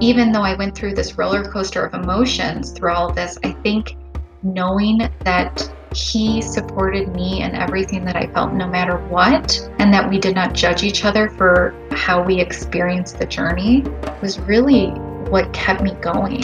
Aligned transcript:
even 0.00 0.32
though 0.32 0.42
I 0.42 0.54
went 0.54 0.74
through 0.74 0.94
this 0.94 1.16
roller 1.16 1.44
coaster 1.44 1.84
of 1.84 1.94
emotions 1.94 2.72
through 2.72 2.92
all 2.92 3.08
of 3.08 3.16
this, 3.16 3.38
I 3.44 3.52
think 3.62 3.96
knowing 4.42 5.08
that 5.20 5.72
he 5.94 6.42
supported 6.42 7.14
me 7.14 7.42
in 7.42 7.54
everything 7.54 8.04
that 8.04 8.16
I 8.16 8.26
felt, 8.26 8.52
no 8.52 8.66
matter 8.66 8.98
what, 9.08 9.58
and 9.78 9.94
that 9.94 10.08
we 10.08 10.18
did 10.18 10.34
not 10.34 10.52
judge 10.52 10.82
each 10.82 11.04
other 11.04 11.28
for 11.28 11.74
how 11.92 12.22
we 12.22 12.40
experienced 12.40 13.18
the 13.18 13.26
journey 13.26 13.84
was 14.20 14.40
really 14.40 14.88
what 15.30 15.52
kept 15.52 15.82
me 15.82 15.92
going. 16.00 16.42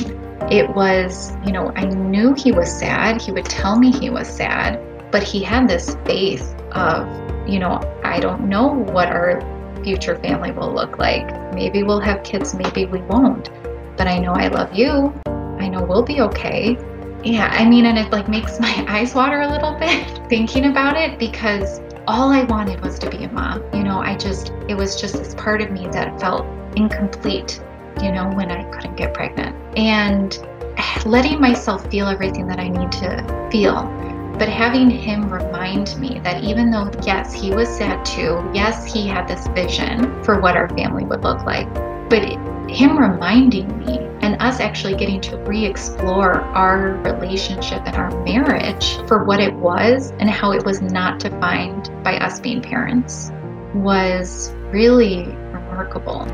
It 0.51 0.71
was, 0.75 1.37
you 1.45 1.53
know, 1.53 1.73
I 1.75 1.85
knew 1.85 2.35
he 2.35 2.53
was 2.53 2.73
sad. 2.73 3.21
He 3.21 3.32
would 3.32 3.45
tell 3.45 3.79
me 3.79 3.91
he 3.91 4.11
was 4.11 4.29
sad, 4.29 4.80
but 5.11 5.23
he 5.23 5.43
had 5.43 5.69
this 5.69 5.96
faith 6.05 6.55
of, 6.73 7.07
you 7.48 7.59
know, 7.59 7.80
I 8.05 8.21
don't 8.21 8.48
know 8.48 8.69
what 8.69 9.09
our 9.09 9.41
future 9.83 10.17
family 10.19 10.53
will 10.53 10.73
look 10.73 10.99
like. 10.99 11.55
Maybe 11.55 11.83
we'll 11.83 12.01
have 12.01 12.23
kids, 12.23 12.55
maybe 12.55 12.87
we 12.87 13.01
won't. 13.03 13.51
But 13.97 14.06
I 14.06 14.19
know 14.19 14.33
I 14.33 14.48
love 14.48 14.75
you. 14.75 15.12
I 15.27 15.69
know 15.69 15.83
we'll 15.83 16.03
be 16.03 16.20
okay 16.23 16.79
yeah, 17.23 17.48
I 17.53 17.69
mean, 17.69 17.87
and 17.87 17.98
it 17.98 18.11
like 18.11 18.29
makes 18.29 18.59
my 18.61 18.84
eyes 18.89 19.15
water 19.15 19.41
a 19.41 19.48
little 19.48 19.75
bit 19.79 20.06
thinking 20.29 20.66
about 20.66 20.97
it 20.97 21.19
because 21.19 21.80
all 22.06 22.30
I 22.30 22.45
wanted 22.45 22.80
was 22.80 22.98
to 23.01 23.11
be 23.11 23.25
a 23.25 23.33
mom. 23.33 23.62
You 23.75 23.84
know, 23.84 24.01
I 24.01 24.16
just, 24.16 24.53
it 24.69 24.75
was 24.75 25.01
just 25.01 25.15
this 25.15 25.34
part 25.34 25.61
of 25.61 25.70
me 25.70 25.87
that 25.89 26.19
felt 26.20 26.47
incomplete, 26.77 27.62
you 28.03 28.11
know, 28.11 28.31
when 28.31 28.51
I 28.51 28.65
couldn't 28.70 28.97
get 28.97 29.15
pregnant. 29.15 29.55
And 29.78 30.39
letting 31.05 31.41
myself 31.41 31.89
feel 31.91 32.06
everything 32.09 32.47
that 32.47 32.59
I 32.59 32.69
need 32.69 32.91
to 32.92 33.48
feel. 33.53 34.09
But 34.41 34.49
having 34.49 34.89
him 34.89 35.30
remind 35.30 36.01
me 36.01 36.19
that 36.25 36.43
even 36.43 36.71
though, 36.71 36.91
yes, 37.05 37.31
he 37.31 37.51
was 37.51 37.69
sad 37.69 38.03
too, 38.07 38.43
yes, 38.55 38.91
he 38.91 39.07
had 39.07 39.29
this 39.29 39.47
vision 39.48 40.25
for 40.25 40.41
what 40.41 40.57
our 40.57 40.67
family 40.71 41.05
would 41.05 41.23
look 41.23 41.45
like, 41.45 41.69
but 42.09 42.23
him 42.71 42.98
reminding 42.98 43.69
me 43.81 43.98
and 44.23 44.41
us 44.41 44.59
actually 44.59 44.95
getting 44.95 45.21
to 45.21 45.37
re 45.41 45.67
explore 45.67 46.41
our 46.41 46.95
relationship 47.03 47.83
and 47.84 47.95
our 47.97 48.11
marriage 48.25 48.97
for 49.06 49.25
what 49.25 49.41
it 49.41 49.53
was 49.53 50.12
and 50.20 50.31
how 50.31 50.53
it 50.53 50.64
was 50.64 50.81
not 50.81 51.19
defined 51.19 51.91
by 52.03 52.17
us 52.17 52.41
being 52.41 52.62
parents 52.62 53.31
was 53.75 54.55
really 54.73 55.27
remarkable. 55.53 56.25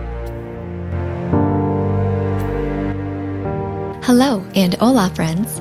Hello 4.04 4.46
and 4.54 4.74
hola, 4.74 5.10
friends. 5.12 5.60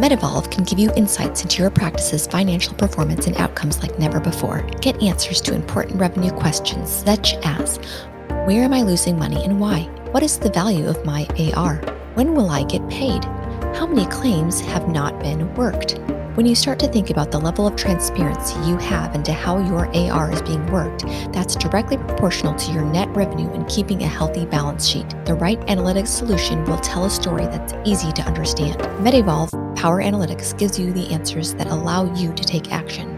MedEvolve 0.00 0.50
can 0.50 0.64
give 0.64 0.78
you 0.78 0.90
insights 0.94 1.42
into 1.42 1.60
your 1.60 1.68
practice's 1.68 2.26
financial 2.26 2.72
performance 2.72 3.26
and 3.26 3.36
outcomes 3.36 3.82
like 3.82 3.98
never 3.98 4.18
before. 4.18 4.62
Get 4.80 5.02
answers 5.02 5.42
to 5.42 5.54
important 5.54 6.00
revenue 6.00 6.30
questions 6.30 6.88
such 6.88 7.34
as 7.44 7.76
Where 8.46 8.64
am 8.64 8.72
I 8.72 8.80
losing 8.80 9.18
money 9.18 9.44
and 9.44 9.60
why? 9.60 9.82
What 10.12 10.22
is 10.22 10.38
the 10.38 10.48
value 10.48 10.88
of 10.88 11.04
my 11.04 11.26
AR? 11.38 11.76
When 12.14 12.32
will 12.34 12.48
I 12.48 12.64
get 12.64 12.88
paid? 12.88 13.22
How 13.76 13.86
many 13.86 14.06
claims 14.06 14.58
have 14.60 14.88
not 14.88 15.20
been 15.20 15.54
worked? 15.54 15.98
When 16.34 16.46
you 16.46 16.54
start 16.54 16.78
to 16.78 16.88
think 16.88 17.10
about 17.10 17.30
the 17.30 17.38
level 17.38 17.66
of 17.66 17.76
transparency 17.76 18.58
you 18.60 18.78
have 18.78 19.14
into 19.14 19.34
how 19.34 19.58
your 19.58 19.94
AR 19.94 20.32
is 20.32 20.40
being 20.40 20.64
worked, 20.68 21.04
that's 21.34 21.54
directly 21.56 21.98
proportional 21.98 22.54
to 22.54 22.72
your 22.72 22.84
net 22.84 23.10
revenue 23.10 23.50
and 23.52 23.68
keeping 23.68 24.02
a 24.02 24.08
healthy 24.08 24.46
balance 24.46 24.86
sheet. 24.86 25.10
The 25.26 25.34
right 25.34 25.60
analytics 25.66 26.08
solution 26.08 26.64
will 26.64 26.78
tell 26.78 27.04
a 27.04 27.10
story 27.10 27.44
that's 27.44 27.74
easy 27.84 28.12
to 28.12 28.22
understand. 28.22 28.78
MedEvolve 29.04 29.59
Power 29.80 30.02
Analytics 30.02 30.58
gives 30.58 30.78
you 30.78 30.92
the 30.92 31.08
answers 31.08 31.54
that 31.54 31.68
allow 31.68 32.14
you 32.14 32.34
to 32.34 32.44
take 32.44 32.70
action. 32.70 33.16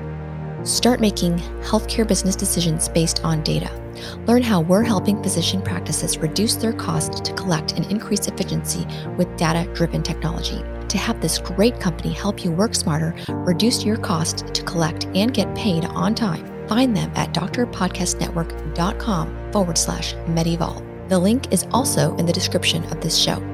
Start 0.64 1.00
making 1.00 1.40
healthcare 1.60 2.06
business 2.06 2.36
decisions 2.36 2.88
based 2.88 3.24
on 3.24 3.42
data. 3.42 3.68
Learn 4.28 4.42
how 4.42 4.60
we're 4.60 4.84
helping 4.84 5.20
physician 5.24 5.60
practices 5.60 6.18
reduce 6.18 6.54
their 6.54 6.72
cost 6.72 7.24
to 7.24 7.32
collect 7.32 7.72
and 7.72 7.84
increase 7.90 8.28
efficiency 8.28 8.86
with 9.16 9.36
data 9.36 9.68
driven 9.74 10.04
technology. 10.04 10.62
To 10.86 10.98
have 10.98 11.20
this 11.20 11.40
great 11.40 11.80
company 11.80 12.12
help 12.12 12.44
you 12.44 12.52
work 12.52 12.76
smarter, 12.76 13.12
reduce 13.28 13.84
your 13.84 13.96
cost 13.96 14.54
to 14.54 14.62
collect 14.62 15.06
and 15.16 15.34
get 15.34 15.52
paid 15.56 15.84
on 15.86 16.14
time, 16.14 16.46
find 16.68 16.96
them 16.96 17.10
at 17.16 17.34
drpodcastnetwork.com 17.34 19.52
forward 19.52 19.78
slash 19.78 20.14
medevolve. 20.14 21.08
The 21.08 21.18
link 21.18 21.52
is 21.52 21.66
also 21.72 22.14
in 22.18 22.26
the 22.26 22.32
description 22.32 22.84
of 22.84 23.00
this 23.00 23.18
show. 23.18 23.51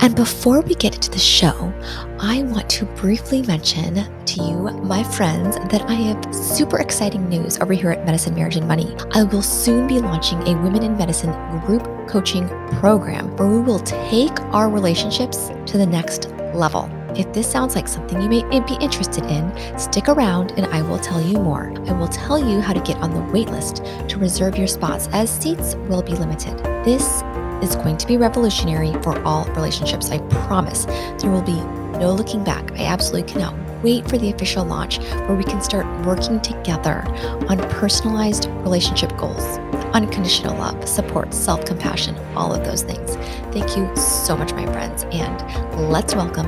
And 0.00 0.14
before 0.14 0.60
we 0.60 0.74
get 0.74 0.94
into 0.94 1.10
the 1.10 1.18
show, 1.18 1.72
I 2.18 2.42
want 2.44 2.68
to 2.70 2.84
briefly 2.84 3.42
mention 3.42 3.94
to 4.24 4.42
you, 4.42 4.70
my 4.82 5.02
friends, 5.02 5.56
that 5.56 5.82
I 5.88 5.94
have 5.94 6.34
super 6.34 6.78
exciting 6.78 7.28
news 7.28 7.58
over 7.58 7.72
here 7.72 7.90
at 7.90 8.04
Medicine, 8.04 8.34
Marriage, 8.34 8.56
and 8.56 8.68
Money. 8.68 8.94
I 9.12 9.24
will 9.24 9.42
soon 9.42 9.86
be 9.86 9.98
launching 9.98 10.40
a 10.42 10.54
Women 10.62 10.82
in 10.82 10.96
Medicine 10.96 11.32
group 11.60 11.82
coaching 12.08 12.48
program 12.80 13.36
where 13.36 13.48
we 13.48 13.60
will 13.60 13.80
take 13.80 14.38
our 14.52 14.68
relationships 14.68 15.50
to 15.66 15.78
the 15.78 15.86
next 15.86 16.28
level. 16.54 16.90
If 17.16 17.32
this 17.32 17.50
sounds 17.50 17.74
like 17.74 17.88
something 17.88 18.20
you 18.20 18.28
may 18.28 18.60
be 18.60 18.74
interested 18.74 19.24
in, 19.24 19.78
stick 19.78 20.08
around 20.08 20.52
and 20.52 20.66
I 20.66 20.82
will 20.82 20.98
tell 20.98 21.20
you 21.20 21.38
more. 21.38 21.72
I 21.86 21.92
will 21.92 22.08
tell 22.08 22.38
you 22.38 22.60
how 22.60 22.74
to 22.74 22.80
get 22.80 22.98
on 22.98 23.12
the 23.12 23.20
waitlist 23.32 24.08
to 24.08 24.18
reserve 24.18 24.58
your 24.58 24.66
spots 24.66 25.08
as 25.12 25.30
seats 25.30 25.74
will 25.88 26.02
be 26.02 26.12
limited. 26.12 26.58
This 26.84 27.22
is 27.62 27.76
going 27.76 27.96
to 27.98 28.06
be 28.06 28.16
revolutionary 28.16 28.92
for 29.02 29.20
all 29.22 29.44
relationships. 29.52 30.10
I 30.10 30.18
promise 30.46 30.84
there 31.20 31.30
will 31.30 31.42
be 31.42 31.60
no 31.98 32.12
looking 32.12 32.44
back. 32.44 32.72
I 32.72 32.84
absolutely 32.84 33.30
cannot 33.32 33.54
wait 33.82 34.08
for 34.08 34.18
the 34.18 34.30
official 34.30 34.64
launch 34.64 34.98
where 34.98 35.34
we 35.34 35.44
can 35.44 35.62
start 35.62 35.86
working 36.06 36.40
together 36.40 37.04
on 37.48 37.58
personalized 37.70 38.46
relationship 38.62 39.16
goals, 39.16 39.58
unconditional 39.94 40.56
love, 40.56 40.88
support, 40.88 41.32
self 41.32 41.64
compassion, 41.64 42.16
all 42.34 42.52
of 42.52 42.64
those 42.64 42.82
things. 42.82 43.16
Thank 43.52 43.76
you 43.76 43.94
so 43.96 44.36
much, 44.36 44.52
my 44.52 44.66
friends. 44.66 45.04
And 45.12 45.90
let's 45.90 46.14
welcome 46.14 46.46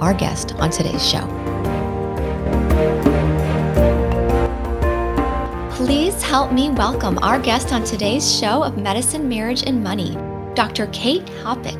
our 0.00 0.14
guest 0.14 0.54
on 0.56 0.70
today's 0.70 1.06
show. 1.06 1.26
Please 5.80 6.22
help 6.22 6.52
me 6.52 6.68
welcome 6.68 7.18
our 7.22 7.40
guest 7.40 7.72
on 7.72 7.82
today's 7.82 8.38
show 8.38 8.62
of 8.62 8.76
Medicine, 8.76 9.26
Marriage, 9.26 9.62
and 9.62 9.82
Money, 9.82 10.14
Dr. 10.54 10.88
Kate 10.88 11.24
Hoppett. 11.42 11.74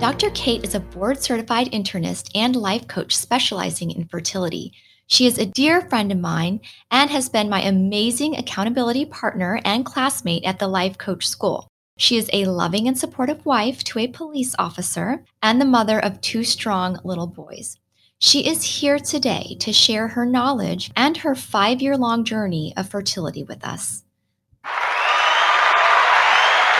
Dr. 0.00 0.30
Kate 0.30 0.64
is 0.64 0.74
a 0.74 0.80
board 0.80 1.22
certified 1.22 1.70
internist 1.70 2.32
and 2.34 2.56
life 2.56 2.88
coach 2.88 3.14
specializing 3.14 3.92
in 3.92 4.08
fertility. 4.08 4.72
She 5.06 5.28
is 5.28 5.38
a 5.38 5.46
dear 5.46 5.82
friend 5.82 6.10
of 6.10 6.18
mine 6.18 6.62
and 6.90 7.08
has 7.10 7.28
been 7.28 7.48
my 7.48 7.62
amazing 7.62 8.36
accountability 8.36 9.04
partner 9.04 9.60
and 9.64 9.86
classmate 9.86 10.42
at 10.42 10.58
the 10.58 10.66
Life 10.66 10.98
Coach 10.98 11.24
School. 11.24 11.68
She 11.96 12.16
is 12.16 12.28
a 12.32 12.46
loving 12.46 12.88
and 12.88 12.98
supportive 12.98 13.46
wife 13.46 13.84
to 13.84 14.00
a 14.00 14.08
police 14.08 14.56
officer 14.58 15.24
and 15.40 15.60
the 15.60 15.64
mother 15.64 16.04
of 16.04 16.20
two 16.20 16.42
strong 16.42 16.98
little 17.04 17.28
boys. 17.28 17.78
She 18.24 18.48
is 18.48 18.62
here 18.62 18.98
today 18.98 19.54
to 19.60 19.70
share 19.70 20.08
her 20.08 20.24
knowledge 20.24 20.90
and 20.96 21.14
her 21.18 21.34
five 21.34 21.82
year 21.82 21.94
long 21.94 22.24
journey 22.24 22.72
of 22.74 22.88
fertility 22.88 23.44
with 23.44 23.62
us. 23.62 24.02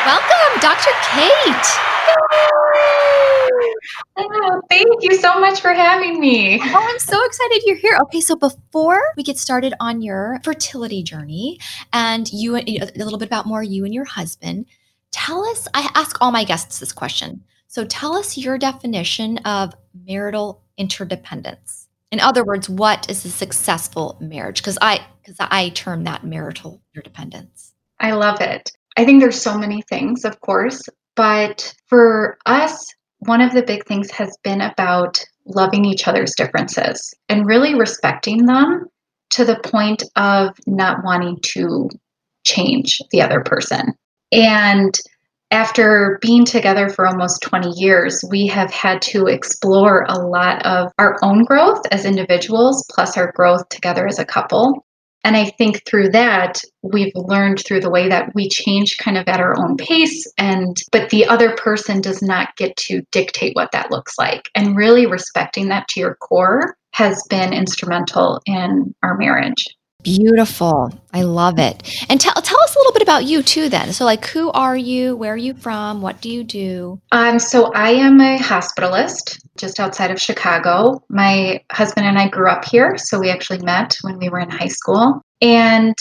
Welcome, 0.07 0.61
Dr. 0.63 0.91
Kate. 1.03 1.67
Oh, 4.17 4.63
thank 4.71 4.87
you 5.03 5.19
so 5.19 5.39
much 5.39 5.61
for 5.61 5.75
having 5.75 6.19
me. 6.19 6.61
Oh, 6.63 6.89
I'm 6.91 6.99
so 6.99 7.23
excited 7.23 7.63
you're 7.67 7.77
here. 7.77 7.99
Okay, 8.05 8.23
so 8.23 8.37
before 8.37 9.03
we 9.15 9.23
get 9.23 9.37
started 9.37 9.75
on 9.81 10.01
your 10.01 10.41
fertility 10.45 11.03
journey 11.03 11.61
and 11.93 12.33
you 12.33 12.57
a 12.57 12.91
little 12.97 13.19
bit 13.19 13.27
about 13.27 13.45
more 13.45 13.63
you 13.63 13.85
and 13.85 13.93
your 13.93 14.07
husband, 14.07 14.65
tell 15.11 15.45
us 15.45 15.69
I 15.75 15.91
ask 15.95 16.17
all 16.23 16.33
my 16.33 16.45
guests 16.45 16.79
this 16.79 16.95
question. 16.95 17.45
So 17.67 17.85
tell 17.85 18.17
us 18.17 18.39
your 18.39 18.57
definition 18.57 19.37
of 19.39 19.75
marital 20.07 20.64
interdependence. 20.77 21.89
In 22.11 22.21
other 22.21 22.45
words, 22.45 22.69
what 22.69 23.11
is 23.11 23.25
a 23.25 23.31
successful 23.31 24.17
marriage? 24.21 24.59
Because 24.59 24.79
I 24.81 25.05
because 25.23 25.37
I 25.41 25.71
term 25.71 26.05
that 26.05 26.25
marital 26.25 26.81
interdependence. 26.95 27.73
I 27.99 28.13
love 28.13 28.41
it. 28.41 28.71
I 28.97 29.05
think 29.05 29.21
there's 29.21 29.41
so 29.41 29.59
many 29.59 29.83
things, 29.83 30.25
of 30.25 30.41
course, 30.41 30.83
but 31.17 31.75
for 31.87 32.39
us, 32.47 32.87
one 33.21 33.41
of 33.41 33.53
the 33.53 33.63
big 33.63 33.85
things 33.87 34.11
has 34.11 34.37
been 34.45 34.61
about 34.61 35.25
loving 35.47 35.85
each 35.85 36.07
other's 36.07 36.35
differences 36.35 37.15
and 37.29 37.47
really 37.47 37.75
respecting 37.75 38.47
them 38.47 38.87
to 39.31 39.45
the 39.45 39.59
point 39.65 40.03
of 40.17 40.57
not 40.67 40.99
wanting 41.05 41.39
to 41.43 41.89
change 42.45 43.01
the 43.11 43.23
other 43.23 43.41
person. 43.41 43.95
And 44.31 44.95
after 45.55 46.19
being 46.21 46.45
together 46.45 46.89
for 46.89 47.07
almost 47.07 47.41
20 47.43 47.71
years, 47.77 48.21
we 48.29 48.49
have 48.49 48.73
had 48.73 49.01
to 49.01 49.27
explore 49.27 50.05
a 50.09 50.19
lot 50.19 50.67
of 50.67 50.91
our 50.99 51.17
own 51.23 51.45
growth 51.45 51.81
as 51.93 52.05
individuals, 52.05 52.85
plus 52.91 53.17
our 53.17 53.31
growth 53.37 53.69
together 53.69 54.05
as 54.05 54.19
a 54.19 54.25
couple. 54.25 54.85
And 55.23 55.37
I 55.37 55.51
think 55.57 55.87
through 55.87 56.09
that, 56.11 56.61
we've 56.83 57.13
learned 57.15 57.61
through 57.61 57.81
the 57.81 57.91
way 57.91 58.09
that 58.09 58.35
we 58.35 58.49
change 58.49 58.99
kind 58.99 59.17
of 59.17 59.29
at 59.29 59.41
our 59.41 59.55
own 59.57 59.77
pace 59.77 60.31
and 60.37 60.77
but 60.91 61.11
the 61.11 61.25
other 61.25 61.55
person 61.55 62.01
does 62.01 62.21
not 62.21 62.57
get 62.57 62.77
to 62.89 63.03
dictate 63.13 63.55
what 63.55 63.71
that 63.73 63.93
looks 63.93 64.19
like. 64.19 64.51
And 64.57 64.77
really 64.77 65.07
respecting 65.07 65.69
that 65.69 65.87
to 65.89 66.01
your 66.01 66.17
core 66.17 66.77
has 66.93 67.23
been 67.31 67.55
instrumental 67.55 68.41
in 68.45 68.93
our 69.05 69.17
marriage. 69.17 69.65
Beautiful. 70.05 70.91
I 71.13 71.23
love 71.23 71.59
it. 71.59 71.83
And 72.09 72.21
tell 72.21 72.35
tell 72.35 72.61
us 72.61 72.77
a 72.77 72.79
little 72.79 72.93
bit 72.93 73.03
about 73.03 73.25
you 73.25 73.43
too 73.43 73.69
then. 73.69 73.93
So 73.93 74.05
like 74.05 74.27
who 74.27 74.51
are 74.53 74.77
you? 74.77 75.17
Where 75.17 75.33
are 75.33 75.37
you 75.37 75.55
from? 75.55 76.03
What 76.03 76.21
do 76.21 76.31
you 76.31 76.45
do? 76.45 77.01
Um 77.11 77.39
so 77.39 77.73
I 77.73 77.91
am 77.91 78.21
a 78.21 78.39
hospitalist 78.39 79.41
just 79.57 79.81
outside 79.81 80.11
of 80.11 80.21
Chicago. 80.21 81.03
My 81.09 81.63
husband 81.73 82.07
and 82.07 82.19
I 82.19 82.29
grew 82.29 82.51
up 82.51 82.65
here, 82.65 82.99
so 82.99 83.19
we 83.19 83.31
actually 83.31 83.59
met 83.59 83.97
when 84.03 84.19
we 84.19 84.29
were 84.29 84.41
in 84.41 84.51
high 84.51 84.69
school. 84.69 85.23
And 85.41 85.95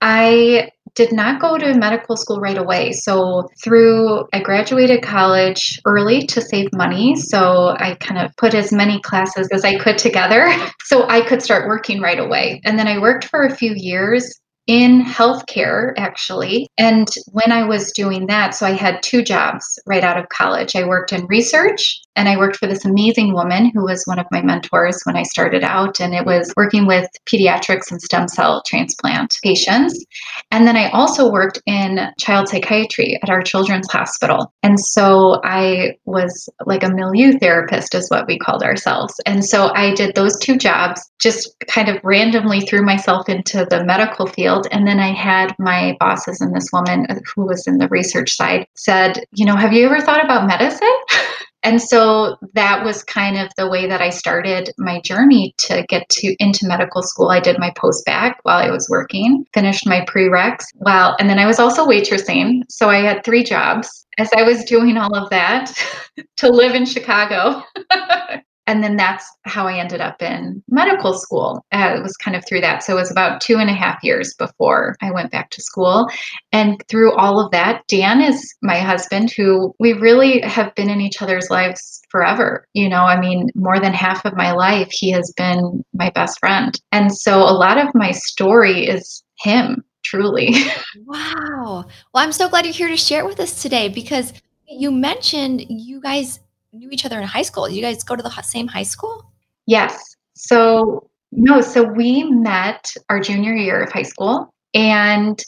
I 0.00 0.70
did 0.94 1.12
not 1.12 1.40
go 1.40 1.58
to 1.58 1.74
medical 1.74 2.16
school 2.16 2.40
right 2.40 2.58
away. 2.58 2.92
So, 2.92 3.48
through 3.62 4.26
I 4.32 4.40
graduated 4.40 5.02
college 5.02 5.80
early 5.84 6.26
to 6.26 6.40
save 6.40 6.68
money. 6.72 7.16
So, 7.16 7.74
I 7.78 7.96
kind 8.00 8.24
of 8.24 8.36
put 8.36 8.54
as 8.54 8.72
many 8.72 9.00
classes 9.00 9.48
as 9.52 9.64
I 9.64 9.78
could 9.78 9.98
together 9.98 10.46
so 10.84 11.08
I 11.08 11.22
could 11.22 11.42
start 11.42 11.68
working 11.68 12.00
right 12.00 12.18
away. 12.18 12.60
And 12.64 12.78
then 12.78 12.88
I 12.88 12.98
worked 12.98 13.24
for 13.24 13.44
a 13.44 13.54
few 13.54 13.72
years 13.74 14.40
in 14.66 15.02
healthcare 15.02 15.92
actually. 15.98 16.68
And 16.78 17.06
when 17.32 17.52
I 17.52 17.64
was 17.64 17.92
doing 17.92 18.26
that, 18.28 18.54
so 18.54 18.66
I 18.66 18.72
had 18.72 19.02
two 19.02 19.22
jobs 19.22 19.78
right 19.86 20.02
out 20.02 20.18
of 20.18 20.28
college. 20.30 20.74
I 20.74 20.86
worked 20.86 21.12
in 21.12 21.26
research 21.26 22.00
and 22.16 22.28
I 22.28 22.36
worked 22.36 22.56
for 22.56 22.66
this 22.66 22.84
amazing 22.84 23.32
woman 23.32 23.70
who 23.74 23.84
was 23.84 24.04
one 24.04 24.18
of 24.18 24.26
my 24.30 24.42
mentors 24.42 25.00
when 25.04 25.16
I 25.16 25.22
started 25.22 25.64
out. 25.64 26.00
And 26.00 26.14
it 26.14 26.24
was 26.24 26.52
working 26.56 26.86
with 26.86 27.08
pediatrics 27.26 27.90
and 27.90 28.00
stem 28.00 28.28
cell 28.28 28.62
transplant 28.66 29.34
patients. 29.42 30.04
And 30.50 30.66
then 30.66 30.76
I 30.76 30.90
also 30.90 31.30
worked 31.30 31.60
in 31.66 31.98
child 32.18 32.48
psychiatry 32.48 33.18
at 33.22 33.30
our 33.30 33.42
children's 33.42 33.90
hospital. 33.90 34.52
And 34.62 34.78
so 34.78 35.40
I 35.44 35.96
was 36.04 36.48
like 36.66 36.84
a 36.84 36.90
milieu 36.90 37.38
therapist, 37.38 37.94
is 37.94 38.08
what 38.10 38.26
we 38.26 38.38
called 38.38 38.62
ourselves. 38.62 39.14
And 39.26 39.44
so 39.44 39.72
I 39.74 39.94
did 39.94 40.14
those 40.14 40.38
two 40.38 40.56
jobs, 40.56 41.00
just 41.18 41.54
kind 41.68 41.88
of 41.88 41.98
randomly 42.04 42.60
threw 42.60 42.84
myself 42.84 43.28
into 43.28 43.66
the 43.68 43.84
medical 43.84 44.26
field. 44.26 44.68
And 44.70 44.86
then 44.86 45.00
I 45.00 45.12
had 45.12 45.54
my 45.58 45.96
bosses 45.98 46.40
and 46.40 46.54
this 46.54 46.68
woman 46.72 47.06
who 47.34 47.46
was 47.46 47.66
in 47.66 47.78
the 47.78 47.88
research 47.88 48.34
side 48.34 48.66
said, 48.76 49.24
You 49.32 49.46
know, 49.46 49.56
have 49.56 49.72
you 49.72 49.86
ever 49.86 50.00
thought 50.00 50.24
about 50.24 50.46
medicine? 50.46 50.88
and 51.64 51.80
so 51.80 52.36
that 52.52 52.84
was 52.84 53.02
kind 53.02 53.38
of 53.38 53.50
the 53.56 53.68
way 53.68 53.86
that 53.86 54.00
I 54.00 54.10
started 54.10 54.70
my 54.78 55.00
journey 55.00 55.54
to 55.58 55.84
get 55.88 56.08
to 56.10 56.36
into 56.38 56.66
medical 56.66 57.02
school. 57.02 57.30
I 57.30 57.40
did 57.40 57.58
my 57.58 57.72
post 57.76 58.04
bac 58.04 58.38
while 58.42 58.58
I 58.58 58.70
was 58.70 58.88
working, 58.88 59.46
finished 59.54 59.86
my 59.86 60.02
prereqs 60.02 60.64
Well, 60.76 61.16
and 61.18 61.28
then 61.28 61.38
I 61.38 61.46
was 61.46 61.58
also 61.58 61.86
waitressing. 61.86 62.62
So 62.68 62.90
I 62.90 62.98
had 62.98 63.24
three 63.24 63.42
jobs 63.42 64.06
as 64.18 64.30
I 64.36 64.42
was 64.42 64.64
doing 64.64 64.96
all 64.96 65.16
of 65.16 65.30
that 65.30 65.72
to 66.36 66.48
live 66.48 66.74
in 66.74 66.84
Chicago. 66.84 67.62
and 68.66 68.82
then 68.82 68.96
that's 68.96 69.26
how 69.44 69.66
I 69.66 69.78
ended 69.78 70.00
up 70.00 70.22
in 70.22 70.62
medical 70.68 71.14
school. 71.14 71.64
Uh, 71.72 71.94
it 71.96 72.02
was 72.02 72.16
kind 72.16 72.36
of 72.36 72.44
through 72.46 72.62
that. 72.62 72.82
So 72.82 72.94
it 72.96 73.00
was 73.00 73.10
about 73.10 73.40
two 73.40 73.56
and 73.58 73.68
a 73.68 73.74
half 73.74 74.02
years 74.02 74.34
before 74.34 74.96
I 75.02 75.10
went 75.10 75.30
back 75.30 75.50
to 75.50 75.62
school. 75.62 76.08
And 76.52 76.82
through 76.88 77.14
all 77.14 77.44
of 77.44 77.50
that, 77.52 77.82
Dan 77.88 78.22
is 78.22 78.54
my 78.62 78.78
husband, 78.78 79.30
who 79.30 79.74
we 79.78 79.92
really 79.92 80.40
have 80.40 80.74
been 80.74 80.88
in 80.88 81.00
each 81.00 81.20
other's 81.20 81.50
lives 81.50 82.00
forever. 82.10 82.66
You 82.72 82.88
know, 82.88 83.02
I 83.02 83.20
mean, 83.20 83.50
more 83.54 83.78
than 83.78 83.92
half 83.92 84.24
of 84.24 84.36
my 84.36 84.52
life, 84.52 84.88
he 84.90 85.10
has 85.10 85.32
been 85.36 85.84
my 85.92 86.10
best 86.10 86.38
friend. 86.38 86.80
And 86.90 87.12
so 87.12 87.40
a 87.40 87.52
lot 87.52 87.78
of 87.78 87.94
my 87.94 88.12
story 88.12 88.86
is 88.86 89.22
him, 89.38 89.84
truly. 90.04 90.54
wow. 91.04 91.84
Well, 92.14 92.24
I'm 92.24 92.32
so 92.32 92.48
glad 92.48 92.64
you're 92.64 92.74
here 92.74 92.88
to 92.88 92.96
share 92.96 93.20
it 93.20 93.26
with 93.26 93.40
us 93.40 93.60
today 93.60 93.88
because 93.88 94.32
you 94.66 94.90
mentioned 94.90 95.66
you 95.68 96.00
guys 96.00 96.40
knew 96.74 96.90
each 96.90 97.04
other 97.04 97.18
in 97.18 97.24
high 97.24 97.42
school. 97.42 97.68
You 97.68 97.80
guys 97.80 98.02
go 98.02 98.16
to 98.16 98.22
the 98.22 98.42
same 98.42 98.66
high 98.66 98.82
school? 98.82 99.30
Yes. 99.66 100.16
So, 100.34 101.08
no, 101.32 101.60
so 101.60 101.84
we 101.84 102.24
met 102.24 102.92
our 103.08 103.20
junior 103.20 103.54
year 103.54 103.82
of 103.82 103.92
high 103.92 104.02
school 104.02 104.52
and 104.74 105.42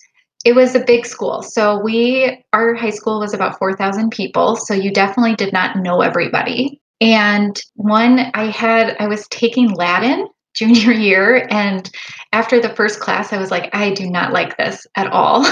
it 0.45 0.55
was 0.55 0.75
a 0.75 0.85
big 0.85 1.05
school. 1.05 1.43
So, 1.43 1.79
we, 1.83 2.45
our 2.53 2.75
high 2.75 2.91
school 2.91 3.19
was 3.19 3.35
about 3.35 3.59
4,000 3.59 4.11
people. 4.11 4.57
So, 4.57 4.73
you 4.73 4.93
definitely 4.93 5.35
did 5.35 5.53
not 5.53 5.77
know 5.77 6.01
everybody. 6.01 6.81
And 7.01 7.61
one, 7.75 8.31
I 8.35 8.47
had, 8.47 8.97
I 9.01 9.09
was 9.09 9.27
taking 9.29 9.75
Latin 9.75 10.29
junior 10.55 10.93
year. 11.09 11.47
And 11.51 11.91
after 12.33 12.61
the 12.61 12.75
first 12.75 13.01
class, 13.01 13.33
I 13.33 13.39
was 13.39 13.51
like, 13.51 13.69
I 13.75 13.91
do 13.91 14.09
not 14.09 14.33
like 14.33 14.57
this 14.57 14.87
at 14.95 15.09
all. 15.09 15.45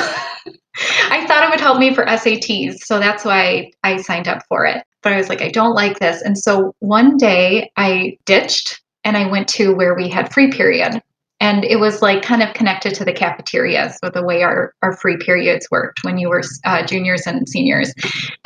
I 1.10 1.24
thought 1.26 1.44
it 1.44 1.50
would 1.50 1.60
help 1.60 1.78
me 1.78 1.94
for 1.94 2.04
SATs. 2.06 2.78
So 2.84 2.98
that's 2.98 3.24
why 3.24 3.70
I 3.82 3.98
signed 3.98 4.28
up 4.28 4.42
for 4.48 4.66
it 4.66 4.84
but 5.04 5.12
I 5.12 5.16
was 5.18 5.28
like, 5.28 5.42
I 5.42 5.50
don't 5.50 5.74
like 5.74 6.00
this. 6.00 6.22
And 6.22 6.36
so 6.36 6.74
one 6.80 7.16
day 7.16 7.70
I 7.76 8.18
ditched 8.24 8.82
and 9.04 9.16
I 9.16 9.30
went 9.30 9.46
to 9.48 9.74
where 9.74 9.94
we 9.94 10.08
had 10.08 10.32
free 10.32 10.50
period. 10.50 11.00
And 11.40 11.64
it 11.64 11.78
was 11.78 12.00
like 12.00 12.22
kind 12.22 12.42
of 12.42 12.54
connected 12.54 12.94
to 12.94 13.04
the 13.04 13.12
cafeteria, 13.12 13.92
so 14.02 14.08
the 14.08 14.24
way 14.24 14.42
our, 14.42 14.72
our 14.82 14.96
free 14.96 15.18
periods 15.18 15.68
worked 15.70 16.02
when 16.02 16.16
you 16.16 16.30
were 16.30 16.42
uh, 16.64 16.86
juniors 16.86 17.26
and 17.26 17.46
seniors. 17.46 17.92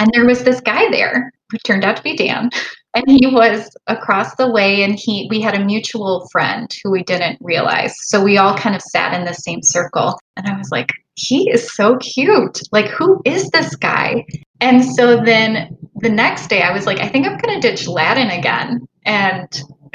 And 0.00 0.10
there 0.12 0.26
was 0.26 0.42
this 0.42 0.60
guy 0.60 0.90
there 0.90 1.30
who 1.50 1.58
turned 1.58 1.84
out 1.84 1.96
to 1.96 2.02
be 2.02 2.16
Dan. 2.16 2.50
And 2.94 3.04
he 3.06 3.26
was 3.26 3.70
across 3.86 4.34
the 4.34 4.50
way, 4.50 4.82
and 4.82 4.98
he 4.98 5.28
we 5.30 5.40
had 5.40 5.54
a 5.54 5.64
mutual 5.64 6.26
friend 6.32 6.68
who 6.82 6.90
we 6.90 7.04
didn't 7.04 7.38
realize. 7.40 7.94
So 8.08 8.24
we 8.24 8.38
all 8.38 8.56
kind 8.56 8.74
of 8.74 8.82
sat 8.82 9.14
in 9.14 9.26
the 9.26 9.34
same 9.34 9.62
circle. 9.62 10.18
And 10.36 10.48
I 10.48 10.56
was 10.56 10.70
like, 10.72 10.90
he 11.14 11.50
is 11.50 11.72
so 11.74 11.98
cute. 11.98 12.60
Like, 12.72 12.86
who 12.86 13.20
is 13.24 13.50
this 13.50 13.76
guy? 13.76 14.24
And 14.60 14.84
so 14.84 15.22
then 15.22 15.76
the 16.00 16.08
next 16.08 16.48
day 16.48 16.62
I 16.62 16.72
was 16.72 16.86
like, 16.86 16.98
I 16.98 17.08
think 17.08 17.26
I'm 17.26 17.38
going 17.38 17.60
to 17.60 17.68
ditch 17.68 17.86
Latin 17.86 18.30
again 18.30 18.86
and 19.04 19.62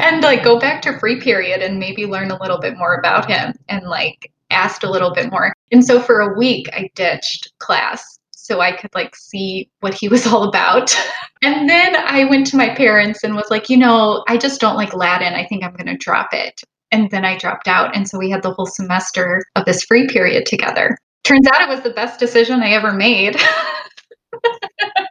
and 0.00 0.22
like 0.22 0.42
go 0.42 0.58
back 0.58 0.82
to 0.82 0.98
free 0.98 1.20
period 1.20 1.60
and 1.60 1.78
maybe 1.78 2.06
learn 2.06 2.30
a 2.30 2.40
little 2.40 2.58
bit 2.58 2.76
more 2.76 2.94
about 2.94 3.30
him 3.30 3.54
and 3.68 3.86
like 3.86 4.32
asked 4.50 4.84
a 4.84 4.90
little 4.90 5.12
bit 5.12 5.30
more. 5.30 5.54
And 5.72 5.84
so 5.84 6.00
for 6.00 6.20
a 6.20 6.38
week 6.38 6.68
I 6.72 6.90
ditched 6.94 7.52
class 7.58 8.18
so 8.48 8.60
I 8.60 8.72
could 8.72 8.94
like 8.94 9.14
see 9.14 9.68
what 9.80 9.94
he 9.94 10.08
was 10.08 10.26
all 10.32 10.48
about. 10.48 10.96
and 11.42 11.68
then 11.68 11.96
I 11.96 12.24
went 12.24 12.46
to 12.48 12.56
my 12.56 12.74
parents 12.74 13.22
and 13.22 13.36
was 13.36 13.50
like, 13.50 13.68
you 13.68 13.76
know, 13.76 14.24
I 14.26 14.38
just 14.38 14.60
don't 14.60 14.76
like 14.76 14.94
Latin. 14.94 15.34
I 15.34 15.46
think 15.46 15.62
I'm 15.62 15.74
going 15.74 15.86
to 15.86 15.96
drop 15.96 16.32
it. 16.32 16.62
And 16.90 17.10
then 17.10 17.26
I 17.26 17.36
dropped 17.36 17.68
out. 17.68 17.94
And 17.94 18.08
so 18.08 18.18
we 18.18 18.30
had 18.30 18.42
the 18.42 18.52
whole 18.52 18.66
semester 18.66 19.44
of 19.54 19.66
this 19.66 19.84
free 19.84 20.06
period 20.06 20.46
together. 20.46 20.96
Turns 21.24 21.46
out 21.48 21.60
it 21.60 21.68
was 21.68 21.82
the 21.82 21.90
best 21.90 22.18
decision 22.18 22.62
I 22.62 22.70
ever 22.70 22.92
made. 22.92 23.36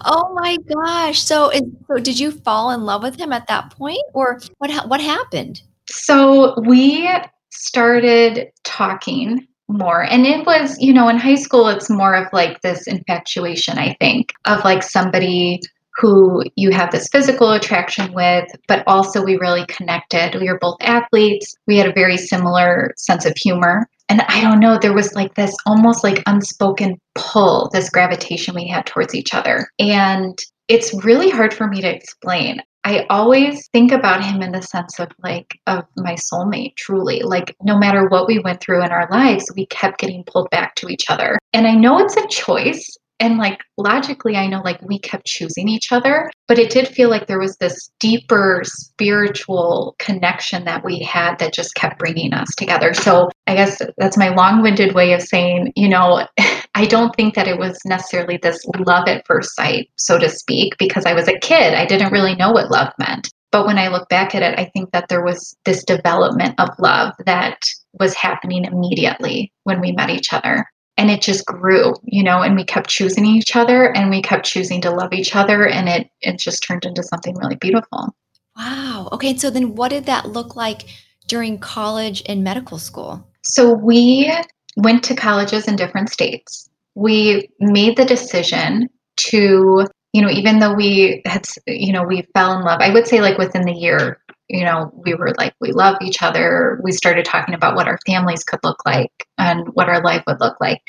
oh 0.05 0.33
my 0.33 0.57
gosh. 0.73 1.21
So, 1.21 1.49
is, 1.49 1.63
so 1.87 1.95
did 1.95 2.19
you 2.19 2.31
fall 2.31 2.71
in 2.71 2.83
love 2.83 3.03
with 3.03 3.19
him 3.19 3.31
at 3.31 3.47
that 3.47 3.71
point 3.71 4.03
or 4.13 4.39
what 4.57 4.71
what 4.87 5.01
happened? 5.01 5.61
So, 5.89 6.59
we 6.61 7.09
started 7.49 8.51
talking 8.63 9.47
more 9.69 10.03
and 10.03 10.25
it 10.25 10.45
was 10.45 10.79
you 10.79 10.93
know 10.93 11.09
in 11.09 11.17
high 11.17 11.35
school 11.35 11.67
it's 11.67 11.89
more 11.89 12.15
of 12.15 12.25
like 12.31 12.61
this 12.61 12.87
infatuation 12.87 13.77
i 13.77 13.93
think 13.99 14.31
of 14.45 14.63
like 14.63 14.81
somebody 14.81 15.59
who 15.97 16.43
you 16.55 16.71
have 16.71 16.91
this 16.91 17.09
physical 17.09 17.51
attraction 17.51 18.13
with, 18.13 18.47
but 18.67 18.83
also 18.85 19.23
we 19.23 19.35
really 19.37 19.65
connected. 19.65 20.39
We 20.39 20.47
were 20.47 20.59
both 20.59 20.77
athletes. 20.81 21.57
We 21.65 21.77
had 21.77 21.87
a 21.87 21.93
very 21.93 22.17
similar 22.17 22.93
sense 22.97 23.25
of 23.25 23.35
humor. 23.35 23.89
And 24.09 24.21
I 24.21 24.41
don't 24.41 24.59
know, 24.59 24.77
there 24.77 24.93
was 24.93 25.13
like 25.13 25.35
this 25.35 25.55
almost 25.65 26.03
like 26.03 26.23
unspoken 26.25 26.97
pull, 27.15 27.69
this 27.73 27.89
gravitation 27.89 28.55
we 28.55 28.67
had 28.67 28.85
towards 28.85 29.13
each 29.13 29.33
other. 29.33 29.67
And 29.79 30.37
it's 30.67 30.93
really 31.03 31.29
hard 31.29 31.53
for 31.53 31.67
me 31.67 31.81
to 31.81 31.93
explain. 31.93 32.61
I 32.83 33.05
always 33.09 33.67
think 33.73 33.91
about 33.91 34.23
him 34.23 34.41
in 34.41 34.53
the 34.53 34.61
sense 34.61 34.97
of 34.97 35.09
like 35.21 35.59
of 35.67 35.83
my 35.97 36.15
soulmate 36.15 36.77
truly 36.77 37.19
like 37.21 37.53
no 37.61 37.77
matter 37.77 38.07
what 38.07 38.27
we 38.27 38.39
went 38.39 38.61
through 38.61 38.81
in 38.81 38.91
our 38.91 39.09
lives 39.11 39.51
we 39.57 39.65
kept 39.65 39.99
getting 39.99 40.23
pulled 40.23 40.49
back 40.51 40.75
to 40.75 40.87
each 40.87 41.09
other 41.09 41.37
and 41.51 41.67
I 41.67 41.73
know 41.73 41.99
it's 41.99 42.15
a 42.15 42.25
choice 42.27 42.97
and 43.19 43.37
like 43.37 43.59
logically 43.77 44.35
i 44.35 44.47
know 44.47 44.61
like 44.63 44.81
we 44.81 44.99
kept 44.99 45.25
choosing 45.25 45.67
each 45.67 45.91
other 45.91 46.29
but 46.47 46.59
it 46.59 46.69
did 46.69 46.87
feel 46.87 47.09
like 47.09 47.27
there 47.27 47.39
was 47.39 47.57
this 47.57 47.89
deeper 47.99 48.61
spiritual 48.63 49.95
connection 49.99 50.65
that 50.65 50.83
we 50.83 50.99
had 50.99 51.37
that 51.39 51.53
just 51.53 51.75
kept 51.75 51.99
bringing 51.99 52.33
us 52.33 52.49
together. 52.55 52.93
So 52.93 53.29
i 53.47 53.55
guess 53.55 53.81
that's 53.97 54.17
my 54.17 54.29
long-winded 54.29 54.93
way 54.93 55.13
of 55.13 55.21
saying 55.21 55.73
you 55.75 55.89
know 55.89 56.27
i 56.75 56.85
don't 56.85 57.15
think 57.15 57.35
that 57.35 57.47
it 57.47 57.57
was 57.57 57.79
necessarily 57.85 58.37
this 58.37 58.63
love 58.79 59.07
at 59.07 59.25
first 59.25 59.55
sight 59.55 59.89
so 59.95 60.17
to 60.19 60.29
speak 60.29 60.77
because 60.77 61.05
i 61.05 61.13
was 61.13 61.27
a 61.27 61.39
kid. 61.39 61.73
I 61.73 61.85
didn't 61.85 62.11
really 62.11 62.35
know 62.35 62.51
what 62.51 62.71
love 62.71 62.93
meant. 62.99 63.29
But 63.51 63.65
when 63.65 63.77
I 63.77 63.87
look 63.87 64.09
back 64.09 64.35
at 64.35 64.43
it, 64.43 64.59
I 64.59 64.65
think 64.65 64.91
that 64.91 65.07
there 65.07 65.23
was 65.23 65.55
this 65.63 65.83
development 65.83 66.55
of 66.59 66.69
love 66.79 67.13
that 67.25 67.59
was 67.93 68.13
happening 68.13 68.65
immediately 68.65 69.51
when 69.63 69.79
we 69.79 69.93
met 69.93 70.09
each 70.09 70.33
other. 70.33 70.65
And 70.97 71.11
it 71.11 71.21
just 71.21 71.45
grew, 71.45 71.93
you 72.03 72.23
know, 72.23 72.41
and 72.41 72.55
we 72.55 72.63
kept 72.63 72.89
choosing 72.89 73.25
each 73.25 73.55
other 73.55 73.95
and 73.95 74.09
we 74.09 74.21
kept 74.21 74.45
choosing 74.45 74.81
to 74.81 74.89
love 74.89 75.13
each 75.13 75.35
other. 75.35 75.67
And 75.67 75.87
it, 75.87 76.09
it 76.21 76.39
just 76.39 76.63
turned 76.63 76.85
into 76.85 77.03
something 77.03 77.35
really 77.37 77.55
beautiful. 77.55 78.15
Wow. 78.57 79.09
Okay. 79.11 79.37
So 79.37 79.49
then 79.49 79.75
what 79.75 79.89
did 79.89 80.05
that 80.07 80.29
look 80.29 80.55
like 80.55 80.85
during 81.27 81.59
college 81.59 82.23
and 82.25 82.43
medical 82.43 82.79
school? 82.79 83.27
So 83.43 83.73
we 83.73 84.33
went 84.75 85.03
to 85.03 85.15
colleges 85.15 85.67
in 85.67 85.75
different 85.75 86.09
states. 86.09 86.69
We 86.95 87.49
made 87.59 87.97
the 87.97 88.05
decision 88.05 88.89
to, 89.17 89.85
you 90.13 90.21
know, 90.21 90.29
even 90.29 90.59
though 90.59 90.73
we 90.73 91.21
had, 91.25 91.47
you 91.67 91.93
know, 91.93 92.03
we 92.03 92.27
fell 92.33 92.57
in 92.57 92.63
love, 92.63 92.81
I 92.81 92.91
would 92.91 93.07
say 93.07 93.21
like 93.21 93.37
within 93.37 93.63
the 93.63 93.73
year, 93.73 94.19
you 94.49 94.63
know, 94.63 94.91
we 95.05 95.13
were 95.13 95.33
like, 95.37 95.53
we 95.59 95.71
love 95.71 95.97
each 96.01 96.21
other. 96.21 96.79
We 96.83 96.91
started 96.91 97.25
talking 97.25 97.53
about 97.53 97.75
what 97.75 97.87
our 97.87 97.99
families 98.05 98.43
could 98.43 98.59
look 98.63 98.85
like 98.85 99.11
and 99.37 99.67
what 99.73 99.89
our 99.89 100.01
life 100.01 100.23
would 100.27 100.39
look 100.39 100.59
like. 100.61 100.81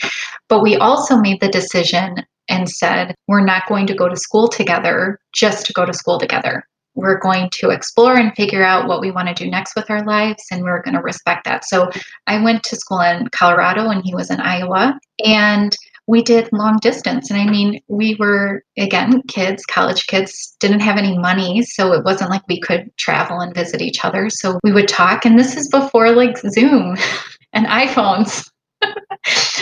But 0.48 0.62
we 0.62 0.76
also 0.76 1.16
made 1.16 1.40
the 1.40 1.48
decision 1.48 2.24
and 2.48 2.68
said, 2.68 3.14
we're 3.26 3.44
not 3.44 3.68
going 3.68 3.86
to 3.88 3.94
go 3.94 4.08
to 4.08 4.16
school 4.16 4.48
together 4.48 5.18
just 5.32 5.66
to 5.66 5.72
go 5.72 5.84
to 5.84 5.92
school 5.92 6.18
together. 6.18 6.64
We're 6.94 7.18
going 7.18 7.50
to 7.50 7.70
explore 7.70 8.16
and 8.16 8.34
figure 8.34 8.64
out 8.64 8.88
what 8.88 9.00
we 9.00 9.10
want 9.10 9.28
to 9.28 9.34
do 9.34 9.48
next 9.48 9.76
with 9.76 9.88
our 9.88 10.04
lives, 10.04 10.44
and 10.50 10.64
we're 10.64 10.82
going 10.82 10.96
to 10.96 11.02
respect 11.02 11.44
that. 11.44 11.64
So 11.64 11.90
I 12.26 12.42
went 12.42 12.64
to 12.64 12.76
school 12.76 13.00
in 13.00 13.28
Colorado 13.28 13.90
and 13.90 14.02
he 14.04 14.14
was 14.14 14.30
in 14.30 14.40
Iowa. 14.40 14.98
And 15.24 15.76
we 16.08 16.22
did 16.22 16.50
long 16.52 16.78
distance. 16.80 17.30
And 17.30 17.38
I 17.38 17.44
mean, 17.44 17.80
we 17.86 18.16
were, 18.18 18.64
again, 18.78 19.22
kids, 19.28 19.64
college 19.66 20.06
kids, 20.06 20.56
didn't 20.58 20.80
have 20.80 20.96
any 20.96 21.18
money. 21.18 21.62
So 21.62 21.92
it 21.92 22.02
wasn't 22.02 22.30
like 22.30 22.42
we 22.48 22.58
could 22.60 22.90
travel 22.96 23.40
and 23.40 23.54
visit 23.54 23.82
each 23.82 24.04
other. 24.04 24.30
So 24.30 24.58
we 24.64 24.72
would 24.72 24.88
talk. 24.88 25.26
And 25.26 25.38
this 25.38 25.54
is 25.54 25.68
before 25.68 26.10
like 26.12 26.38
Zoom 26.38 26.96
and 27.52 27.66
iPhones. 27.66 28.48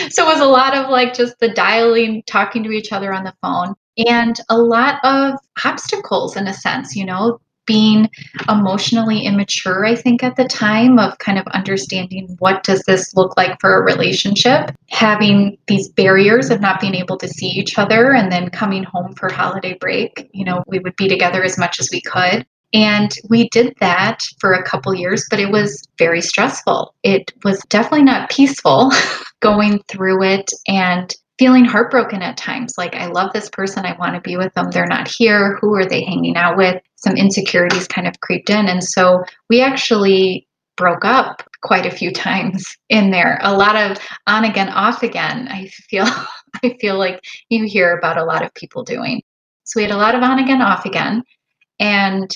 so 0.09 0.23
it 0.23 0.33
was 0.33 0.39
a 0.39 0.45
lot 0.45 0.75
of 0.75 0.89
like 0.89 1.13
just 1.13 1.37
the 1.39 1.49
dialing, 1.49 2.23
talking 2.27 2.63
to 2.63 2.71
each 2.71 2.93
other 2.93 3.13
on 3.13 3.25
the 3.25 3.33
phone, 3.41 3.75
and 4.07 4.39
a 4.49 4.57
lot 4.57 5.03
of 5.03 5.33
obstacles 5.65 6.37
in 6.37 6.47
a 6.47 6.53
sense, 6.53 6.95
you 6.95 7.05
know, 7.05 7.39
being 7.67 8.09
emotionally 8.49 9.25
immature 9.25 9.85
i 9.85 9.93
think 9.93 10.23
at 10.23 10.35
the 10.35 10.45
time 10.45 10.97
of 10.97 11.17
kind 11.19 11.37
of 11.37 11.45
understanding 11.47 12.35
what 12.39 12.63
does 12.63 12.81
this 12.87 13.15
look 13.15 13.37
like 13.37 13.59
for 13.59 13.77
a 13.77 13.83
relationship 13.83 14.71
having 14.89 15.57
these 15.67 15.89
barriers 15.89 16.49
of 16.49 16.61
not 16.61 16.81
being 16.81 16.95
able 16.95 17.17
to 17.17 17.27
see 17.27 17.47
each 17.47 17.77
other 17.77 18.13
and 18.13 18.31
then 18.31 18.49
coming 18.49 18.83
home 18.83 19.13
for 19.13 19.29
holiday 19.29 19.73
break 19.79 20.29
you 20.33 20.45
know 20.45 20.63
we 20.67 20.79
would 20.79 20.95
be 20.95 21.07
together 21.07 21.43
as 21.43 21.57
much 21.57 21.79
as 21.79 21.89
we 21.91 22.01
could. 22.01 22.45
And 22.73 23.11
we 23.29 23.47
did 23.49 23.73
that 23.79 24.23
for 24.39 24.53
a 24.53 24.63
couple 24.63 24.93
years 24.93 25.25
but 25.29 25.39
it 25.39 25.51
was 25.51 25.87
very 25.97 26.21
stressful. 26.21 26.93
It 27.03 27.31
was 27.43 27.59
definitely 27.69 28.03
not 28.03 28.29
peaceful 28.29 28.91
going 29.39 29.81
through 29.87 30.23
it 30.23 30.49
and 30.67 31.13
feeling 31.37 31.65
heartbroken 31.65 32.21
at 32.21 32.37
times 32.37 32.73
like 32.77 32.93
i 32.95 33.05
love 33.07 33.31
this 33.33 33.49
person 33.49 33.85
i 33.85 33.95
want 33.97 34.15
to 34.15 34.21
be 34.21 34.37
with 34.37 34.53
them 34.53 34.71
they're 34.71 34.87
not 34.87 35.07
here 35.07 35.57
who 35.61 35.75
are 35.75 35.85
they 35.85 36.03
hanging 36.03 36.35
out 36.35 36.57
with? 36.57 36.81
Some 36.95 37.15
insecurities 37.15 37.87
kind 37.87 38.07
of 38.07 38.19
creeped 38.21 38.49
in 38.49 38.67
and 38.67 38.83
so 38.83 39.23
we 39.49 39.61
actually 39.61 40.47
broke 40.75 41.05
up 41.05 41.47
quite 41.61 41.85
a 41.85 41.91
few 41.91 42.11
times 42.11 42.65
in 42.89 43.11
there. 43.11 43.39
A 43.41 43.55
lot 43.55 43.75
of 43.75 43.97
on 44.27 44.45
again 44.45 44.69
off 44.69 45.03
again 45.03 45.47
i 45.49 45.67
feel 45.67 46.05
i 46.63 46.75
feel 46.79 46.97
like 46.97 47.21
you 47.49 47.65
hear 47.65 47.97
about 47.97 48.17
a 48.17 48.25
lot 48.25 48.43
of 48.43 48.53
people 48.53 48.83
doing. 48.83 49.21
So 49.63 49.79
we 49.79 49.83
had 49.83 49.91
a 49.91 49.97
lot 49.97 50.15
of 50.15 50.23
on 50.23 50.39
again 50.39 50.61
off 50.61 50.85
again 50.85 51.23
and 51.79 52.29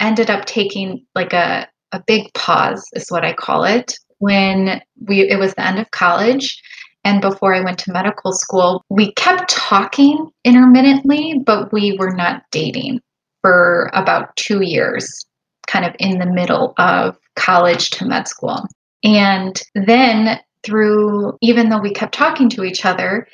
ended 0.00 0.30
up 0.30 0.44
taking 0.44 1.06
like 1.14 1.32
a 1.32 1.68
a 1.92 2.02
big 2.06 2.32
pause 2.32 2.82
is 2.94 3.10
what 3.10 3.24
i 3.24 3.32
call 3.34 3.64
it 3.64 3.94
when 4.18 4.80
we 5.06 5.28
it 5.28 5.38
was 5.38 5.54
the 5.54 5.66
end 5.66 5.78
of 5.78 5.90
college 5.90 6.60
and 7.04 7.20
before 7.20 7.54
I 7.54 7.62
went 7.62 7.78
to 7.80 7.92
medical 7.92 8.32
school, 8.32 8.84
we 8.88 9.12
kept 9.12 9.50
talking 9.50 10.30
intermittently, 10.44 11.40
but 11.44 11.72
we 11.72 11.96
were 11.98 12.14
not 12.14 12.44
dating 12.50 13.00
for 13.40 13.90
about 13.92 14.34
two 14.36 14.62
years, 14.62 15.26
kind 15.66 15.84
of 15.84 15.94
in 15.98 16.18
the 16.18 16.26
middle 16.26 16.74
of 16.78 17.18
college 17.34 17.90
to 17.90 18.04
med 18.04 18.28
school. 18.28 18.64
And 19.02 19.60
then 19.74 20.38
through, 20.62 21.36
even 21.42 21.68
though 21.68 21.80
we 21.80 21.92
kept 21.92 22.14
talking 22.14 22.48
to 22.50 22.64
each 22.64 22.84
other, 22.84 23.26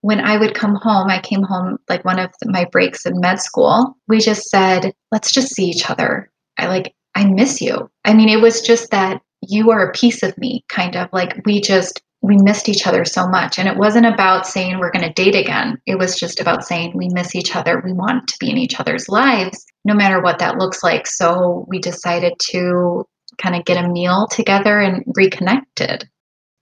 when 0.00 0.18
I 0.18 0.36
would 0.36 0.54
come 0.54 0.74
home, 0.74 1.08
I 1.08 1.20
came 1.20 1.44
home 1.44 1.78
like 1.88 2.04
one 2.04 2.18
of 2.18 2.30
my 2.44 2.64
breaks 2.64 3.06
in 3.06 3.20
med 3.20 3.40
school. 3.40 3.96
We 4.08 4.18
just 4.18 4.50
said, 4.50 4.92
let's 5.12 5.32
just 5.32 5.54
see 5.54 5.66
each 5.66 5.88
other. 5.88 6.28
I 6.58 6.66
like, 6.66 6.92
I 7.14 7.24
miss 7.24 7.60
you. 7.60 7.88
I 8.04 8.14
mean, 8.14 8.28
it 8.28 8.40
was 8.40 8.62
just 8.62 8.90
that 8.90 9.22
you 9.42 9.70
are 9.70 9.88
a 9.88 9.92
piece 9.92 10.24
of 10.24 10.36
me, 10.38 10.64
kind 10.68 10.96
of 10.96 11.08
like 11.12 11.40
we 11.46 11.60
just 11.60 12.02
we 12.22 12.36
missed 12.36 12.68
each 12.68 12.86
other 12.86 13.04
so 13.04 13.26
much. 13.28 13.58
And 13.58 13.68
it 13.68 13.76
wasn't 13.76 14.06
about 14.06 14.46
saying 14.46 14.78
we're 14.78 14.92
going 14.92 15.04
to 15.04 15.12
date 15.12 15.34
again. 15.34 15.80
It 15.86 15.98
was 15.98 16.16
just 16.16 16.40
about 16.40 16.64
saying 16.64 16.92
we 16.94 17.08
miss 17.08 17.34
each 17.34 17.54
other. 17.56 17.82
We 17.84 17.92
want 17.92 18.28
to 18.28 18.36
be 18.38 18.48
in 18.48 18.58
each 18.58 18.78
other's 18.78 19.08
lives, 19.08 19.66
no 19.84 19.92
matter 19.92 20.22
what 20.22 20.38
that 20.38 20.56
looks 20.56 20.84
like. 20.84 21.08
So 21.08 21.66
we 21.68 21.80
decided 21.80 22.34
to 22.50 23.04
kind 23.38 23.56
of 23.56 23.64
get 23.64 23.84
a 23.84 23.88
meal 23.88 24.28
together 24.30 24.78
and 24.78 25.04
reconnected. 25.16 26.08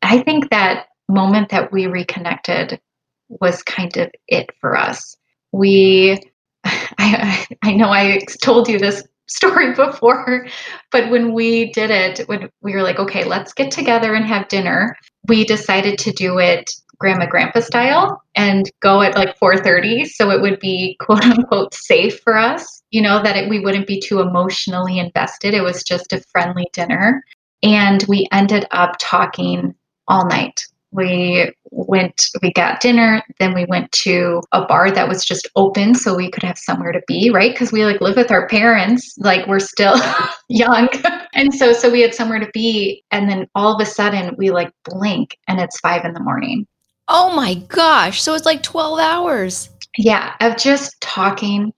I 0.00 0.21
think 0.21 0.50
that 0.50 0.87
moment 1.11 1.50
that 1.50 1.71
we 1.71 1.87
reconnected 1.87 2.81
was 3.29 3.62
kind 3.62 3.95
of 3.99 4.11
it 4.29 4.49
for 4.61 4.76
us. 4.76 5.14
We, 5.52 6.19
I, 6.64 7.45
I 7.62 7.75
know 7.75 7.90
I 7.90 8.21
told 8.43 8.67
you 8.67 8.79
this 8.79 9.02
story 9.26 9.75
before, 9.76 10.47
but 10.90 11.11
when 11.11 11.35
we 11.35 11.71
did 11.73 11.90
it, 11.90 12.26
when 12.29 12.49
we 12.62 12.73
were 12.73 12.83
like, 12.83 12.99
okay, 12.99 13.25
let's 13.25 13.52
get 13.52 13.71
together 13.71 14.14
and 14.14 14.25
have 14.25 14.49
dinner, 14.49 14.97
we 15.29 15.45
decided 15.45 15.99
to 15.99 16.12
do 16.12 16.39
it 16.39 16.71
grandma 16.99 17.27
grandpa 17.27 17.61
style 17.61 18.23
and 18.35 18.71
go 18.81 19.00
at 19.00 19.17
like 19.17 19.39
4:30 19.39 20.07
so 20.07 20.31
it 20.31 20.41
would 20.41 20.61
be 20.61 20.97
quote 21.00 21.25
unquote 21.25 21.75
safe 21.75 22.21
for 22.21 22.37
us 22.37 22.81
you 22.91 23.00
know 23.00 23.23
that 23.23 23.37
it, 23.37 23.49
we 23.49 23.61
wouldn't 23.61 23.87
be 23.87 24.00
too 24.00 24.21
emotionally 24.21 24.99
invested. 24.99 25.55
It 25.55 25.62
was 25.62 25.83
just 25.83 26.12
a 26.12 26.21
friendly 26.33 26.67
dinner. 26.73 27.25
And 27.62 28.05
we 28.09 28.29
ended 28.33 28.67
up 28.71 28.97
talking 28.99 29.75
all 30.09 30.27
night 30.27 30.61
we 30.92 31.52
went 31.70 32.26
we 32.42 32.52
got 32.52 32.80
dinner 32.80 33.23
then 33.38 33.54
we 33.54 33.64
went 33.66 33.90
to 33.92 34.42
a 34.52 34.64
bar 34.66 34.90
that 34.90 35.09
was 35.09 35.25
just 35.25 35.49
open 35.54 35.94
so 35.94 36.16
we 36.16 36.30
could 36.30 36.42
have 36.42 36.59
somewhere 36.59 36.92
to 36.92 37.02
be 37.06 37.30
right? 37.30 37.52
Because 37.52 37.73
we 37.73 37.85
like 37.85 38.00
live 38.00 38.16
with 38.16 38.30
our 38.30 38.49
parents 38.49 39.14
like 39.18 39.47
we're 39.47 39.61
still 39.61 39.97
young. 40.49 40.88
And 41.32 41.54
so 41.54 41.73
so 41.73 41.90
we 41.90 42.00
had 42.00 42.14
somewhere 42.14 42.40
to 42.40 42.50
be 42.52 43.04
and 43.11 43.28
then 43.28 43.49
all 43.54 43.75
of 43.75 43.80
a 43.80 43.87
sudden 43.87 44.35
we 44.37 44.50
like 44.50 44.73
blink 44.85 45.38
and 45.47 45.61
it's 45.61 45.78
five 45.80 46.04
in 46.04 46.12
the 46.12 46.23
morning. 46.23 46.66
Oh 47.09 47.35
my 47.35 47.54
gosh 47.54 48.20
so 48.20 48.35
it's 48.35 48.47
like 48.47 48.62
12 48.62 48.99
hours. 48.99 49.70
Yeah 49.97 50.35
of 50.40 50.56
just 50.56 51.00
talking 51.00 51.73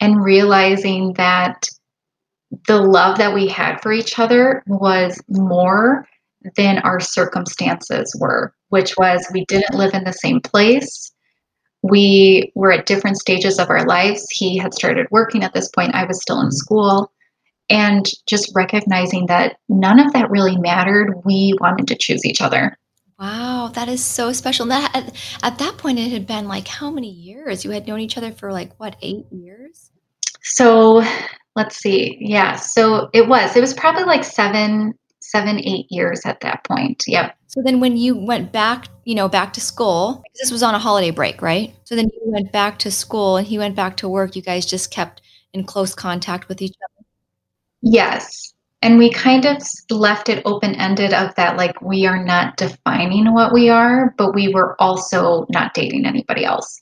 and 0.00 0.22
realizing 0.22 1.14
that 1.14 1.68
the 2.66 2.78
love 2.78 3.18
that 3.18 3.34
we 3.34 3.48
had 3.48 3.80
for 3.80 3.92
each 3.92 4.18
other 4.18 4.62
was 4.66 5.20
more 5.28 6.06
than 6.56 6.78
our 6.78 7.00
circumstances 7.00 8.14
were, 8.20 8.54
which 8.68 8.96
was 8.96 9.26
we 9.32 9.44
didn't 9.46 9.74
live 9.74 9.94
in 9.94 10.04
the 10.04 10.12
same 10.12 10.40
place. 10.40 11.12
We 11.82 12.52
were 12.54 12.72
at 12.72 12.86
different 12.86 13.18
stages 13.18 13.58
of 13.58 13.70
our 13.70 13.84
lives. 13.86 14.26
He 14.30 14.56
had 14.56 14.74
started 14.74 15.08
working 15.10 15.42
at 15.42 15.52
this 15.52 15.68
point, 15.68 15.94
I 15.94 16.04
was 16.04 16.20
still 16.22 16.40
in 16.40 16.50
school. 16.52 17.12
And 17.70 18.06
just 18.26 18.52
recognizing 18.54 19.26
that 19.26 19.56
none 19.68 19.98
of 19.98 20.12
that 20.12 20.30
really 20.30 20.56
mattered. 20.58 21.22
We 21.24 21.54
wanted 21.60 21.88
to 21.88 21.96
choose 21.96 22.24
each 22.26 22.42
other. 22.42 22.76
Wow, 23.18 23.70
that 23.74 23.88
is 23.88 24.04
so 24.04 24.32
special. 24.32 24.66
That 24.66 24.90
at, 24.94 25.14
at 25.42 25.58
that 25.58 25.78
point, 25.78 25.98
it 25.98 26.10
had 26.10 26.26
been 26.26 26.48
like 26.48 26.66
how 26.66 26.90
many 26.90 27.08
years? 27.08 27.64
You 27.64 27.70
had 27.70 27.86
known 27.86 28.00
each 28.00 28.18
other 28.18 28.32
for 28.32 28.52
like 28.52 28.78
what, 28.78 28.96
eight 29.00 29.26
years? 29.30 29.90
So 30.42 31.04
let's 31.54 31.76
see. 31.76 32.18
Yeah, 32.20 32.56
so 32.56 33.08
it 33.12 33.28
was. 33.28 33.56
It 33.56 33.60
was 33.60 33.74
probably 33.74 34.04
like 34.04 34.24
seven, 34.24 34.94
seven, 35.32 35.58
eight 35.58 35.86
years 35.90 36.20
at 36.24 36.40
that 36.40 36.62
point. 36.64 37.02
Yep. 37.06 37.34
So 37.48 37.62
then 37.64 37.80
when 37.80 37.96
you 37.96 38.16
went 38.16 38.52
back, 38.52 38.86
you 39.04 39.14
know, 39.14 39.28
back 39.28 39.52
to 39.54 39.60
school, 39.60 40.22
this 40.40 40.52
was 40.52 40.62
on 40.62 40.74
a 40.74 40.78
holiday 40.78 41.10
break, 41.10 41.42
right? 41.42 41.74
So 41.84 41.96
then 41.96 42.08
you 42.12 42.20
went 42.24 42.52
back 42.52 42.78
to 42.80 42.90
school 42.90 43.38
and 43.38 43.46
he 43.46 43.58
went 43.58 43.74
back 43.74 43.96
to 43.98 44.08
work. 44.08 44.36
You 44.36 44.42
guys 44.42 44.66
just 44.66 44.90
kept 44.90 45.22
in 45.52 45.64
close 45.64 45.94
contact 45.94 46.48
with 46.48 46.62
each 46.62 46.74
other? 46.84 47.06
Yes. 47.80 48.54
And 48.80 48.98
we 48.98 49.10
kind 49.10 49.44
of 49.44 49.58
left 49.90 50.28
it 50.28 50.42
open 50.44 50.74
ended 50.74 51.12
of 51.14 51.34
that, 51.36 51.56
like, 51.56 51.80
we 51.80 52.04
are 52.06 52.22
not 52.22 52.56
defining 52.56 53.32
what 53.32 53.52
we 53.52 53.68
are, 53.68 54.12
but 54.18 54.34
we 54.34 54.52
were 54.52 54.80
also 54.80 55.46
not 55.50 55.72
dating 55.72 56.04
anybody 56.04 56.44
else. 56.44 56.80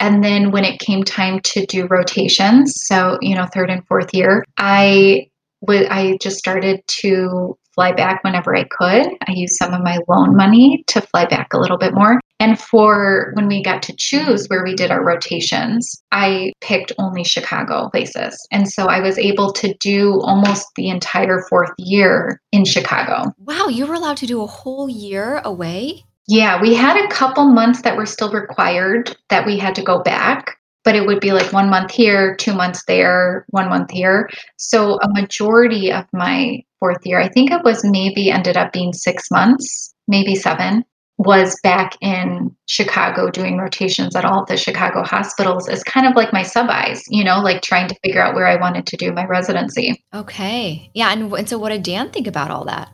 And 0.00 0.24
then 0.24 0.50
when 0.52 0.64
it 0.64 0.80
came 0.80 1.02
time 1.04 1.40
to 1.40 1.66
do 1.66 1.86
rotations, 1.86 2.86
so, 2.86 3.18
you 3.20 3.34
know, 3.34 3.46
third 3.46 3.70
and 3.70 3.86
fourth 3.86 4.14
year, 4.14 4.44
I 4.56 5.28
would, 5.60 5.86
I 5.86 6.16
just 6.18 6.38
started 6.38 6.82
to 6.86 7.58
fly 7.74 7.92
back 7.92 8.22
whenever 8.24 8.56
I 8.56 8.64
could. 8.64 9.06
I 9.26 9.32
used 9.32 9.56
some 9.56 9.74
of 9.74 9.82
my 9.82 9.98
loan 10.08 10.36
money 10.36 10.84
to 10.88 11.00
fly 11.00 11.26
back 11.26 11.52
a 11.52 11.58
little 11.58 11.78
bit 11.78 11.94
more. 11.94 12.20
And 12.40 12.58
for 12.58 13.32
when 13.34 13.46
we 13.46 13.62
got 13.62 13.82
to 13.84 13.94
choose 13.96 14.46
where 14.48 14.64
we 14.64 14.74
did 14.74 14.90
our 14.90 15.04
rotations, 15.04 16.02
I 16.12 16.52
picked 16.60 16.92
only 16.98 17.24
Chicago 17.24 17.88
places. 17.90 18.36
And 18.50 18.68
so 18.68 18.86
I 18.86 19.00
was 19.00 19.18
able 19.18 19.52
to 19.52 19.74
do 19.80 20.20
almost 20.22 20.66
the 20.74 20.88
entire 20.88 21.44
fourth 21.48 21.70
year 21.78 22.40
in 22.52 22.64
Chicago. 22.64 23.32
Wow, 23.38 23.68
you 23.68 23.86
were 23.86 23.94
allowed 23.94 24.16
to 24.18 24.26
do 24.26 24.42
a 24.42 24.46
whole 24.46 24.88
year 24.88 25.40
away? 25.44 26.04
Yeah, 26.26 26.60
we 26.60 26.74
had 26.74 26.96
a 26.96 27.08
couple 27.08 27.44
months 27.46 27.82
that 27.82 27.96
were 27.96 28.06
still 28.06 28.32
required 28.32 29.16
that 29.28 29.46
we 29.46 29.58
had 29.58 29.74
to 29.76 29.82
go 29.82 30.02
back, 30.02 30.58
but 30.82 30.94
it 30.94 31.06
would 31.06 31.20
be 31.20 31.32
like 31.32 31.52
one 31.52 31.68
month 31.68 31.90
here, 31.90 32.34
two 32.36 32.54
months 32.54 32.84
there, 32.86 33.44
one 33.50 33.68
month 33.68 33.90
here. 33.90 34.28
So 34.56 34.98
a 35.00 35.08
majority 35.12 35.92
of 35.92 36.06
my 36.12 36.62
fourth 36.84 37.06
year, 37.06 37.18
I 37.18 37.28
think 37.28 37.50
it 37.50 37.64
was 37.64 37.82
maybe 37.82 38.30
ended 38.30 38.58
up 38.58 38.70
being 38.70 38.92
six 38.92 39.30
months, 39.30 39.94
maybe 40.06 40.34
seven, 40.34 40.84
was 41.16 41.58
back 41.62 41.96
in 42.02 42.54
Chicago 42.66 43.30
doing 43.30 43.56
rotations 43.56 44.14
at 44.14 44.26
all 44.26 44.42
of 44.42 44.48
the 44.48 44.58
Chicago 44.58 45.02
hospitals 45.02 45.66
as 45.66 45.82
kind 45.82 46.06
of 46.06 46.14
like 46.14 46.30
my 46.34 46.42
sub-Is, 46.42 47.02
you 47.08 47.24
know, 47.24 47.40
like 47.40 47.62
trying 47.62 47.88
to 47.88 47.94
figure 48.04 48.20
out 48.20 48.34
where 48.34 48.46
I 48.46 48.56
wanted 48.60 48.86
to 48.88 48.98
do 48.98 49.12
my 49.12 49.24
residency. 49.24 50.04
Okay. 50.12 50.90
Yeah. 50.92 51.10
And, 51.10 51.32
and 51.32 51.48
so 51.48 51.56
what 51.56 51.70
did 51.70 51.84
Dan 51.84 52.10
think 52.10 52.26
about 52.26 52.50
all 52.50 52.66
that? 52.66 52.90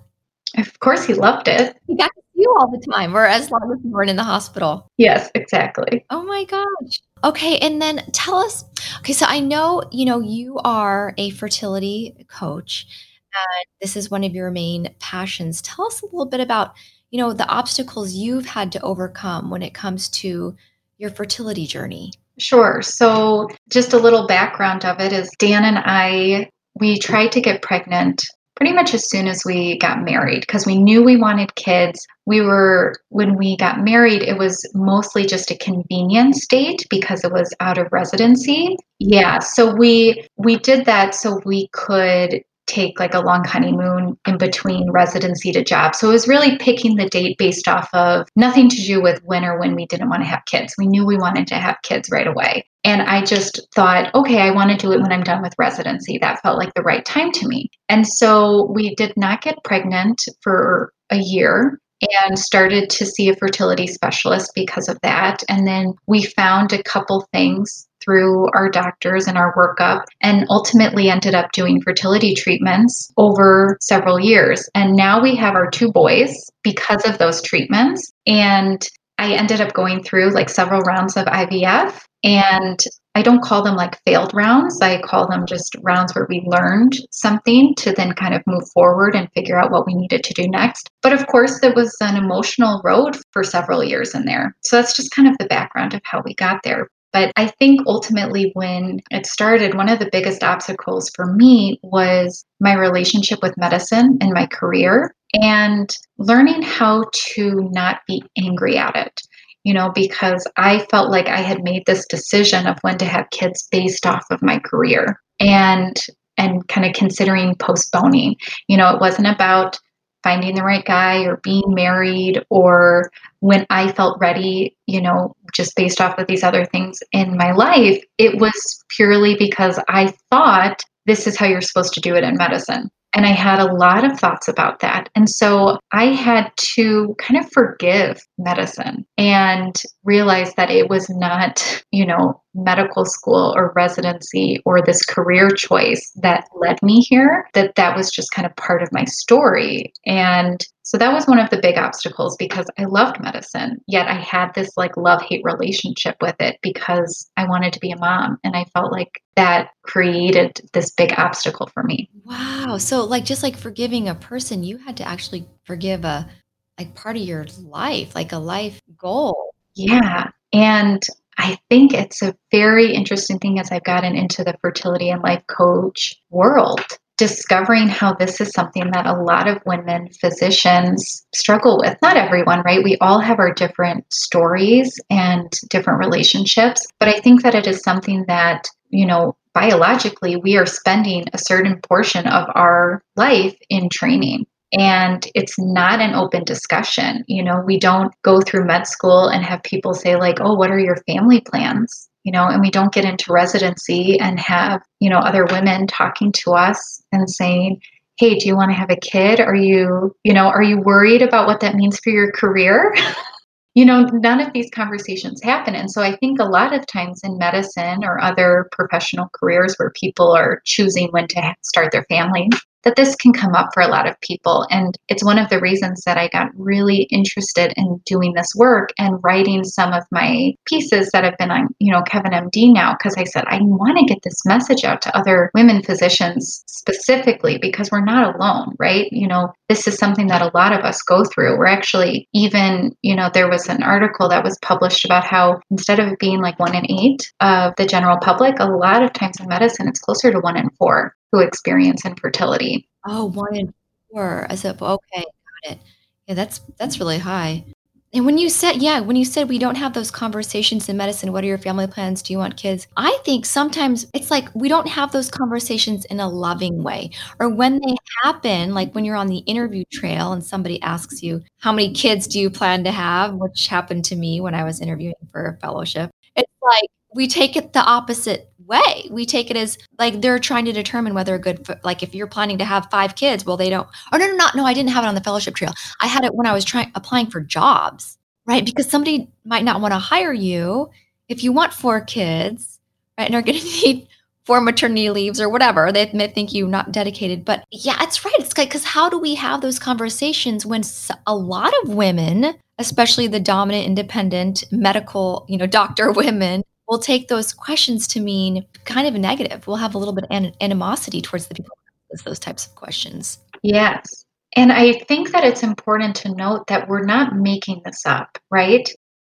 Of 0.57 0.79
course, 0.79 1.05
he 1.05 1.15
loved 1.15 1.49
it. 1.49 1.77
He 1.89 1.97
got 1.97 2.11
to 2.15 2.23
see 2.33 2.43
you 2.43 2.57
all 2.61 2.71
the 2.71 2.85
time, 2.93 3.17
or 3.17 3.27
as 3.27 3.51
long 3.51 3.73
as 3.73 3.85
you 3.85 3.91
weren't 3.91 4.11
in 4.11 4.17
the 4.17 4.23
hospital. 4.23 4.87
Yes, 4.99 5.31
exactly. 5.35 6.05
Oh 6.11 6.23
my 6.23 6.45
gosh. 6.45 7.01
Okay. 7.25 7.59
And 7.59 7.83
then 7.83 8.05
tell 8.13 8.37
us 8.37 8.65
okay, 9.01 9.15
so 9.15 9.27
I 9.27 9.41
know, 9.41 9.83
you 9.91 10.05
know, 10.05 10.21
you 10.21 10.59
are 10.65 11.15
a 11.19 11.31
fertility 11.31 12.27
coach, 12.29 12.87
and 13.35 13.67
this 13.81 13.97
is 13.97 14.11
one 14.11 14.25
of 14.25 14.35
your 14.35 14.51
main 14.51 14.95
passions. 14.99 15.63
Tell 15.63 15.87
us 15.87 16.03
a 16.03 16.07
little 16.07 16.27
bit 16.27 16.41
about 16.41 16.75
you 17.11 17.19
know, 17.19 17.33
the 17.33 17.49
obstacles 17.49 18.15
you've 18.15 18.47
had 18.47 18.73
to 18.73 18.81
overcome 18.83 19.51
when 19.51 19.63
it 19.63 19.75
comes 19.75 20.09
to 20.09 20.57
your 20.99 21.11
fertility 21.11 21.67
journey. 21.67 22.13
Sure. 22.39 22.81
So, 22.83 23.49
just 23.69 23.93
a 23.93 23.99
little 23.99 24.27
background 24.27 24.85
of 24.85 25.01
it 25.01 25.13
is 25.13 25.31
Dan 25.39 25.65
and 25.65 25.79
I, 25.79 26.49
we 26.75 26.99
tried 26.99 27.33
to 27.33 27.41
get 27.41 27.63
pregnant 27.63 28.25
pretty 28.57 28.73
much 28.75 28.95
as 28.95 29.09
soon 29.09 29.27
as 29.27 29.43
we 29.45 29.79
got 29.79 30.05
married 30.05 30.43
because 30.43 30.67
we 30.67 30.81
knew 30.81 31.03
we 31.03 31.17
wanted 31.17 31.55
kids. 31.55 32.07
We 32.27 32.43
were, 32.43 32.95
when 33.09 33.37
we 33.37 33.57
got 33.57 33.83
married, 33.83 34.23
it 34.23 34.39
was 34.39 34.71
mostly 34.75 35.25
just 35.25 35.51
a 35.51 35.59
convenience 35.59 36.47
date 36.47 36.85
because 36.91 37.25
it 37.25 37.33
was 37.33 37.55
out 37.61 37.79
of 37.79 37.91
residency. 37.91 38.77
Yeah. 38.99 39.39
So 39.39 39.75
we, 39.75 40.27
we 40.37 40.57
did 40.57 40.85
that 40.85 41.15
so 41.15 41.41
we 41.45 41.69
could 41.73 42.43
take 42.67 43.01
like 43.01 43.15
a 43.15 43.21
long 43.21 43.45
honeymoon 43.45 44.17
in 44.27 44.39
between 44.39 44.91
residency 44.91 45.53
to 45.53 45.65
job. 45.65 45.95
So 45.95 46.09
it 46.09 46.13
was 46.13 46.29
really 46.29 46.57
picking 46.59 46.97
the 46.97 47.09
date 47.09 47.37
based 47.39 47.69
off 47.69 47.89
of 47.93 48.29
nothing 48.37 48.69
to 48.69 48.83
do 48.83 49.03
with 49.03 49.21
when 49.25 49.45
or 49.45 49.59
when 49.59 49.75
we 49.75 49.87
didn't 49.87 50.09
want 50.09 50.23
to 50.23 50.29
have 50.29 50.45
kids. 50.47 50.75
We 50.79 50.87
knew 50.87 51.05
we 51.05 51.17
wanted 51.17 51.47
to 51.49 51.57
have 51.57 51.77
kids 51.83 52.09
right 52.11 52.27
away. 52.27 52.65
And 52.85 53.03
I 53.03 53.25
just 53.25 53.61
thought, 53.75 54.15
okay, 54.15 54.41
I 54.41 54.53
want 54.53 54.71
to 54.71 54.77
do 54.77 54.93
it 54.93 55.01
when 55.01 55.13
I'm 55.13 55.23
done 55.23 55.43
with 55.43 55.55
residency. 55.59 56.19
That 56.19 56.41
felt 56.41 56.59
like 56.59 56.73
the 56.75 56.83
right 56.83 57.05
time 57.05 57.31
to 57.33 57.49
me. 57.49 57.71
And 57.89 58.07
so 58.07 58.71
we 58.73 58.95
did 58.95 59.13
not 59.17 59.43
get 59.43 59.63
pregnant 59.65 60.23
for 60.43 60.93
a 61.11 61.19
year 61.19 61.79
and 62.25 62.39
started 62.39 62.91
to 62.91 63.07
see 63.07 63.29
a 63.29 63.37
fertility 63.37 63.87
specialist 63.87 64.53
because 64.55 64.89
of 64.89 64.99
that. 65.03 65.43
And 65.49 65.67
then 65.67 65.95
we 66.07 66.25
found 66.25 66.73
a 66.73 66.83
couple 66.83 67.27
things 67.33 67.87
through 68.03 68.49
our 68.55 68.71
doctors 68.71 69.27
and 69.27 69.37
our 69.37 69.55
workup 69.55 70.05
and 70.23 70.47
ultimately 70.49 71.11
ended 71.11 71.35
up 71.35 71.53
doing 71.53 71.83
fertility 71.83 72.35
treatments 72.35 73.11
over 73.17 73.77
several 73.81 74.19
years. 74.19 74.69
And 74.75 74.97
now 74.97 75.23
we 75.23 75.37
have 75.37 75.55
our 75.55 75.71
two 75.71 75.93
boys 75.93 76.35
because 76.63 77.05
of 77.05 77.19
those 77.19 77.43
treatments. 77.43 78.11
And 78.27 78.87
I 79.19 79.35
ended 79.35 79.61
up 79.61 79.75
going 79.75 80.03
through 80.03 80.31
like 80.31 80.49
several 80.49 80.81
rounds 80.81 81.17
of 81.17 81.27
IVF 81.27 82.01
and 82.25 82.79
I 83.15 83.23
don't 83.23 83.43
call 83.43 83.63
them 83.63 83.77
like 83.77 84.01
failed 84.05 84.33
rounds. 84.33 84.81
I 84.81 85.01
call 85.03 85.29
them 85.29 85.47
just 85.47 85.75
rounds 85.83 86.15
where 86.15 86.27
we 86.29 86.43
learned 86.47 86.97
something 87.11 87.75
to 87.79 87.93
then 87.93 88.13
kind 88.13 88.35
of 88.35 88.43
move 88.47 88.69
forward 88.73 89.15
and 89.15 89.31
figure 89.33 89.59
out 89.59 89.73
what 89.73 89.87
we 89.87 89.95
needed 89.95 90.23
to 90.25 90.35
do 90.35 90.49
next. 90.49 90.91
But 91.03 91.13
of 91.13 91.27
course, 91.27 91.61
there 91.61 91.75
was 91.75 91.97
an 92.01 92.17
emotional 92.17 92.81
road 92.85 93.17
for 93.33 93.43
several 93.43 93.83
years 93.83 94.15
in 94.15 94.27
there. 94.27 94.57
So 94.63 94.77
that's 94.77 94.95
just 94.95 95.15
kind 95.15 95.29
of 95.29 95.37
the 95.39 95.47
background 95.47 95.95
of 95.95 96.03
how 96.05 96.23
we 96.25 96.35
got 96.35 96.63
there. 96.63 96.89
But 97.13 97.33
I 97.37 97.49
think 97.49 97.81
ultimately, 97.87 98.53
when 98.55 99.01
it 99.11 99.27
started, 99.27 99.75
one 99.75 99.89
of 99.89 99.99
the 99.99 100.09
biggest 100.13 100.45
obstacles 100.45 101.11
for 101.15 101.27
me 101.27 101.81
was 101.83 102.45
my 102.61 102.75
relationship 102.75 103.41
with 103.43 103.59
medicine 103.59 104.19
and 104.21 104.33
my 104.33 104.47
career 104.47 105.13
and 105.35 105.91
learning 106.19 106.63
how 106.63 107.05
to 107.13 107.69
not 107.73 108.01
be 108.07 108.23
angry 108.39 108.77
at 108.77 108.95
it. 108.97 109.21
You 109.65 109.75
know, 109.75 109.91
because 109.95 110.47
I 110.57 110.87
felt 110.91 111.11
like 111.11 111.29
I 111.29 111.41
had 111.41 111.63
made 111.63 111.85
this 111.87 112.07
decision 112.07 112.67
of 112.67 112.79
when 112.81 112.97
to 112.99 113.05
have 113.05 113.31
kids 113.31 113.69
based 113.71 114.07
off 114.07 114.25
of 114.31 114.43
my 114.43 114.59
career 114.59 115.21
and 115.39 115.97
and 116.39 116.67
kind 116.69 116.87
of 116.87 116.95
considering 116.95 117.55
postponing. 117.57 118.37
You 118.69 118.79
know, 118.79 118.95
it 118.95 119.01
wasn't 119.01 119.29
about 119.29 119.79
finding 120.23 120.55
the 120.55 120.63
right 120.63 120.85
guy 120.85 121.25
or 121.25 121.41
being 121.43 121.63
married 121.67 122.43
or 122.51 123.11
when 123.41 123.67
I 123.71 123.93
felt 123.93 124.21
ready, 124.21 124.77
you 124.87 125.01
know, 125.01 125.35
just 125.53 125.77
based 125.77 126.01
off 126.01 126.19
of 126.19 126.27
these 126.27 126.45
other 126.45 126.65
things 126.65 126.99
in 127.13 127.37
my 127.37 127.53
life, 127.53 128.03
it 128.19 128.39
was 128.41 128.85
purely 128.91 129.35
because 129.37 129.81
I 129.89 130.15
thought 130.31 130.83
this 131.07 131.27
is 131.27 131.37
how 131.37 131.47
you're 131.47 131.63
supposed 131.63 131.95
to 131.95 132.01
do 132.01 132.15
it 132.15 132.25
in 132.25 132.37
medicine. 132.37 132.91
And 133.13 133.27
I 133.27 133.31
had 133.31 133.59
a 133.59 133.73
lot 133.73 134.05
of 134.05 134.19
thoughts 134.19 134.47
about 134.47 134.81
that. 134.81 135.09
And 135.17 135.29
so 135.29 135.79
I 135.93 136.07
had 136.07 136.53
to 136.57 137.15
kind 137.19 137.45
of 137.45 137.51
forgive 137.51 138.21
medicine 138.39 139.05
and 139.19 139.75
realize 140.05 140.55
that 140.55 140.71
it 140.71 140.89
was 140.89 141.11
not, 141.11 141.83
you 141.91 142.07
know, 142.07 142.41
medical 142.55 143.05
school 143.05 143.53
or 143.57 143.73
residency 143.75 144.63
or 144.65 144.81
this 144.81 145.05
career 145.05 145.51
choice 145.51 146.13
that 146.23 146.47
led 146.61 146.81
me 146.83 147.01
here, 147.01 147.49
that 147.55 147.75
that 147.75 147.97
was 147.97 148.11
just 148.11 148.33
kind 148.33 148.47
of 148.47 148.55
part 148.57 148.83
of 148.83 148.93
my 148.93 149.05
story. 149.05 149.93
And 150.07 150.65
so 150.91 150.99
that 150.99 151.13
was 151.13 151.29
one 151.29 151.39
of 151.39 151.51
the 151.51 151.61
big 151.63 151.79
obstacles 151.79 152.35
because 152.37 152.67
I 152.77 152.87
loved 152.87 153.21
medicine, 153.21 153.81
yet 153.87 154.09
I 154.09 154.15
had 154.15 154.53
this 154.57 154.77
like 154.77 154.97
love 154.97 155.23
hate 155.23 155.41
relationship 155.45 156.17
with 156.21 156.35
it 156.41 156.59
because 156.63 157.31
I 157.37 157.47
wanted 157.47 157.73
to 157.75 157.79
be 157.79 157.93
a 157.93 157.97
mom. 157.97 158.41
And 158.43 158.57
I 158.57 158.65
felt 158.75 158.91
like 158.91 159.23
that 159.37 159.69
created 159.83 160.61
this 160.73 160.91
big 160.91 161.15
obstacle 161.17 161.69
for 161.73 161.85
me. 161.85 162.11
Wow. 162.25 162.79
So, 162.79 163.05
like, 163.05 163.25
just 163.25 163.45
like 163.45 163.57
forgiving 163.57 164.09
a 164.09 164.17
person, 164.17 164.65
you 164.65 164.79
had 164.79 164.97
to 164.97 165.07
actually 165.07 165.47
forgive 165.63 166.05
a 166.05 166.29
like 166.77 166.97
part 166.97 167.15
of 167.15 167.23
your 167.23 167.47
life, 167.63 168.17
like 168.17 168.33
a 168.33 168.39
life 168.39 168.81
goal. 168.99 169.55
Yeah. 169.77 170.31
And 170.53 171.01
I 171.39 171.57
think 171.71 171.95
it's 171.95 172.21
a 172.21 172.35
very 172.51 172.93
interesting 172.93 173.39
thing 173.39 173.61
as 173.61 173.71
I've 173.71 173.85
gotten 173.85 174.17
into 174.17 174.43
the 174.43 174.59
fertility 174.61 175.11
and 175.11 175.23
life 175.23 175.47
coach 175.47 176.21
world 176.31 176.85
discovering 177.21 177.87
how 177.87 178.15
this 178.15 178.41
is 178.41 178.51
something 178.53 178.91
that 178.93 179.05
a 179.05 179.13
lot 179.13 179.47
of 179.47 179.63
women 179.67 180.09
physicians 180.09 181.27
struggle 181.35 181.79
with. 181.79 181.99
Not 182.01 182.17
everyone, 182.17 182.63
right? 182.63 182.83
We 182.83 182.97
all 183.03 183.21
have 183.21 183.39
our 183.39 183.53
different 183.53 184.11
stories 184.11 184.99
and 185.11 185.53
different 185.69 185.99
relationships, 185.99 186.87
but 186.99 187.11
I 187.11 187.21
think 187.21 187.43
that 187.43 187.55
it 187.55 187.67
is 187.67 187.83
something 187.83 188.25
that, 188.27 188.71
you 188.89 189.05
know, 189.05 189.37
biologically 189.53 190.37
we 190.37 190.57
are 190.57 190.65
spending 190.65 191.27
a 191.35 191.39
certain 191.39 191.79
portion 191.83 192.27
of 192.27 192.49
our 192.55 193.03
life 193.17 193.57
in 193.69 193.91
training 193.91 194.47
and 194.73 195.27
it's 195.35 195.59
not 195.59 196.01
an 196.01 196.15
open 196.15 196.45
discussion 196.45 197.25
you 197.27 197.43
know 197.43 197.61
we 197.67 197.77
don't 197.77 198.15
go 198.23 198.41
through 198.41 198.65
med 198.65 198.87
school 198.87 199.27
and 199.27 199.45
have 199.45 199.61
people 199.65 199.93
say 199.93 200.15
like 200.15 200.37
oh 200.41 200.55
what 200.55 200.71
are 200.71 200.79
your 200.79 200.99
family 201.09 201.41
plans 201.41 202.10
you 202.25 202.33
know, 202.33 202.47
and 202.47 202.61
we 202.61 202.71
don't 202.71 202.93
get 202.93 203.05
into 203.05 203.33
residency 203.33 204.19
and 204.21 204.39
have, 204.39 204.83
you 205.01 205.09
know, 205.09 205.19
other 205.19 205.47
women 205.47 205.87
talking 205.87 206.33
to 206.33 206.53
us 206.53 207.03
and 207.13 207.29
saying, 207.31 207.81
hey, 208.19 208.39
do 208.39 208.47
you 208.47 208.57
want 208.57 208.71
to 208.71 208.77
have 208.77 208.91
a 208.91 208.97
kid? 208.97 209.41
Are 209.41 209.55
you, 209.55 210.15
you 210.25 210.35
know, 210.35 210.49
are 210.49 210.63
you 210.63 210.79
worried 210.79 211.23
about 211.23 211.47
what 211.47 211.61
that 211.61 211.75
means 211.75 211.99
for 211.99 212.11
your 212.11 212.31
career? 212.33 212.95
you 213.75 213.85
know, 213.85 214.03
none 214.13 214.41
of 214.41 214.53
these 214.53 214.69
conversations 214.75 215.43
happen. 215.43 215.75
And 215.75 215.91
so 215.91 216.03
I 216.03 216.17
think 216.17 216.39
a 216.39 216.45
lot 216.45 216.75
of 216.75 216.87
times 216.87 217.21
in 217.25 217.39
medicine 217.39 218.05
or 218.05 218.21
other 218.21 218.69
professional 218.73 219.31
careers 219.33 219.77
where 219.77 219.91
people 219.91 220.33
are 220.33 220.61
choosing 220.65 221.09
when 221.13 221.29
to 221.29 221.55
start 221.63 221.93
their 221.93 222.05
family, 222.11 222.49
that 222.83 222.97
this 222.97 223.15
can 223.17 223.33
come 223.33 223.55
up 223.55 223.71
for 223.75 223.83
a 223.83 223.89
lot 223.89 224.09
of 224.09 224.21
people. 224.21 224.67
And 224.71 224.97
it's 225.09 225.25
one 225.25 225.39
of 225.39 225.49
the 225.51 225.61
reasons 225.61 226.03
that 226.07 226.17
I 226.17 226.29
got 226.29 226.49
really 226.55 227.03
interested 227.11 227.73
in 227.77 228.01
doing 228.07 228.33
this 228.35 228.53
work 228.57 228.91
and 228.99 229.19
writing 229.23 229.65
some 229.65 229.93
of 229.93 230.05
my 230.11 230.53
pieces 230.67 231.11
that 231.13 231.25
have 231.25 231.37
been 231.39 231.51
on, 231.51 231.69
you 231.79 231.93
know, 231.93 232.03
Kevin 232.03 232.33
MD 232.33 232.73
now, 232.73 232.95
because 232.95 233.17
I 233.17 233.25
said, 233.25 233.45
I 233.47 233.59
want 233.63 233.99
to 233.99 234.05
get 234.05 234.23
this 234.23 234.45
message 234.47 234.85
out 234.85 235.03
to 235.03 235.17
other 235.17 235.51
women 235.55 235.83
physicians 235.83 236.63
specifically 236.67 237.59
because 237.59 237.91
we're 237.91 238.05
not 238.05 238.35
alone, 238.35 238.75
right? 238.79 239.09
You 239.13 239.29
know, 239.29 239.53
this 239.69 239.87
is 239.87 239.99
something 239.99 240.29
that 240.29 240.43
a 240.43 240.51
lot 240.55 240.73
of 240.73 240.85
us 240.85 241.03
go 241.03 241.25
through. 241.25 241.59
We're 241.59 241.67
actually 241.67 242.29
even, 242.33 242.97
you 243.03 243.15
know, 243.15 243.31
there 243.33 243.51
was 243.51 243.69
an 243.69 243.83
article 243.83 244.29
that 244.29 244.45
was 244.45 244.59
published 244.63 245.05
about 245.05 245.25
how 245.25 245.61
instead 245.71 246.01
of 246.01 246.19
being 246.19 246.41
like 246.41 246.59
one 246.59 246.75
in 246.75 246.91
eight 246.91 247.31
of 247.41 247.75
the 247.77 247.87
general 247.87 248.19
public, 248.19 248.59
a 248.59 248.65
lot 248.65 249.03
of 249.03 249.13
times 249.13 249.39
in 249.41 249.49
medicine, 249.49 249.89
it's 249.89 250.01
closer 250.01 250.33
to 250.33 250.41
one 250.41 250.57
in 250.57 250.71
four 250.79 251.15
who 251.33 251.41
experience 251.41 252.05
infertility. 252.05 252.89
Oh, 253.07 253.27
one 253.27 253.57
in 253.57 253.75
Four 254.13 254.47
I 254.51 254.57
said, 254.57 254.81
okay, 254.83 255.25
got 255.65 255.73
it. 255.73 255.79
Yeah, 256.27 256.35
that's 256.35 256.61
that's 256.79 256.99
really 256.99 257.19
high. 257.19 257.65
And 258.13 258.27
when 258.27 258.39
you 258.39 258.49
said 258.49 258.83
yeah, 258.83 258.99
when 259.01 259.15
you 259.15 259.25
said 259.25 259.49
we 259.49 259.59
don't 259.59 259.77
have 259.77 259.95
those 259.95 260.11
conversations 260.11 260.89
in 260.89 260.97
medicine, 260.97 261.33
what 261.33 261.45
are 261.45 261.47
your 261.47 261.59
family 261.59 261.87
plans? 261.87 262.23
Do 262.23 262.33
you 262.33 262.39
want 262.39 262.57
kids? 262.57 262.89
I 262.97 263.17
think 263.25 263.47
sometimes 263.47 264.07
it's 264.15 264.31
like 264.33 264.49
we 264.55 264.69
don't 264.69 264.89
have 264.89 265.13
those 265.13 265.31
conversations 265.31 266.05
in 266.07 266.19
a 266.19 266.29
loving 266.29 266.83
way. 266.83 267.11
Or 267.39 267.49
when 267.49 267.79
they 267.81 267.95
happen, 268.25 268.75
like 268.75 268.93
when 268.95 269.05
you're 269.05 269.15
on 269.17 269.29
the 269.29 269.39
interview 269.39 269.85
trail 269.93 270.33
and 270.33 270.45
somebody 270.45 270.83
asks 270.83 271.23
you, 271.23 271.43
"How 271.59 271.73
many 271.73 271.93
kids 271.93 272.27
do 272.27 272.41
you 272.41 272.51
plan 272.51 272.83
to 272.85 272.91
have?" 272.93 273.35
which 273.35 273.69
happened 273.69 274.05
to 274.07 274.17
me 274.17 274.41
when 274.41 274.55
I 274.57 274.65
was 274.65 274.81
interviewing 274.81 275.15
for 275.31 275.47
a 275.47 275.57
fellowship. 275.59 276.11
It's 276.37 276.53
like 276.63 276.91
we 277.15 277.27
take 277.27 277.57
it 277.57 277.73
the 277.73 277.81
opposite 277.81 278.53
way. 278.59 279.09
We 279.11 279.27
take 279.27 279.51
it 279.51 279.57
as 279.57 279.77
like 279.99 280.21
they're 280.21 280.39
trying 280.39 280.65
to 280.67 280.73
determine 280.73 281.13
whether 281.15 281.35
a 281.35 281.39
good 281.39 281.67
like 281.83 282.03
if 282.03 282.15
you're 282.15 282.27
planning 282.27 282.59
to 282.59 282.65
have 282.65 282.89
five 282.91 283.17
kids, 283.17 283.45
well 283.45 283.57
they 283.57 283.71
don't. 283.71 283.89
Oh 284.13 284.17
no, 284.17 284.27
no, 284.27 284.37
not 284.37 284.55
no. 284.55 284.65
I 284.65 284.75
didn't 284.75 284.91
have 284.91 285.05
it 285.05 285.09
on 285.09 285.15
the 285.15 285.21
fellowship 285.21 285.55
trail. 285.55 285.75
I 286.01 286.07
had 286.07 286.25
it 286.25 286.35
when 286.35 286.47
I 286.47 286.53
was 286.53 286.65
trying 286.65 286.93
applying 286.95 287.27
for 287.27 287.41
jobs, 287.41 288.17
right? 288.47 288.65
Because 288.65 288.89
somebody 288.89 289.29
might 289.45 289.65
not 289.65 289.81
want 289.81 289.93
to 289.93 289.99
hire 289.99 290.33
you 290.33 290.91
if 291.29 291.43
you 291.43 291.53
want 291.53 291.73
four 291.73 292.01
kids, 292.01 292.79
right? 293.19 293.27
And 293.27 293.35
are 293.35 293.43
going 293.43 293.59
to 293.61 293.65
need 293.65 294.09
four 294.45 294.61
maternity 294.61 295.11
leaves 295.11 295.41
or 295.41 295.49
whatever. 295.49 295.93
They 295.93 296.11
may 296.13 296.29
think 296.29 296.53
you 296.53 296.67
not 296.67 296.93
dedicated, 296.93 297.45
but 297.45 297.65
yeah, 297.71 297.97
it's 298.01 298.25
right. 298.25 298.35
It's 298.39 298.57
like 298.57 298.69
because 298.69 298.85
how 298.85 299.09
do 299.09 299.19
we 299.19 299.35
have 299.35 299.61
those 299.61 299.79
conversations 299.79 300.65
when 300.65 300.83
a 301.27 301.35
lot 301.35 301.73
of 301.83 301.95
women, 301.95 302.55
especially 302.79 303.27
the 303.27 303.41
dominant, 303.41 303.87
independent, 303.87 304.65
medical, 304.71 305.45
you 305.49 305.59
know, 305.59 305.67
doctor 305.67 306.13
women, 306.13 306.63
we'll 306.91 306.99
take 306.99 307.29
those 307.29 307.55
questions 307.55 308.07
to 308.09 308.21
mean 308.21 308.67
kind 308.85 309.07
of 309.07 309.15
a 309.15 309.19
negative. 309.19 309.67
We'll 309.67 309.77
have 309.77 309.95
a 309.95 309.99
little 309.99 310.13
bit 310.13 310.25
of 310.29 310.55
animosity 310.61 311.23
towards 311.23 311.47
the 311.47 311.55
people 311.55 311.77
those 312.25 312.41
types 312.41 312.67
of 312.67 312.75
questions. 312.75 313.39
Yes. 313.63 314.25
And 314.57 314.73
I 314.73 314.95
think 314.95 315.31
that 315.31 315.45
it's 315.45 315.63
important 315.63 316.17
to 316.17 316.35
note 316.35 316.67
that 316.67 316.89
we're 316.89 317.05
not 317.05 317.37
making 317.37 317.83
this 317.85 318.05
up, 318.05 318.37
right? 318.51 318.89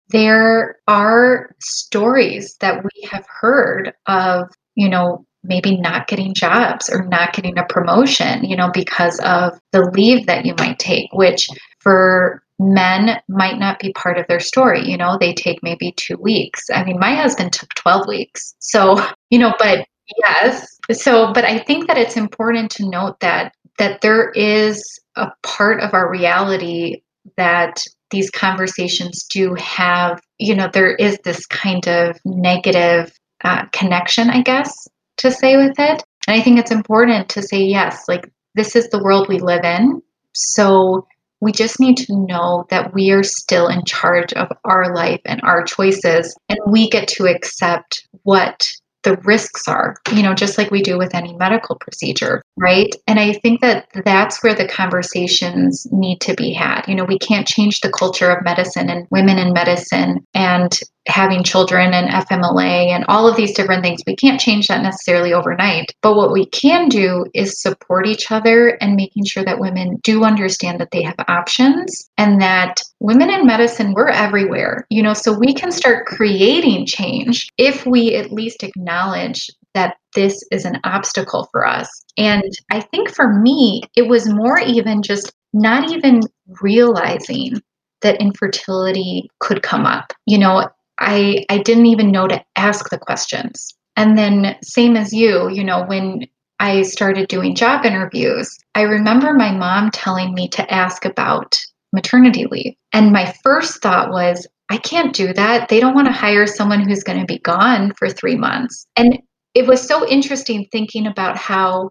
There 0.08 0.78
are 0.88 1.54
stories 1.60 2.56
that 2.62 2.82
we 2.82 3.08
have 3.12 3.26
heard 3.28 3.94
of, 4.08 4.50
you 4.76 4.88
know, 4.88 5.26
maybe 5.44 5.78
not 5.78 6.08
getting 6.08 6.34
jobs 6.34 6.90
or 6.90 7.04
not 7.04 7.34
getting 7.34 7.58
a 7.58 7.66
promotion, 7.66 8.46
you 8.46 8.56
know, 8.56 8.72
because 8.74 9.20
of 9.20 9.60
the 9.74 9.92
leave 9.94 10.26
that 10.28 10.46
you 10.46 10.56
might 10.58 10.80
take, 10.80 11.12
which 11.12 11.50
for 11.80 12.42
men 12.60 13.22
might 13.30 13.58
not 13.58 13.80
be 13.80 13.94
part 13.94 14.18
of 14.18 14.28
their 14.28 14.40
story. 14.40 14.88
You 14.88 14.98
know, 14.98 15.18
they 15.18 15.34
take 15.34 15.64
maybe 15.64 15.94
two 15.96 16.18
weeks. 16.18 16.70
I 16.74 16.84
mean, 16.84 17.00
my 17.00 17.16
husband 17.16 17.54
took 17.54 17.74
12 17.76 18.08
weeks. 18.08 18.54
So, 18.60 18.98
you 19.30 19.40
know, 19.40 19.54
but 19.58 19.88
yes. 20.24 20.68
So, 20.92 21.32
but 21.34 21.46
I 21.46 21.60
think 21.60 21.88
that 21.88 21.98
it's 21.98 22.18
important 22.18 22.72
to 22.72 22.90
note 22.90 23.20
that 23.22 23.54
that 23.78 24.02
there 24.02 24.30
is 24.32 24.84
a 25.16 25.32
part 25.42 25.82
of 25.82 25.94
our 25.94 26.12
reality 26.12 27.02
that 27.38 27.82
these 28.12 28.30
conversations 28.30 29.26
do 29.30 29.54
have, 29.56 30.22
you 30.38 30.56
know, 30.56 30.70
there 30.72 30.96
is 30.96 31.18
this 31.24 31.46
kind 31.46 31.88
of 31.88 32.20
negative 32.26 33.12
uh, 33.44 33.66
connection, 33.72 34.30
I 34.30 34.42
guess, 34.42 34.74
to 35.18 35.32
say 35.32 35.56
with 35.56 35.80
it. 35.80 36.04
And 36.28 36.36
I 36.36 36.42
think 36.42 36.60
it's 36.60 36.72
important 36.72 37.30
to 37.30 37.42
say, 37.42 37.62
yes, 37.62 38.04
like 38.08 38.30
this 38.56 38.76
is 38.76 38.90
the 38.90 39.02
world 39.02 39.28
we 39.30 39.40
live 39.40 39.64
in. 39.64 40.02
So 40.34 41.08
we 41.42 41.52
just 41.52 41.80
need 41.80 41.98
to 41.98 42.16
know 42.28 42.66
that 42.70 42.94
we 42.94 43.12
are 43.12 43.24
still 43.24 43.68
in 43.68 43.86
charge 43.86 44.34
of 44.34 44.50
our 44.66 44.94
life 44.94 45.22
and 45.26 45.42
our 45.44 45.64
choices, 45.64 46.36
and 46.50 46.60
we 46.68 46.90
get 46.90 47.08
to 47.10 47.28
accept 47.28 48.08
what 48.24 48.68
the 49.04 49.16
risks 49.18 49.68
are, 49.68 49.96
you 50.14 50.22
know, 50.22 50.34
just 50.34 50.58
like 50.58 50.72
we 50.72 50.82
do 50.82 50.98
with 50.98 51.16
any 51.16 51.34
medical 51.38 51.78
procedure, 51.80 52.44
right? 52.60 52.94
And 53.08 53.20
I 53.20 53.34
think 53.34 53.62
that 53.62 53.88
that's 54.06 54.44
where 54.44 54.54
the 54.54 54.68
conversations 54.68 55.88
need 55.92 56.20
to 56.22 56.34
be 56.36 56.54
had. 56.54 56.86
You 56.88 56.96
know, 56.96 57.06
we 57.06 57.18
can't 57.18 57.48
change 57.48 57.80
the 57.80 57.92
culture 57.92 58.30
of 58.30 58.44
medicine 58.44 58.90
and 58.90 59.08
women 59.10 59.38
in 59.38 59.54
medicine 59.54 60.26
and 60.34 60.78
having 61.08 61.44
children 61.44 61.94
and 61.94 62.10
FMLA 62.10 62.88
and 62.90 63.06
all 63.08 63.28
of 63.28 63.36
these 63.36 63.54
different 63.54 63.84
things. 63.84 64.02
We 64.06 64.16
can't 64.16 64.40
change 64.40 64.68
that 64.68 64.84
necessarily 64.84 65.34
overnight. 65.34 65.94
But 66.02 66.16
what 66.16 66.32
we 66.32 66.46
can 66.48 66.88
do 66.90 67.26
is 67.34 67.62
support 67.62 68.06
each 68.06 68.32
other 68.32 68.78
and 68.82 68.96
making 68.96 69.26
sure 69.26 69.44
that 69.44 69.60
women 69.60 69.98
do 70.04 70.24
understand 70.24 70.80
that 70.80 70.92
they 70.92 71.02
have 71.02 71.16
options 71.28 72.10
and 72.18 72.42
that 72.42 72.82
women 73.00 73.30
in 73.30 73.48
medicine, 73.48 73.94
we're 73.94 74.10
everywhere, 74.10 74.86
you 74.90 75.02
know, 75.02 75.14
so 75.14 75.38
we 75.38 75.54
can 75.54 75.72
start 75.72 76.06
creating 76.06 76.86
change 76.86 77.48
if 77.58 77.86
we 77.86 78.16
at 78.16 78.32
least 78.32 78.64
acknowledge 78.64 79.50
that 79.74 79.98
this 80.16 80.44
is 80.52 80.66
an 80.66 80.80
obstacle 80.84 81.48
for 81.52 81.66
us. 81.66 81.90
And 82.18 82.52
I 82.72 82.82
think 82.82 83.10
for 83.10 83.32
me, 83.40 83.84
it 83.96 84.08
was 84.08 84.28
more 84.28 84.60
even 84.60 85.02
just 85.02 85.32
not 85.54 85.92
even 85.92 86.22
realizing 86.62 87.62
that 88.02 88.20
infertility 88.22 89.30
could 89.40 89.62
come 89.62 89.86
up. 89.86 90.14
You 90.26 90.38
know, 90.38 90.68
I 91.00 91.46
I 91.50 91.60
didn't 91.60 91.88
even 91.88 92.12
know 92.12 92.28
to 92.28 92.44
ask 92.56 92.90
the 92.90 92.98
questions. 92.98 93.76
And 93.96 94.18
then 94.18 94.56
same 94.64 94.96
as 94.96 95.14
you, 95.14 95.50
you 95.50 95.64
know, 95.64 95.86
when 95.86 96.28
I 96.60 96.84
started 96.84 97.28
doing 97.28 97.56
job 97.56 97.86
interviews, 97.86 98.58
I 98.76 98.82
remember 98.82 99.34
my 99.34 99.52
mom 99.52 99.92
telling 99.92 100.34
me 100.34 100.48
to 100.50 100.74
ask 100.74 101.06
about 101.06 101.58
maternity 101.94 102.46
leave. 102.50 102.76
And 102.94 103.12
my 103.12 103.34
first 103.44 103.82
thought 103.82 104.12
was, 104.12 104.48
I 104.70 104.78
can't 104.78 105.14
do 105.14 105.34
that. 105.34 105.70
They 105.70 105.80
don't 105.80 105.96
want 105.96 106.08
to 106.08 106.14
hire 106.14 106.46
someone 106.46 106.82
who's 106.82 107.04
going 107.04 107.20
to 107.20 107.26
be 107.26 107.40
gone 107.40 107.94
for 107.98 108.10
3 108.10 108.36
months. 108.36 108.86
And 108.96 109.20
it 109.54 109.68
was 109.68 109.86
so 109.86 110.08
interesting 110.08 110.68
thinking 110.72 111.08
about 111.08 111.38
how 111.38 111.90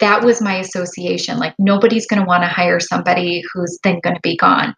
that 0.00 0.22
was 0.22 0.42
my 0.42 0.56
association 0.56 1.38
like 1.38 1.54
nobody's 1.58 2.06
going 2.06 2.20
to 2.20 2.26
want 2.26 2.42
to 2.42 2.48
hire 2.48 2.80
somebody 2.80 3.42
who's 3.52 3.78
then 3.84 4.00
going 4.02 4.14
to 4.14 4.20
be 4.22 4.36
gone 4.36 4.74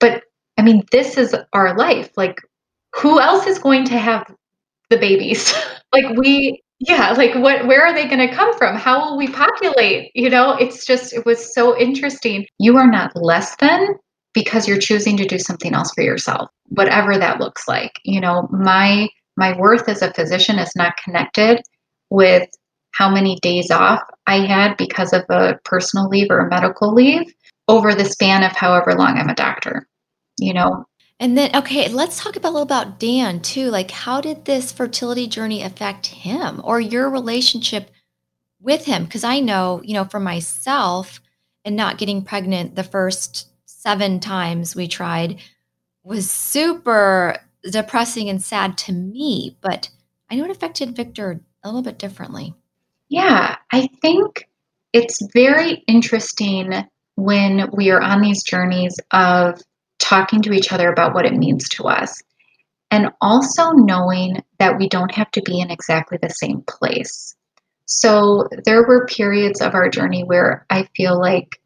but 0.00 0.22
i 0.58 0.62
mean 0.62 0.82
this 0.92 1.16
is 1.16 1.34
our 1.52 1.76
life 1.76 2.10
like 2.16 2.38
who 2.96 3.20
else 3.20 3.46
is 3.46 3.58
going 3.58 3.84
to 3.86 3.98
have 3.98 4.24
the 4.90 4.98
babies? 4.98 5.54
like 5.92 6.16
we 6.16 6.62
yeah, 6.80 7.10
like 7.12 7.34
what 7.34 7.66
where 7.66 7.84
are 7.84 7.92
they 7.92 8.06
going 8.06 8.26
to 8.26 8.34
come 8.34 8.56
from? 8.56 8.76
How 8.76 9.04
will 9.04 9.18
we 9.18 9.28
populate? 9.28 10.12
You 10.14 10.30
know, 10.30 10.52
it's 10.52 10.86
just 10.86 11.12
it 11.12 11.26
was 11.26 11.52
so 11.52 11.76
interesting. 11.76 12.46
You 12.58 12.76
are 12.76 12.88
not 12.88 13.10
less 13.16 13.56
than 13.56 13.88
because 14.32 14.68
you're 14.68 14.78
choosing 14.78 15.16
to 15.16 15.26
do 15.26 15.38
something 15.38 15.74
else 15.74 15.90
for 15.94 16.02
yourself, 16.04 16.50
whatever 16.66 17.18
that 17.18 17.40
looks 17.40 17.66
like. 17.66 17.92
You 18.04 18.20
know, 18.20 18.46
my 18.52 19.08
my 19.38 19.56
worth 19.56 19.88
as 19.88 20.02
a 20.02 20.12
physician 20.12 20.58
is 20.58 20.72
not 20.76 20.96
connected 20.96 21.62
with 22.10 22.48
how 22.92 23.08
many 23.08 23.38
days 23.40 23.70
off 23.70 24.02
I 24.26 24.46
had 24.46 24.76
because 24.76 25.12
of 25.12 25.24
a 25.30 25.58
personal 25.64 26.08
leave 26.08 26.30
or 26.30 26.40
a 26.40 26.50
medical 26.50 26.92
leave 26.92 27.32
over 27.68 27.94
the 27.94 28.04
span 28.04 28.42
of 28.42 28.52
however 28.52 28.94
long 28.94 29.16
I'm 29.16 29.28
a 29.28 29.34
doctor. 29.34 29.86
You 30.38 30.54
know, 30.54 30.84
and 31.20 31.36
then, 31.36 31.54
okay, 31.54 31.88
let's 31.88 32.22
talk 32.22 32.36
about 32.36 32.50
a 32.50 32.52
little 32.52 32.62
about 32.62 33.00
Dan 33.00 33.40
too. 33.40 33.70
Like, 33.70 33.90
how 33.90 34.20
did 34.20 34.44
this 34.44 34.70
fertility 34.70 35.26
journey 35.26 35.62
affect 35.62 36.06
him 36.06 36.60
or 36.62 36.80
your 36.80 37.10
relationship 37.10 37.90
with 38.60 38.84
him? 38.84 39.04
Because 39.04 39.24
I 39.24 39.40
know, 39.40 39.82
you 39.84 39.94
know, 39.94 40.04
for 40.04 40.20
myself 40.20 41.20
and 41.64 41.74
not 41.74 41.98
getting 41.98 42.22
pregnant 42.22 42.76
the 42.76 42.84
first 42.84 43.48
seven 43.64 44.20
times 44.20 44.76
we 44.76 44.86
tried 44.86 45.40
was 46.04 46.30
super 46.30 47.36
depressing 47.70 48.28
and 48.28 48.42
sad 48.42 48.78
to 48.78 48.92
me. 48.92 49.56
But 49.60 49.90
I 50.30 50.36
know 50.36 50.44
it 50.44 50.50
affected 50.50 50.96
Victor 50.96 51.40
a 51.62 51.68
little 51.68 51.82
bit 51.82 51.98
differently. 51.98 52.54
Yeah, 53.08 53.56
I 53.72 53.88
think 54.02 54.48
it's 54.92 55.18
very 55.32 55.82
interesting 55.86 56.72
when 57.16 57.68
we 57.72 57.90
are 57.90 58.00
on 58.00 58.20
these 58.20 58.42
journeys 58.42 58.94
of 59.10 59.60
talking 59.98 60.40
to 60.42 60.52
each 60.52 60.72
other 60.72 60.90
about 60.90 61.14
what 61.14 61.26
it 61.26 61.34
means 61.34 61.68
to 61.70 61.84
us. 61.84 62.14
And 62.90 63.10
also 63.20 63.72
knowing 63.72 64.42
that 64.58 64.78
we 64.78 64.88
don't 64.88 65.14
have 65.14 65.30
to 65.32 65.42
be 65.42 65.60
in 65.60 65.70
exactly 65.70 66.18
the 66.22 66.28
same 66.28 66.62
place. 66.62 67.34
So 67.86 68.48
there 68.64 68.86
were 68.86 69.06
periods 69.06 69.60
of 69.60 69.74
our 69.74 69.88
journey 69.88 70.22
where 70.22 70.64
I 70.70 70.88
feel 70.96 71.18
like 71.18 71.60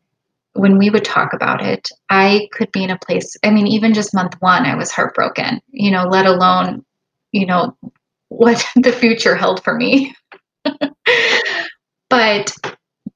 when 0.55 0.79
we 0.79 0.91
would 0.91 1.05
talk 1.05 1.33
about 1.33 1.65
it, 1.65 1.89
I 2.11 2.49
could 2.53 2.71
be 2.73 2.85
in 2.85 2.91
a 2.91 2.99
place, 2.99 3.37
I 3.43 3.51
mean, 3.51 3.67
even 3.67 3.95
just 3.95 4.15
month 4.15 4.35
one, 4.41 4.67
I 4.67 4.75
was 4.75 4.91
heartbroken, 4.91 5.61
you 5.71 5.91
know, 5.91 6.05
let 6.05 6.27
alone, 6.27 6.85
you 7.33 7.47
know, 7.47 7.77
what 8.29 8.65
the 8.77 8.93
future 8.93 9.35
held 9.35 9.63
for 9.63 9.75
me. 9.75 10.15
but 12.11 12.53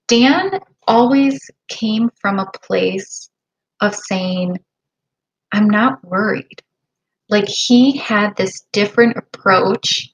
Dan 0.09 0.61
always 0.87 1.51
came 1.69 2.11
from 2.21 2.39
a 2.39 2.51
place 2.63 3.31
of 3.81 3.95
saying, 3.95 4.59
I'm 5.53 5.69
not 5.69 6.05
worried. 6.05 6.63
Like 7.29 7.49
he 7.49 7.97
had 7.97 8.37
this 8.37 8.67
different 8.73 9.17
approach, 9.17 10.11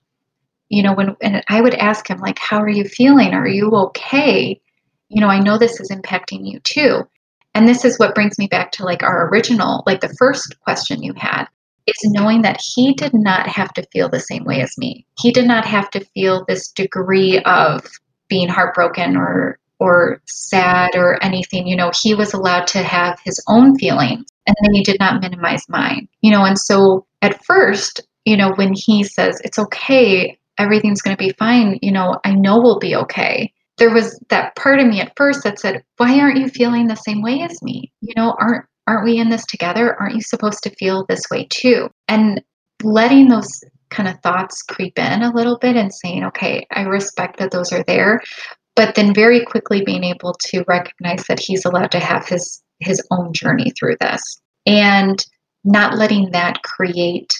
you 0.68 0.82
know, 0.82 0.94
when 0.94 1.16
and 1.20 1.42
I 1.48 1.60
would 1.60 1.74
ask 1.74 2.08
him 2.08 2.18
like 2.18 2.38
how 2.38 2.60
are 2.62 2.68
you 2.68 2.84
feeling? 2.84 3.34
Are 3.34 3.46
you 3.46 3.70
okay? 3.70 4.60
You 5.08 5.20
know, 5.20 5.28
I 5.28 5.40
know 5.40 5.58
this 5.58 5.78
is 5.78 5.90
impacting 5.90 6.40
you 6.50 6.60
too. 6.60 7.06
And 7.54 7.68
this 7.68 7.84
is 7.84 7.98
what 7.98 8.14
brings 8.14 8.38
me 8.38 8.46
back 8.46 8.72
to 8.72 8.84
like 8.84 9.02
our 9.02 9.28
original, 9.28 9.82
like 9.86 10.00
the 10.00 10.14
first 10.18 10.58
question 10.60 11.02
you 11.02 11.12
had 11.16 11.46
is 11.86 11.96
knowing 12.04 12.42
that 12.42 12.60
he 12.60 12.94
did 12.94 13.12
not 13.12 13.46
have 13.46 13.72
to 13.74 13.86
feel 13.92 14.08
the 14.08 14.20
same 14.20 14.44
way 14.44 14.60
as 14.60 14.78
me. 14.78 15.04
He 15.18 15.32
did 15.32 15.46
not 15.46 15.64
have 15.64 15.90
to 15.90 16.04
feel 16.14 16.44
this 16.44 16.68
degree 16.68 17.40
of 17.40 17.84
being 18.28 18.48
heartbroken 18.48 19.16
or 19.16 19.58
or 19.78 20.22
sad 20.26 20.90
or 20.94 21.22
anything. 21.24 21.66
You 21.66 21.74
know, 21.74 21.90
he 22.00 22.14
was 22.14 22.32
allowed 22.32 22.68
to 22.68 22.82
have 22.82 23.18
his 23.24 23.42
own 23.48 23.76
feelings 23.76 24.24
and 24.46 24.56
then 24.62 24.74
he 24.74 24.84
did 24.84 25.00
not 25.00 25.20
minimize 25.20 25.68
mine. 25.68 26.08
You 26.20 26.30
know, 26.30 26.44
and 26.44 26.58
so 26.58 27.04
at 27.20 27.44
first, 27.44 28.00
you 28.24 28.36
know, 28.36 28.52
when 28.54 28.74
he 28.74 29.02
says, 29.02 29.40
it's 29.44 29.58
okay, 29.58 30.38
everything's 30.58 31.02
going 31.02 31.16
to 31.16 31.22
be 31.22 31.32
fine, 31.32 31.78
you 31.82 31.90
know, 31.90 32.20
I 32.24 32.32
know 32.32 32.60
we'll 32.60 32.78
be 32.78 32.94
okay. 32.94 33.52
There 33.78 33.92
was 33.92 34.18
that 34.28 34.54
part 34.56 34.78
of 34.80 34.86
me 34.86 35.00
at 35.00 35.12
first 35.16 35.44
that 35.44 35.58
said, 35.58 35.82
why 35.96 36.18
aren't 36.18 36.38
you 36.38 36.48
feeling 36.48 36.86
the 36.86 36.94
same 36.94 37.22
way 37.22 37.40
as 37.42 37.62
me? 37.62 37.92
You 38.00 38.14
know, 38.16 38.36
aren't 38.38 38.66
aren't 38.86 39.04
we 39.04 39.18
in 39.18 39.30
this 39.30 39.46
together? 39.46 39.96
Aren't 40.00 40.14
you 40.14 40.22
supposed 40.22 40.62
to 40.64 40.74
feel 40.76 41.06
this 41.08 41.24
way 41.30 41.46
too? 41.50 41.88
And 42.08 42.42
letting 42.82 43.28
those 43.28 43.62
kind 43.90 44.08
of 44.08 44.20
thoughts 44.20 44.62
creep 44.62 44.98
in 44.98 45.22
a 45.22 45.32
little 45.32 45.58
bit 45.58 45.76
and 45.76 45.92
saying, 45.92 46.24
okay, 46.24 46.66
I 46.70 46.82
respect 46.82 47.38
that 47.38 47.50
those 47.50 47.72
are 47.72 47.84
there, 47.84 48.20
but 48.74 48.94
then 48.94 49.14
very 49.14 49.44
quickly 49.44 49.82
being 49.84 50.04
able 50.04 50.34
to 50.46 50.64
recognize 50.66 51.24
that 51.28 51.40
he's 51.40 51.64
allowed 51.64 51.90
to 51.92 52.00
have 52.00 52.26
his 52.26 52.62
his 52.80 53.00
own 53.12 53.32
journey 53.32 53.70
through 53.78 53.96
this 54.00 54.20
and 54.66 55.24
not 55.64 55.96
letting 55.96 56.32
that 56.32 56.62
create, 56.64 57.32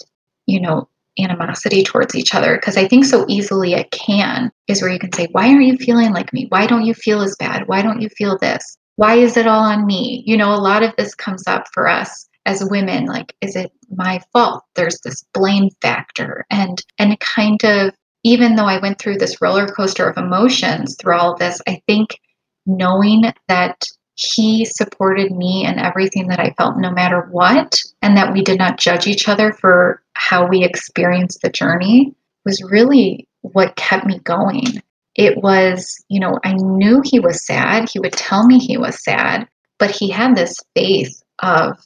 you 0.45 0.61
know, 0.61 0.87
animosity 1.19 1.83
towards 1.83 2.15
each 2.15 2.33
other 2.33 2.55
because 2.55 2.77
I 2.77 2.87
think 2.87 3.05
so 3.05 3.25
easily 3.27 3.73
it 3.73 3.91
can 3.91 4.51
is 4.67 4.81
where 4.81 4.91
you 4.91 4.99
can 4.99 5.13
say, 5.13 5.27
Why 5.31 5.49
aren't 5.49 5.65
you 5.65 5.77
feeling 5.77 6.13
like 6.13 6.33
me? 6.33 6.47
Why 6.49 6.65
don't 6.65 6.85
you 6.85 6.93
feel 6.93 7.21
as 7.21 7.35
bad? 7.37 7.67
Why 7.67 7.81
don't 7.81 8.01
you 8.01 8.09
feel 8.09 8.37
this? 8.37 8.77
Why 8.95 9.15
is 9.15 9.37
it 9.37 9.47
all 9.47 9.63
on 9.63 9.85
me? 9.85 10.23
You 10.25 10.37
know, 10.37 10.53
a 10.53 10.57
lot 10.57 10.83
of 10.83 10.95
this 10.97 11.15
comes 11.15 11.47
up 11.47 11.65
for 11.73 11.87
us 11.87 12.27
as 12.45 12.67
women 12.69 13.05
like 13.05 13.33
is 13.41 13.55
it 13.55 13.71
my 13.95 14.21
fault 14.31 14.63
there's 14.75 14.99
this 15.01 15.23
blame 15.33 15.69
factor 15.81 16.45
and 16.49 16.83
and 16.99 17.19
kind 17.19 17.63
of 17.63 17.93
even 18.23 18.55
though 18.55 18.65
i 18.65 18.79
went 18.79 18.99
through 18.99 19.17
this 19.17 19.41
roller 19.41 19.67
coaster 19.67 20.07
of 20.07 20.17
emotions 20.17 20.95
through 20.99 21.15
all 21.15 21.33
of 21.33 21.39
this 21.39 21.61
i 21.67 21.81
think 21.87 22.19
knowing 22.65 23.23
that 23.47 23.85
he 24.15 24.65
supported 24.65 25.31
me 25.31 25.65
in 25.65 25.79
everything 25.79 26.27
that 26.27 26.39
I 26.39 26.53
felt, 26.57 26.77
no 26.77 26.91
matter 26.91 27.27
what, 27.31 27.81
and 28.01 28.15
that 28.15 28.31
we 28.31 28.41
did 28.43 28.59
not 28.59 28.77
judge 28.77 29.07
each 29.07 29.27
other 29.27 29.51
for 29.51 30.01
how 30.13 30.47
we 30.47 30.63
experienced 30.63 31.41
the 31.41 31.49
journey 31.49 32.13
was 32.45 32.61
really 32.63 33.27
what 33.41 33.75
kept 33.75 34.05
me 34.05 34.19
going. 34.19 34.81
It 35.15 35.37
was, 35.37 36.03
you 36.09 36.19
know, 36.19 36.39
I 36.43 36.53
knew 36.53 37.01
he 37.03 37.19
was 37.19 37.45
sad. 37.45 37.89
He 37.89 37.99
would 37.99 38.13
tell 38.13 38.45
me 38.45 38.59
he 38.59 38.77
was 38.77 39.03
sad, 39.03 39.47
but 39.79 39.91
he 39.91 40.09
had 40.09 40.35
this 40.35 40.57
faith 40.75 41.21
of, 41.39 41.77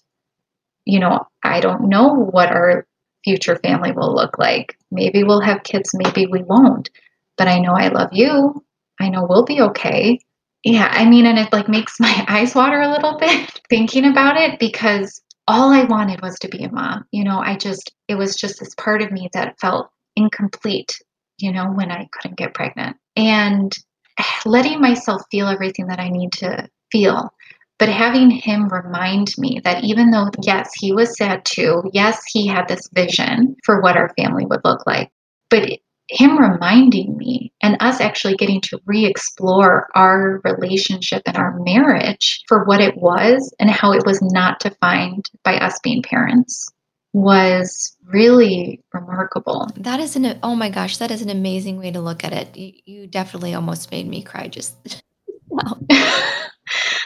you 0.85 0.99
know, 0.99 1.27
I 1.43 1.59
don't 1.61 1.89
know 1.89 2.13
what 2.13 2.49
our 2.49 2.85
future 3.23 3.57
family 3.57 3.91
will 3.91 4.13
look 4.13 4.37
like. 4.37 4.77
Maybe 4.91 5.23
we'll 5.23 5.41
have 5.41 5.63
kids, 5.63 5.91
maybe 5.93 6.27
we 6.27 6.43
won't. 6.43 6.89
But 7.37 7.47
I 7.47 7.59
know 7.59 7.73
I 7.73 7.89
love 7.89 8.09
you. 8.11 8.63
I 8.99 9.09
know 9.09 9.25
we'll 9.29 9.45
be 9.45 9.61
okay 9.61 10.19
yeah, 10.63 10.89
I 10.91 11.05
mean, 11.05 11.25
and 11.25 11.37
it 11.37 11.53
like 11.53 11.69
makes 11.69 11.99
my 11.99 12.25
eyes 12.27 12.55
water 12.55 12.81
a 12.81 12.91
little 12.91 13.17
bit 13.17 13.61
thinking 13.69 14.05
about 14.05 14.37
it 14.37 14.59
because 14.59 15.21
all 15.47 15.71
I 15.71 15.83
wanted 15.83 16.21
was 16.21 16.37
to 16.39 16.49
be 16.49 16.63
a 16.63 16.71
mom. 16.71 17.05
You 17.11 17.23
know, 17.23 17.39
I 17.39 17.55
just, 17.55 17.93
it 18.07 18.15
was 18.15 18.35
just 18.35 18.59
this 18.59 18.75
part 18.75 19.01
of 19.01 19.11
me 19.11 19.29
that 19.33 19.59
felt 19.59 19.89
incomplete, 20.15 20.99
you 21.37 21.51
know, 21.51 21.71
when 21.71 21.91
I 21.91 22.09
couldn't 22.11 22.37
get 22.37 22.53
pregnant. 22.53 22.97
And 23.15 23.75
letting 24.45 24.81
myself 24.81 25.21
feel 25.31 25.47
everything 25.47 25.87
that 25.87 25.99
I 25.99 26.09
need 26.09 26.33
to 26.33 26.67
feel. 26.91 27.31
But 27.79 27.89
having 27.89 28.31
him 28.31 28.67
remind 28.69 29.37
me 29.37 29.61
that 29.63 29.83
even 29.83 30.09
though, 30.09 30.31
yes, 30.41 30.71
he 30.79 30.91
was 30.91 31.15
sad 31.15 31.45
too, 31.45 31.83
yes, 31.93 32.23
he 32.27 32.47
had 32.47 32.67
this 32.67 32.89
vision 32.91 33.55
for 33.63 33.81
what 33.81 33.95
our 33.95 34.11
family 34.17 34.47
would 34.47 34.61
look 34.65 34.85
like, 34.87 35.11
but 35.51 35.69
him 36.09 36.37
reminding 36.37 37.17
me 37.17 37.51
and 37.61 37.77
us 37.79 37.99
actually 37.99 38.35
getting 38.35 38.61
to 38.61 38.79
re 38.85 39.05
explore 39.05 39.87
our 39.95 40.41
relationship 40.43 41.21
and 41.25 41.37
our 41.37 41.59
marriage 41.59 42.43
for 42.47 42.63
what 42.63 42.79
it 42.79 42.97
was 42.97 43.53
and 43.59 43.69
how 43.69 43.91
it 43.91 44.05
was 44.05 44.21
not 44.21 44.59
defined 44.59 45.29
by 45.43 45.57
us 45.57 45.79
being 45.79 46.01
parents 46.01 46.69
was 47.13 47.97
really 48.05 48.83
remarkable. 48.93 49.69
That 49.75 49.99
is 49.99 50.15
an 50.15 50.39
oh 50.43 50.55
my 50.55 50.69
gosh, 50.69 50.97
that 50.97 51.11
is 51.11 51.21
an 51.21 51.29
amazing 51.29 51.77
way 51.77 51.91
to 51.91 51.99
look 51.99 52.23
at 52.23 52.33
it. 52.33 52.55
You, 52.55 52.73
you 52.85 53.07
definitely 53.07 53.53
almost 53.53 53.91
made 53.91 54.07
me 54.07 54.21
cry 54.21 54.47
just 54.47 55.03
wow. 55.49 55.77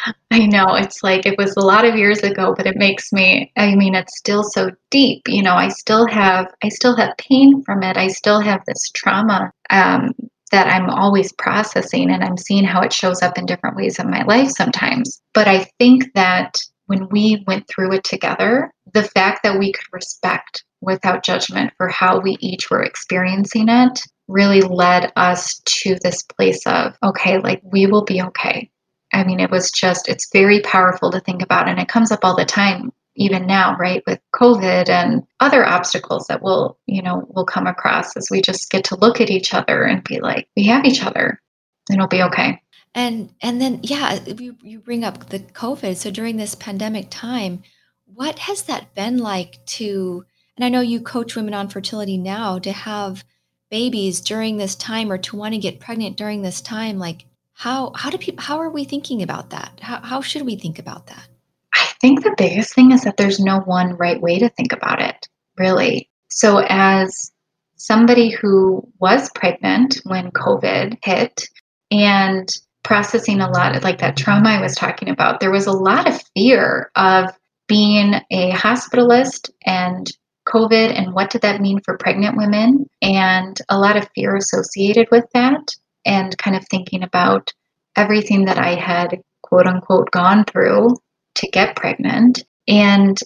I 0.32 0.46
know 0.46 0.76
it's 0.76 1.04
like 1.04 1.26
it 1.26 1.38
was 1.38 1.56
a 1.56 1.66
lot 1.66 1.86
of 1.86 1.96
years 1.96 2.20
ago, 2.20 2.54
but 2.56 2.66
it 2.66 2.76
makes 2.78 3.12
me 3.12 3.52
I 3.58 3.76
mean 3.76 3.96
it's 3.96 4.18
still 4.18 4.44
so 4.44 4.72
deep. 4.90 5.28
You 5.28 5.44
know, 5.44 5.56
I 5.56 5.70
still 5.70 6.08
have 6.08 6.48
I 6.64 6.70
still 6.70 6.96
have 6.96 7.18
pain 7.18 7.64
from 7.64 7.84
it. 7.84 7.98
I 7.98 8.08
still 8.08 8.40
have 8.40 8.64
this 8.66 8.90
trauma 8.94 9.52
um, 9.70 10.14
that 10.52 10.68
I'm 10.68 10.90
always 10.90 11.32
processing 11.34 12.12
and 12.12 12.24
I'm 12.24 12.38
seeing 12.38 12.66
how 12.66 12.82
it 12.82 12.94
shows 12.94 13.22
up 13.22 13.38
in 13.38 13.46
different 13.46 13.78
ways 13.78 14.00
in 14.00 14.10
my 14.10 14.24
life 14.24 14.50
sometimes. 14.50 15.22
But 15.34 15.48
I 15.48 15.70
think 15.80 16.14
that 16.14 16.58
when 16.88 17.08
we 17.10 17.44
went 17.48 17.68
through 17.70 17.94
it 17.94 18.04
together, 18.04 18.72
the 18.94 19.04
fact 19.04 19.44
that 19.44 19.58
we 19.58 19.72
could 19.72 19.86
respect 19.94 20.66
without 20.82 21.24
judgment 21.24 21.72
for 21.78 21.88
how 21.88 22.20
we 22.20 22.38
each 22.42 22.70
were 22.70 22.84
experiencing 22.84 23.70
it 23.70 24.02
really 24.28 24.62
led 24.62 25.12
us 25.16 25.60
to 25.66 25.96
this 26.02 26.24
place 26.24 26.66
of 26.66 26.98
okay, 27.04 27.38
like 27.40 27.62
we 27.64 27.86
will 27.86 28.04
be 28.04 28.22
okay 28.22 28.70
I 29.14 29.24
mean, 29.24 29.40
it 29.40 29.52
was 29.52 29.72
just, 29.72 30.08
it's 30.08 30.32
very 30.32 30.62
powerful 30.62 31.12
to 31.12 31.20
think 31.20 31.42
about. 31.42 31.68
And 31.68 31.80
it 31.80 31.88
comes 31.88 32.12
up 32.12 32.24
all 32.24 32.36
the 32.36 32.46
time, 32.46 32.92
even 33.16 33.46
now, 33.46 33.76
right? 33.78 34.04
With 34.08 34.20
COVID 34.36 34.90
and 34.90 35.24
other 35.40 35.66
obstacles 35.66 36.28
that 36.28 36.42
we'll, 36.42 36.78
you 36.86 37.02
know, 37.02 37.26
we'll 37.30 37.46
come 37.46 37.68
across 37.68 38.16
as 38.16 38.30
we 38.32 38.42
just 38.42 38.70
get 38.72 38.86
to 38.86 38.96
look 38.96 39.20
at 39.20 39.30
each 39.30 39.54
other 39.54 39.84
and 39.84 40.04
be 40.04 40.20
like, 40.20 40.48
we 40.56 40.66
have 40.66 40.86
each 40.86 41.04
other 41.04 41.42
and 41.90 41.98
it'll 41.98 42.08
be 42.08 42.24
okay. 42.24 42.62
And, 42.94 43.34
and 43.42 43.62
then, 43.62 43.80
yeah, 43.84 44.20
you, 44.26 44.58
you 44.62 44.80
bring 44.80 45.04
up 45.04 45.30
the 45.30 45.40
COVID. 45.40 45.96
So 45.96 46.12
during 46.12 46.38
this 46.38 46.56
pandemic 46.56 47.08
time, 47.10 47.64
what 48.06 48.40
has 48.40 48.64
that 48.64 48.94
been 48.96 49.18
like 49.18 49.66
to, 49.66 50.26
and 50.58 50.66
I 50.66 50.70
know 50.70 50.82
you 50.82 51.00
coach 51.02 51.36
women 51.36 51.54
on 51.54 51.70
fertility 51.70 52.18
now 52.18 52.60
to 52.60 52.72
have 52.72 53.24
babies 53.70 54.20
during 54.20 54.58
this 54.58 54.76
time 54.76 55.12
or 55.12 55.18
to 55.18 55.38
want 55.38 55.54
to 55.54 55.60
get 55.60 55.80
pregnant 55.80 56.18
during 56.18 56.42
this 56.42 56.60
time 56.60 57.00
like 57.00 57.26
how 57.62 57.92
how 57.96 58.10
do 58.10 58.18
people 58.18 58.44
how 58.44 58.58
are 58.58 58.72
we 58.72 58.84
thinking 58.84 59.22
about 59.22 59.52
that? 59.52 59.80
How 59.84 60.02
how 60.02 60.22
should 60.22 60.42
we 60.42 60.56
think 60.56 60.80
about 60.80 61.06
that? 61.08 61.28
I 61.76 61.86
think 62.02 62.24
the 62.24 62.34
biggest 62.36 62.74
thing 62.74 62.92
is 62.92 63.04
that 63.04 63.18
there's 63.18 63.40
no 63.40 63.60
one 63.60 63.98
right 63.98 64.20
way 64.20 64.40
to 64.40 64.50
think 64.50 64.74
about 64.74 65.00
it, 65.00 65.28
really. 65.60 66.10
So 66.30 66.64
as 66.68 67.32
somebody 67.76 68.32
who 68.32 68.92
was 69.00 69.30
pregnant 69.36 70.02
when 70.06 70.32
COVID 70.32 70.98
hit 71.04 71.50
and 71.92 72.50
processing 72.82 73.42
a 73.42 73.52
lot 73.52 73.76
of 73.76 73.84
like 73.84 74.00
that 74.00 74.18
trauma 74.18 74.50
I 74.50 74.60
was 74.60 74.74
talking 74.74 75.10
about, 75.10 75.40
there 75.40 75.52
was 75.52 75.68
a 75.68 75.72
lot 75.72 76.10
of 76.10 76.20
fear 76.36 76.90
of 76.96 77.30
being 77.68 78.16
a 78.32 78.54
hospitalist 78.54 79.52
and 79.68 80.08
COVID 80.48 80.98
and 80.98 81.14
what 81.14 81.30
did 81.30 81.44
that 81.44 81.62
mean 81.62 81.80
for 81.86 81.96
pregnant 82.00 82.38
women, 82.38 82.90
and 83.04 83.56
a 83.70 83.78
lot 83.78 83.98
of 83.98 84.10
fear 84.16 84.36
associated 84.36 85.08
with 85.12 85.26
that 85.36 85.76
and 86.06 86.38
kind 86.38 86.56
of 86.56 86.66
thinking 86.68 87.04
about 87.04 87.54
everything 87.96 88.46
that 88.46 88.58
I 88.58 88.76
had 88.76 89.22
quote 89.42 89.68
unquote 89.68 90.12
gone 90.12 90.46
through 90.46 90.96
to 91.36 91.48
get 91.50 91.76
pregnant. 91.76 92.44
And 92.68 93.18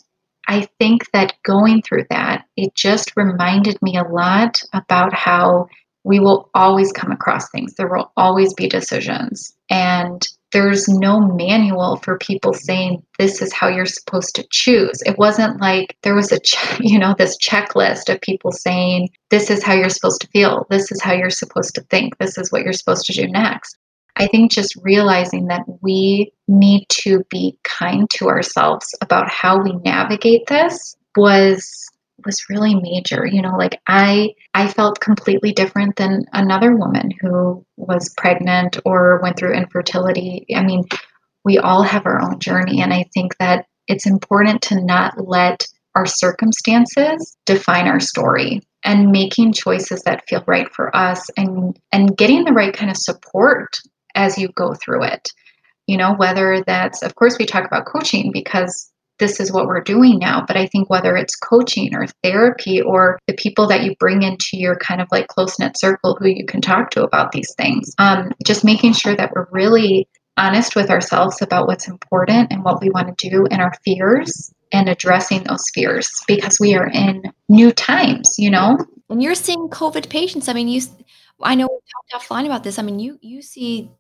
I 0.48 0.68
think 0.80 1.12
that 1.12 1.34
going 1.44 1.82
through 1.82 2.06
that, 2.10 2.46
it 2.56 2.76
just 2.76 3.16
reminded 3.16 3.82
me 3.82 3.98
a 3.98 4.04
lot 4.04 4.62
about 4.74 5.14
how 5.14 5.68
we 6.04 6.20
will 6.20 6.50
always 6.54 6.92
come 6.92 7.12
across 7.12 7.50
things. 7.50 7.74
There 7.76 7.88
will 7.88 8.12
always 8.16 8.54
be 8.54 8.68
decisions. 8.68 9.56
And 9.70 10.26
there's 10.52 10.88
no 10.88 11.20
manual 11.20 11.98
for 11.98 12.18
people 12.18 12.54
saying 12.54 13.04
this 13.20 13.42
is 13.42 13.52
how 13.52 13.68
you're 13.68 13.86
supposed 13.86 14.36
to 14.36 14.48
choose. 14.52 15.02
It 15.06 15.18
wasn't 15.18 15.60
like 15.60 15.98
there 16.04 16.16
was 16.16 16.32
a 16.32 16.40
you 16.80 17.00
know 17.00 17.16
this 17.18 17.38
checklist 17.38 18.14
of 18.14 18.22
people 18.22 18.52
saying 18.52 19.10
this 19.30 19.50
is 19.50 19.64
how 19.64 19.74
you're 19.74 19.90
supposed 19.90 20.22
to 20.22 20.28
feel, 20.28 20.66
this 20.70 20.92
is 20.92 21.02
how 21.02 21.14
you're 21.14 21.30
supposed 21.30 21.76
to 21.76 21.82
think, 21.82 22.18
this 22.18 22.38
is 22.38 22.52
what 22.52 22.64
you're 22.64 22.74
supposed 22.74 23.06
to 23.08 23.14
do 23.14 23.28
next. 23.28 23.78
I 24.18 24.28
think 24.28 24.52
just 24.52 24.78
realizing 24.82 25.48
that 25.48 25.64
we 25.82 26.32
need 26.48 26.86
to 26.90 27.24
be 27.30 27.58
kind 27.64 28.10
to 28.12 28.30
ourselves 28.30 28.96
about 29.02 29.30
how 29.30 29.62
we 29.62 29.74
navigate 29.84 30.48
this 30.48 30.96
was 31.18 31.90
was 32.26 32.46
really 32.50 32.76
major 32.76 33.26
you 33.26 33.42
know 33.42 33.56
like 33.58 33.80
i 33.88 34.30
i 34.54 34.68
felt 34.68 35.00
completely 35.00 35.52
different 35.52 35.96
than 35.96 36.26
another 36.34 36.76
woman 36.76 37.12
who 37.22 37.66
was 37.78 38.14
pregnant 38.18 38.78
or 38.86 39.20
went 39.22 39.38
through 39.38 39.54
infertility. 39.54 40.46
I 40.56 40.64
mean 40.64 40.84
we 41.44 41.58
all 41.58 41.84
have 41.84 42.06
our 42.06 42.22
own 42.22 42.40
journey 42.40 42.82
and 42.82 42.94
i 42.94 43.06
think 43.14 43.38
that 43.38 43.66
it's 43.88 44.08
important 44.08 44.62
to 44.64 44.84
not 44.84 45.14
let 45.28 45.68
our 45.96 46.06
circumstances 46.06 47.38
define 47.46 47.88
our 47.88 48.00
story 48.00 48.62
and 48.84 49.12
making 49.12 49.54
choices 49.54 50.04
that 50.04 50.28
feel 50.28 50.44
right 50.46 50.72
for 50.72 50.96
us 50.96 51.30
and 51.38 51.78
and 51.92 52.18
getting 52.18 52.44
the 52.44 52.54
right 52.54 52.74
kind 52.74 52.92
of 52.92 52.98
support 52.98 53.80
as 54.14 54.38
you 54.38 54.50
go 54.50 54.74
through 54.74 55.04
it. 55.04 55.30
You 55.88 55.98
know 55.98 56.14
whether 56.16 56.64
that's 56.66 57.02
of 57.02 57.16
course 57.16 57.38
we 57.38 57.46
talk 57.46 57.66
about 57.66 57.86
coaching 57.86 58.32
because 58.32 58.92
this 59.20 59.40
is 59.40 59.52
what 59.52 59.68
we're 59.68 59.82
doing 59.82 60.20
now. 60.20 60.44
But 60.46 60.58
I 60.58 60.68
think 60.68 60.90
whether 60.90 61.16
it's 61.16 61.36
coaching 61.36 61.96
or 61.96 62.08
therapy 62.24 62.82
or 62.82 63.20
the 63.28 63.34
people 63.34 63.68
that 63.68 63.84
you 63.84 63.96
bring 64.00 64.24
into 64.24 64.58
your 64.58 64.76
kind 64.78 65.02
of 65.02 65.08
like 65.12 65.28
close 65.28 65.58
knit 65.60 65.78
circle 65.78 66.18
who 66.20 66.28
you 66.28 66.46
can 66.46 66.62
talk 66.62 66.92
to 66.92 67.04
about 67.04 67.32
these 67.32 67.54
things, 67.56 67.94
um, 67.98 68.32
just 68.44 68.64
making 68.64 68.94
sure 68.94 69.16
that 69.16 69.32
we're 69.34 69.48
really 69.52 70.08
honest 70.38 70.76
with 70.76 70.90
ourselves 70.90 71.42
about 71.42 71.68
what's 71.68 71.88
important 71.88 72.52
and 72.52 72.64
what 72.64 72.82
we 72.82 72.90
want 72.90 73.18
to 73.18 73.30
do 73.30 73.46
and 73.52 73.62
our 73.62 73.74
fears 73.84 74.54
and 74.72 74.90
addressing 74.90 75.44
those 75.44 75.64
fears 75.74 76.10
because 76.28 76.58
we 76.60 76.76
are 76.76 76.88
in 76.88 77.24
new 77.48 77.72
times, 77.72 78.36
you 78.38 78.50
know? 78.50 78.78
And 79.10 79.24
you're 79.24 79.36
seeing 79.36 79.70
COVID 79.70 80.10
patients. 80.10 80.50
I 80.50 80.54
mean, 80.54 80.68
you, 80.68 80.82
I 81.42 81.56
know 81.56 81.70
we 81.72 81.80
talked 82.12 82.30
offline 82.30 82.46
about 82.46 82.64
this. 82.64 82.78
I 82.78 82.82
mean, 82.82 83.00
you, 83.00 83.18
you 83.22 83.42
see 83.42 83.92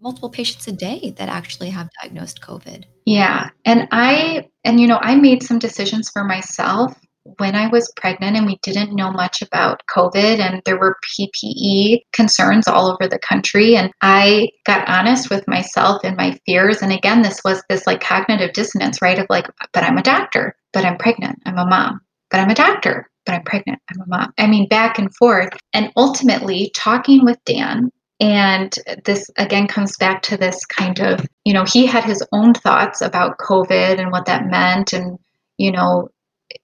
multiple 0.00 0.30
patients 0.30 0.66
a 0.68 0.72
day 0.72 1.14
that 1.18 1.28
actually 1.28 1.70
have 1.70 1.90
diagnosed 2.00 2.40
COVID. 2.40 2.84
Yeah. 3.06 3.50
And 3.64 3.88
I, 3.92 4.48
and 4.64 4.80
you 4.80 4.88
know, 4.88 4.98
I 5.00 5.14
made 5.14 5.42
some 5.42 5.58
decisions 5.58 6.10
for 6.10 6.24
myself 6.24 6.98
when 7.38 7.54
I 7.54 7.68
was 7.68 7.92
pregnant 7.96 8.36
and 8.36 8.46
we 8.46 8.58
didn't 8.62 8.94
know 8.94 9.10
much 9.10 9.42
about 9.42 9.82
COVID 9.88 10.38
and 10.38 10.62
there 10.64 10.78
were 10.78 10.96
PPE 11.18 12.00
concerns 12.12 12.68
all 12.68 12.90
over 12.90 13.08
the 13.08 13.18
country. 13.18 13.76
And 13.76 13.90
I 14.02 14.50
got 14.64 14.88
honest 14.88 15.30
with 15.30 15.46
myself 15.48 16.02
and 16.04 16.16
my 16.16 16.38
fears. 16.46 16.82
And 16.82 16.92
again, 16.92 17.22
this 17.22 17.40
was 17.44 17.62
this 17.68 17.86
like 17.86 18.00
cognitive 18.00 18.52
dissonance, 18.52 19.00
right? 19.00 19.18
Of 19.18 19.26
like, 19.28 19.46
but 19.72 19.84
I'm 19.84 19.98
a 19.98 20.02
doctor, 20.02 20.56
but 20.72 20.84
I'm 20.84 20.98
pregnant, 20.98 21.38
I'm 21.46 21.58
a 21.58 21.66
mom, 21.66 22.00
but 22.30 22.40
I'm 22.40 22.50
a 22.50 22.54
doctor, 22.54 23.08
but 23.24 23.34
I'm 23.34 23.42
pregnant, 23.44 23.80
I'm 23.90 24.00
a 24.00 24.06
mom. 24.06 24.32
I 24.38 24.46
mean, 24.46 24.68
back 24.68 24.98
and 24.98 25.14
forth. 25.16 25.50
And 25.72 25.92
ultimately, 25.96 26.70
talking 26.74 27.24
with 27.24 27.38
Dan 27.44 27.90
and 28.20 28.74
this 29.04 29.30
again 29.36 29.66
comes 29.66 29.96
back 29.98 30.22
to 30.22 30.36
this 30.36 30.64
kind 30.64 31.00
of, 31.00 31.26
you 31.44 31.52
know, 31.52 31.64
he 31.64 31.86
had 31.86 32.04
his 32.04 32.24
own 32.32 32.54
thoughts 32.54 33.00
about 33.00 33.38
COVID 33.38 33.98
and 33.98 34.10
what 34.10 34.26
that 34.26 34.46
meant 34.46 34.92
and, 34.92 35.18
you 35.58 35.70
know, 35.70 36.08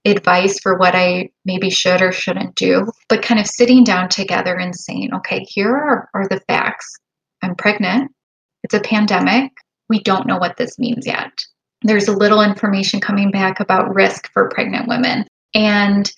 advice 0.05 0.59
for 0.61 0.79
what 0.79 0.95
I 0.95 1.31
maybe 1.45 1.69
should 1.69 2.01
or 2.01 2.13
shouldn't 2.13 2.55
do. 2.55 2.91
But 3.09 3.23
kind 3.23 3.39
of 3.39 3.47
sitting 3.47 3.85
down 3.85 4.09
together 4.09 4.55
and 4.57 4.75
saying, 4.75 5.13
okay, 5.15 5.45
here 5.47 5.75
are, 5.75 6.09
are 6.15 6.29
the 6.29 6.41
facts. 6.49 6.91
I'm 7.43 7.55
pregnant. 7.55 8.11
It's 8.65 8.75
a 8.75 8.81
pandemic. 8.81 9.53
We 9.89 10.01
don't 10.03 10.27
know 10.27 10.39
what 10.39 10.57
this 10.57 10.79
means 10.79 11.07
yet. 11.07 11.33
There's 11.83 12.09
a 12.09 12.17
little 12.17 12.41
information 12.41 13.01
coming 13.01 13.31
back 13.31 13.61
about 13.61 13.95
risk 13.95 14.31
for 14.33 14.49
pregnant 14.49 14.89
women. 14.89 15.27
And 15.55 16.11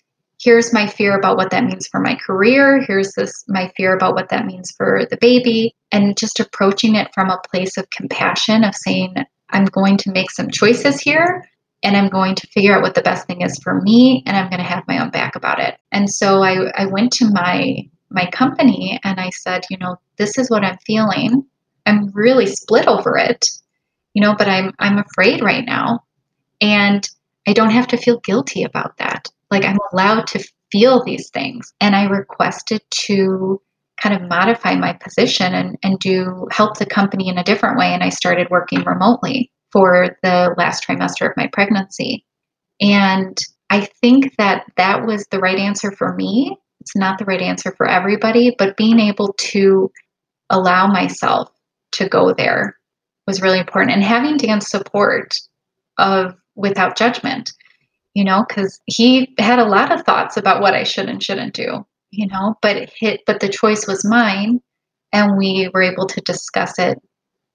here's 0.45 0.75
my 0.75 0.87
fear 0.87 1.17
about 1.17 1.39
what 1.39 1.51
that 1.51 1.65
means 1.65 1.89
for 1.89 2.01
my 2.01 2.15
career. 2.15 2.83
Here's 2.87 3.13
this 3.15 3.45
my 3.49 3.73
fear 3.77 3.97
about 3.97 4.15
what 4.15 4.29
that 4.29 4.45
means 4.45 4.71
for 4.77 5.07
the 5.11 5.17
baby 5.17 5.75
and 5.91 6.17
just 6.17 6.39
approaching 6.39 6.95
it 6.95 7.13
from 7.15 7.31
a 7.31 7.41
place 7.51 7.79
of 7.79 7.89
compassion 7.91 8.63
of 8.63 8.75
saying 8.75 9.15
i'm 9.51 9.65
going 9.67 9.97
to 9.97 10.11
make 10.11 10.31
some 10.31 10.51
choices 10.51 11.01
here 11.01 11.49
and 11.83 11.97
i'm 11.97 12.09
going 12.09 12.35
to 12.35 12.47
figure 12.49 12.75
out 12.75 12.83
what 12.83 12.95
the 12.95 13.03
best 13.03 13.27
thing 13.27 13.43
is 13.43 13.59
for 13.59 13.81
me 13.83 14.23
and 14.27 14.37
i'm 14.37 14.49
going 14.51 14.59
to 14.59 14.65
have 14.65 14.87
my 14.87 15.03
own 15.03 15.11
back 15.11 15.35
about 15.35 15.61
it. 15.61 15.79
And 15.93 16.11
so 16.11 16.43
i, 16.43 16.71
I 16.77 16.87
went 16.87 17.13
to 17.15 17.31
my 17.31 17.89
my 18.11 18.29
company 18.31 19.01
and 19.03 19.21
i 19.21 19.31
said 19.31 19.65
you 19.71 19.79
know 19.79 19.97
this 20.17 20.39
is 20.39 20.51
what 20.51 20.65
i'm 20.65 20.79
feeling. 20.87 21.45
I'm 21.87 22.11
really 22.13 22.47
split 22.47 22.87
over 22.87 23.19
it 23.19 23.49
you 24.15 24.23
know 24.23 24.35
but 24.37 24.49
i'm 24.49 24.73
i'm 24.79 24.99
afraid 24.99 25.43
right 25.43 25.65
now 25.67 26.03
and 26.61 27.09
i 27.47 27.53
don't 27.53 27.71
have 27.71 27.89
to 27.89 27.99
feel 27.99 28.21
guilty 28.21 28.63
about 28.63 28.97
that 28.97 29.14
like 29.55 29.65
I'm 29.65 29.79
allowed 29.93 30.27
to 30.29 30.45
feel 30.71 31.03
these 31.03 31.31
things. 31.31 31.73
And 31.81 31.95
I 31.95 32.05
requested 32.05 32.83
to 33.07 33.61
kind 34.01 34.15
of 34.15 34.29
modify 34.29 34.75
my 34.75 34.93
position 34.93 35.55
and, 35.55 35.79
and 35.83 35.99
do 36.01 36.49
help 36.51 36.79
the 36.79 36.87
company 36.87 37.29
in 37.29 37.39
a 37.39 37.45
different 37.45 37.79
way. 37.79 37.95
And 37.95 38.03
I 38.03 38.09
started 38.09 38.51
working 38.51 38.83
remotely 38.83 39.53
for 39.71 40.17
the 40.23 40.55
last 40.59 40.87
trimester 40.87 41.31
of 41.31 41.37
my 41.37 41.49
pregnancy. 41.53 42.25
And 42.81 43.39
I 43.71 43.89
think 44.01 44.37
that 44.37 44.65
that 44.77 45.07
was 45.07 45.27
the 45.31 45.39
right 45.39 45.59
answer 45.59 45.93
for 45.93 46.15
me. 46.15 46.57
It's 46.81 46.97
not 46.97 47.19
the 47.19 47.25
right 47.25 47.41
answer 47.41 47.73
for 47.77 47.89
everybody, 47.89 48.55
but 48.59 48.77
being 48.77 48.99
able 48.99 49.33
to 49.39 49.91
allow 50.51 50.89
myself 50.89 51.51
to 51.93 52.09
go 52.09 52.33
there 52.33 52.77
was 53.27 53.41
really 53.41 53.61
important. 53.61 53.93
And 53.93 54.03
having 54.03 54.37
Dan's 54.37 54.69
support 54.69 55.35
of 55.99 56.35
without 56.57 56.97
judgment 56.97 57.53
you 58.15 58.25
know, 58.25 58.45
because 58.49 58.81
he 58.87 59.35
had 59.39 59.59
a 59.59 59.65
lot 59.65 59.93
of 59.93 60.03
thoughts 60.03 60.37
about 60.37 60.63
what 60.63 60.75
I 60.75 60.85
should 60.85 61.09
and 61.09 61.23
shouldn't 61.23 61.55
do, 61.55 61.85
you 62.11 62.27
know, 62.29 62.57
but 62.63 62.91
hit, 62.97 63.23
but 63.27 63.41
the 63.41 63.49
choice 63.49 63.87
was 63.87 64.05
mine, 64.05 64.61
and 65.13 65.37
we 65.37 65.69
were 65.75 65.83
able 65.83 66.07
to 66.07 66.21
discuss 66.23 66.79
it 66.79 67.01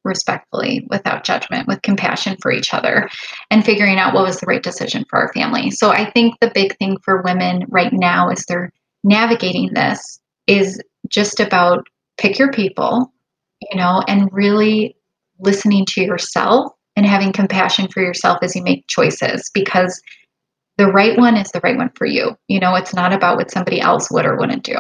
respectfully, 0.05 0.87
without 0.89 1.23
judgment, 1.23 1.67
with 1.67 1.81
compassion 1.81 2.37
for 2.41 2.51
each 2.51 2.73
other, 2.73 3.09
and 3.51 3.65
figuring 3.65 3.97
out 3.97 4.13
what 4.13 4.23
was 4.23 4.39
the 4.39 4.45
right 4.45 4.63
decision 4.63 5.05
for 5.09 5.19
our 5.19 5.33
family. 5.33 5.71
So 5.71 5.91
I 5.91 6.09
think 6.11 6.35
the 6.39 6.51
big 6.53 6.77
thing 6.77 6.97
for 7.03 7.21
women 7.21 7.65
right 7.69 7.91
now 7.91 8.29
as 8.29 8.45
they're 8.45 8.71
navigating 9.03 9.73
this 9.73 10.19
is 10.47 10.81
just 11.09 11.39
about 11.39 11.87
pick 12.17 12.39
your 12.39 12.51
people, 12.51 13.11
you 13.71 13.77
know, 13.77 14.03
and 14.07 14.29
really 14.31 14.95
listening 15.39 15.85
to 15.85 16.01
yourself 16.01 16.73
and 16.95 17.05
having 17.05 17.31
compassion 17.31 17.87
for 17.87 18.01
yourself 18.01 18.39
as 18.41 18.55
you 18.55 18.63
make 18.63 18.87
choices 18.87 19.49
because 19.53 20.01
the 20.79 20.87
right 20.87 21.17
one 21.17 21.35
is 21.35 21.51
the 21.51 21.59
right 21.59 21.75
one 21.75 21.91
for 21.93 22.05
you. 22.05 22.37
You 22.47 22.61
know, 22.61 22.73
it's 22.75 22.93
not 22.93 23.11
about 23.11 23.35
what 23.35 23.51
somebody 23.51 23.81
else 23.81 24.09
would 24.09 24.25
or 24.25 24.37
wouldn't 24.37 24.63
do. 24.63 24.77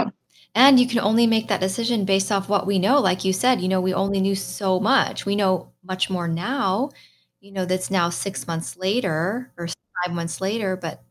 And 0.55 0.79
you 0.79 0.87
can 0.87 0.99
only 0.99 1.27
make 1.27 1.49
that 1.49 1.59
decision 1.59 2.05
based 2.05 2.31
off 2.31 2.47
what 2.47 2.65
we 2.65 2.79
know. 2.79 2.99
Like 3.01 3.25
you 3.25 3.33
said, 3.33 3.59
you 3.59 3.67
know, 3.67 3.81
we 3.81 3.93
only 3.93 4.21
knew 4.21 4.33
so 4.33 4.79
much. 4.79 5.25
We 5.25 5.35
know 5.35 5.73
much 5.83 6.09
more 6.09 6.27
now, 6.27 6.91
you 7.41 7.51
know, 7.51 7.65
that's 7.65 7.91
now 7.91 8.09
six 8.09 8.47
months 8.47 8.77
later 8.77 9.51
or 9.57 9.67
five 10.05 10.15
months 10.15 10.39
later, 10.39 10.77
but 10.77 11.03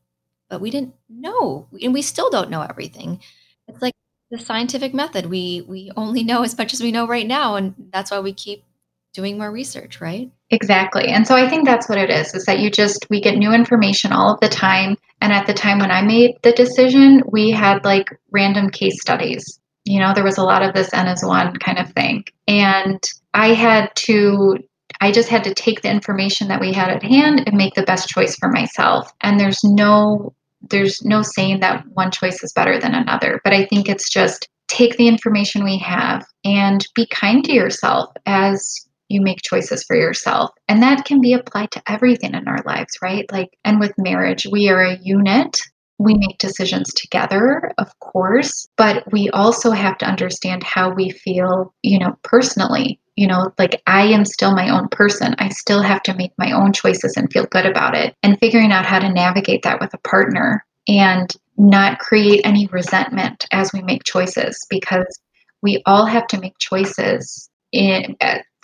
but 0.48 0.62
we 0.62 0.70
didn't 0.70 0.94
know. 1.10 1.68
And 1.82 1.92
we 1.92 2.00
still 2.00 2.30
don't 2.30 2.50
know 2.50 2.62
everything. 2.62 3.20
It's 3.68 3.82
like 3.82 3.94
the 4.30 4.38
scientific 4.38 4.94
method. 4.94 5.26
We 5.26 5.66
we 5.68 5.92
only 5.96 6.24
know 6.24 6.42
as 6.44 6.56
much 6.56 6.72
as 6.72 6.80
we 6.80 6.92
know 6.92 7.06
right 7.06 7.26
now. 7.26 7.56
And 7.56 7.74
that's 7.92 8.10
why 8.10 8.20
we 8.20 8.32
keep 8.32 8.64
doing 9.12 9.36
more 9.36 9.50
research, 9.52 10.00
right? 10.00 10.30
Exactly. 10.50 11.08
And 11.08 11.26
so 11.26 11.34
I 11.34 11.48
think 11.48 11.66
that's 11.66 11.88
what 11.88 11.98
it 11.98 12.10
is, 12.10 12.34
is 12.34 12.46
that 12.46 12.60
you 12.60 12.70
just, 12.70 13.06
we 13.10 13.20
get 13.20 13.36
new 13.36 13.52
information 13.52 14.12
all 14.12 14.32
of 14.32 14.40
the 14.40 14.48
time. 14.48 14.96
And 15.20 15.32
at 15.32 15.46
the 15.46 15.52
time 15.52 15.78
when 15.78 15.90
I 15.90 16.00
made 16.00 16.36
the 16.42 16.52
decision, 16.52 17.22
we 17.26 17.50
had 17.50 17.84
like 17.84 18.08
random 18.30 18.70
case 18.70 19.00
studies. 19.00 19.60
You 19.84 20.00
know, 20.00 20.14
there 20.14 20.24
was 20.24 20.38
a 20.38 20.44
lot 20.44 20.62
of 20.62 20.74
this 20.74 20.92
N 20.94 21.06
as 21.06 21.22
one 21.22 21.56
kind 21.56 21.78
of 21.78 21.92
thing. 21.92 22.24
And 22.46 23.02
I 23.34 23.52
had 23.52 23.94
to, 23.96 24.58
I 25.00 25.12
just 25.12 25.28
had 25.28 25.44
to 25.44 25.54
take 25.54 25.82
the 25.82 25.90
information 25.90 26.48
that 26.48 26.60
we 26.60 26.72
had 26.72 26.88
at 26.88 27.02
hand 27.02 27.42
and 27.46 27.56
make 27.56 27.74
the 27.74 27.82
best 27.82 28.08
choice 28.08 28.34
for 28.36 28.48
myself. 28.48 29.12
And 29.20 29.38
there's 29.38 29.62
no, 29.62 30.34
there's 30.62 31.04
no 31.04 31.22
saying 31.22 31.60
that 31.60 31.86
one 31.88 32.10
choice 32.10 32.42
is 32.42 32.52
better 32.54 32.78
than 32.80 32.94
another. 32.94 33.40
But 33.44 33.52
I 33.52 33.66
think 33.66 33.88
it's 33.88 34.10
just 34.10 34.48
take 34.66 34.96
the 34.96 35.08
information 35.08 35.62
we 35.64 35.78
have 35.78 36.26
and 36.44 36.86
be 36.94 37.06
kind 37.06 37.44
to 37.44 37.52
yourself 37.52 38.12
as 38.26 38.87
you 39.08 39.20
make 39.20 39.42
choices 39.42 39.84
for 39.84 39.96
yourself. 39.96 40.50
And 40.68 40.82
that 40.82 41.04
can 41.04 41.20
be 41.20 41.32
applied 41.32 41.70
to 41.72 41.82
everything 41.90 42.34
in 42.34 42.46
our 42.46 42.62
lives, 42.64 42.98
right? 43.02 43.30
Like, 43.32 43.56
and 43.64 43.80
with 43.80 43.92
marriage, 43.98 44.46
we 44.50 44.68
are 44.68 44.82
a 44.82 44.98
unit. 44.98 45.58
We 45.98 46.14
make 46.14 46.38
decisions 46.38 46.92
together, 46.94 47.72
of 47.78 47.98
course, 47.98 48.68
but 48.76 49.10
we 49.10 49.30
also 49.30 49.72
have 49.72 49.98
to 49.98 50.06
understand 50.06 50.62
how 50.62 50.90
we 50.90 51.10
feel, 51.10 51.74
you 51.82 51.98
know, 51.98 52.16
personally. 52.22 53.00
You 53.16 53.26
know, 53.26 53.52
like 53.58 53.82
I 53.88 54.06
am 54.06 54.24
still 54.24 54.54
my 54.54 54.68
own 54.68 54.86
person. 54.88 55.34
I 55.38 55.48
still 55.48 55.82
have 55.82 56.04
to 56.04 56.14
make 56.14 56.30
my 56.38 56.52
own 56.52 56.72
choices 56.72 57.16
and 57.16 57.32
feel 57.32 57.46
good 57.46 57.66
about 57.66 57.96
it. 57.96 58.14
And 58.22 58.38
figuring 58.38 58.70
out 58.70 58.86
how 58.86 59.00
to 59.00 59.12
navigate 59.12 59.64
that 59.64 59.80
with 59.80 59.92
a 59.92 59.98
partner 59.98 60.64
and 60.86 61.34
not 61.56 61.98
create 61.98 62.42
any 62.44 62.68
resentment 62.68 63.46
as 63.50 63.72
we 63.72 63.82
make 63.82 64.04
choices 64.04 64.64
because 64.70 65.18
we 65.62 65.82
all 65.84 66.06
have 66.06 66.28
to 66.28 66.40
make 66.40 66.56
choices 66.58 67.50
in, 67.72 68.16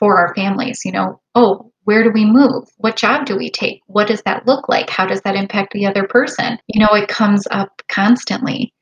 for 0.05 0.19
our 0.19 0.35
families. 0.35 0.83
You 0.85 0.93
know, 0.93 1.19
oh, 1.35 1.73
where 1.85 2.03
do 2.03 2.11
we 2.11 2.27
move? 2.27 2.65
What 2.77 2.97
job 2.97 3.25
do 3.25 3.39
we 3.39 3.51
take? 3.51 3.81
What 3.87 4.07
does 4.07 4.21
that 4.27 4.47
look 4.47 4.69
like? 4.69 4.91
How 4.91 5.07
does 5.07 5.23
that 5.23 5.35
impact 5.35 5.73
the 5.73 5.87
other 5.87 6.07
person? 6.07 6.59
You 6.67 6.81
know, 6.81 6.93
it 6.93 7.09
comes 7.09 7.47
up 7.51 7.81
constantly. 7.89 8.75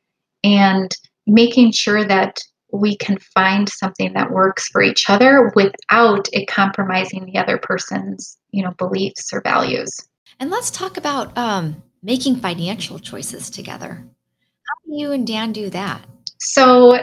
And 0.42 0.90
making 1.28 1.70
sure 1.70 2.04
that 2.04 2.40
we 2.72 2.96
can 2.96 3.18
find 3.18 3.68
something 3.68 4.12
that 4.14 4.32
works 4.32 4.66
for 4.66 4.82
each 4.82 5.08
other 5.08 5.52
without 5.54 6.26
it 6.32 6.48
compromising 6.48 7.24
the 7.24 7.38
other 7.38 7.56
person's, 7.56 8.36
you 8.50 8.64
know, 8.64 8.72
beliefs 8.76 9.32
or 9.32 9.42
values. 9.42 9.96
And 10.40 10.50
let's 10.50 10.72
talk 10.72 10.96
about 10.96 11.38
um, 11.38 11.80
making 12.02 12.36
financial 12.36 12.98
choices 12.98 13.48
together. 13.48 14.04
How 14.64 14.90
do 14.90 15.00
you 15.00 15.12
and 15.12 15.24
Dan 15.24 15.52
do 15.52 15.70
that? 15.70 16.04
So, 16.40 16.98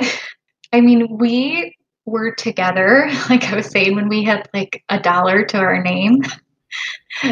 I 0.74 0.82
mean, 0.82 1.08
we 1.18 1.74
were 2.10 2.34
together, 2.36 3.10
like 3.30 3.46
I 3.46 3.56
was 3.56 3.68
saying, 3.68 3.96
when 3.96 4.10
we 4.10 4.24
had 4.24 4.50
like 4.54 4.84
a 4.90 5.00
dollar 5.00 5.44
to 5.46 5.58
our 5.58 5.82
name. 5.84 6.22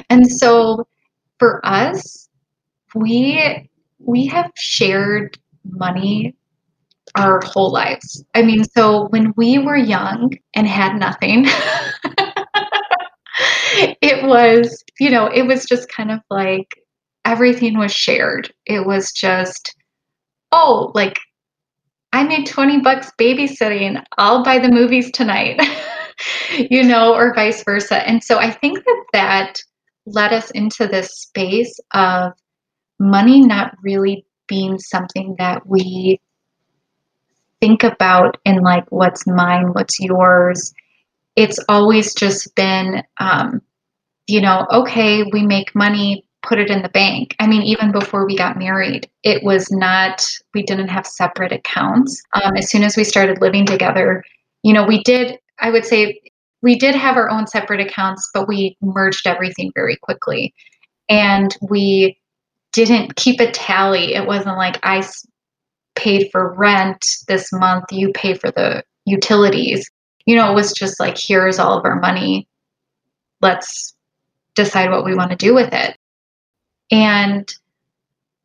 And 0.09 0.29
so 0.29 0.87
for 1.39 1.65
us, 1.65 2.29
we 2.95 3.69
we 3.99 4.27
have 4.27 4.51
shared 4.57 5.39
money 5.65 6.35
our 7.15 7.41
whole 7.45 7.71
lives. 7.71 8.25
I 8.35 8.43
mean, 8.43 8.65
so 8.65 9.07
when 9.09 9.33
we 9.37 9.59
were 9.59 9.77
young 9.77 10.31
and 10.55 10.67
had 10.67 10.97
nothing, 10.97 11.45
it 14.01 14.23
was, 14.25 14.83
you 14.99 15.09
know, 15.09 15.27
it 15.27 15.43
was 15.43 15.65
just 15.65 15.89
kind 15.89 16.11
of 16.11 16.19
like 16.29 16.75
everything 17.25 17.77
was 17.77 17.93
shared. 17.93 18.53
It 18.65 18.85
was 18.85 19.11
just, 19.11 19.75
oh, 20.51 20.91
like 20.95 21.19
I 22.17 22.23
made 22.23 22.47
20 22.47 22.79
bucks 22.81 23.11
babysitting. 23.19 24.03
I'll 24.17 24.43
buy 24.43 24.57
the 24.57 24.71
movies 24.71 25.11
tonight, 25.11 25.61
you 26.71 26.81
know, 26.81 27.13
or 27.13 27.31
vice 27.35 27.63
versa. 27.63 28.07
And 28.09 28.23
so 28.23 28.39
I 28.39 28.49
think 28.49 28.83
that 28.83 29.03
that 29.13 29.59
led 30.07 30.33
us 30.33 30.49
into 30.49 30.87
this 30.87 31.15
space 31.15 31.79
of 31.93 32.31
money 32.97 33.41
not 33.41 33.75
really 33.83 34.25
being 34.47 34.79
something 34.79 35.35
that 35.37 35.67
we 35.67 36.19
think 37.61 37.83
about 37.83 38.37
in 38.45 38.63
like 38.63 38.85
what's 38.89 39.27
mine, 39.27 39.73
what's 39.73 39.99
yours. 39.99 40.73
It's 41.35 41.59
always 41.69 42.15
just 42.15 42.55
been, 42.55 43.03
um, 43.19 43.61
you 44.25 44.41
know, 44.41 44.65
okay, 44.71 45.21
we 45.21 45.45
make 45.45 45.75
money, 45.75 46.25
put 46.47 46.59
it 46.59 46.69
in 46.69 46.81
the 46.81 46.89
bank. 46.89 47.35
I 47.39 47.47
mean, 47.47 47.61
even 47.63 47.91
before 47.91 48.25
we 48.25 48.35
got 48.35 48.57
married, 48.57 49.09
it 49.23 49.43
was 49.43 49.69
not, 49.69 50.25
we 50.53 50.63
didn't 50.63 50.87
have 50.87 51.05
separate 51.05 51.51
accounts. 51.51 52.21
Um, 52.33 52.55
as 52.55 52.69
soon 52.69 52.83
as 52.83 52.95
we 52.95 53.03
started 53.03 53.41
living 53.41 53.65
together, 53.65 54.23
you 54.63 54.73
know, 54.73 54.85
we 54.85 55.03
did, 55.03 55.37
I 55.59 55.69
would 55.69 55.85
say, 55.85 56.21
we 56.61 56.77
did 56.77 56.95
have 56.95 57.17
our 57.17 57.29
own 57.29 57.47
separate 57.47 57.81
accounts, 57.81 58.29
but 58.33 58.47
we 58.47 58.77
merged 58.81 59.27
everything 59.27 59.71
very 59.75 59.97
quickly. 59.97 60.53
And 61.09 61.55
we 61.61 62.17
didn't 62.71 63.15
keep 63.15 63.39
a 63.39 63.51
tally. 63.51 64.13
It 64.13 64.25
wasn't 64.25 64.57
like 64.57 64.79
I 64.83 65.07
paid 65.95 66.29
for 66.31 66.53
rent 66.53 67.05
this 67.27 67.51
month, 67.51 67.85
you 67.91 68.11
pay 68.13 68.33
for 68.33 68.51
the 68.51 68.83
utilities. 69.05 69.89
You 70.25 70.35
know, 70.35 70.51
it 70.51 70.55
was 70.55 70.71
just 70.71 70.99
like, 70.99 71.17
here's 71.17 71.59
all 71.59 71.77
of 71.77 71.85
our 71.85 71.99
money. 71.99 72.47
Let's 73.41 73.95
decide 74.55 74.91
what 74.91 75.05
we 75.05 75.15
want 75.15 75.31
to 75.31 75.37
do 75.37 75.53
with 75.53 75.73
it. 75.73 75.97
And 76.91 77.53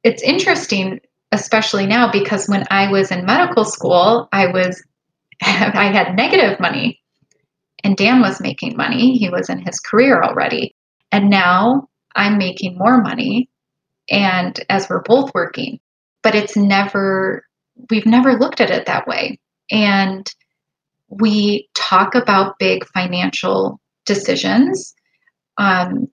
it's 0.02 0.22
interesting, 0.22 1.00
especially 1.30 1.86
now, 1.86 2.10
because 2.10 2.48
when 2.48 2.64
I 2.70 2.90
was 2.90 3.10
in 3.10 3.24
medical 3.24 3.64
school, 3.64 4.28
I 4.32 4.48
was 4.48 4.82
I 5.42 5.90
had 5.92 6.16
negative 6.16 6.58
money 6.60 7.00
and 7.84 7.96
Dan 7.96 8.20
was 8.20 8.40
making 8.40 8.76
money. 8.76 9.16
He 9.16 9.28
was 9.28 9.48
in 9.48 9.58
his 9.58 9.80
career 9.80 10.22
already. 10.22 10.74
And 11.10 11.30
now 11.30 11.88
I'm 12.14 12.38
making 12.38 12.78
more 12.78 13.00
money 13.00 13.48
and 14.08 14.58
as 14.68 14.88
we're 14.88 15.02
both 15.02 15.32
working. 15.34 15.80
But 16.22 16.34
it's 16.34 16.56
never 16.56 17.44
we've 17.90 18.06
never 18.06 18.34
looked 18.34 18.60
at 18.60 18.70
it 18.70 18.86
that 18.86 19.06
way. 19.06 19.38
And 19.70 20.30
we 21.08 21.68
talk 21.74 22.14
about 22.14 22.58
big 22.58 22.86
financial 22.86 23.80
decisions 24.04 24.94
um, 25.58 26.08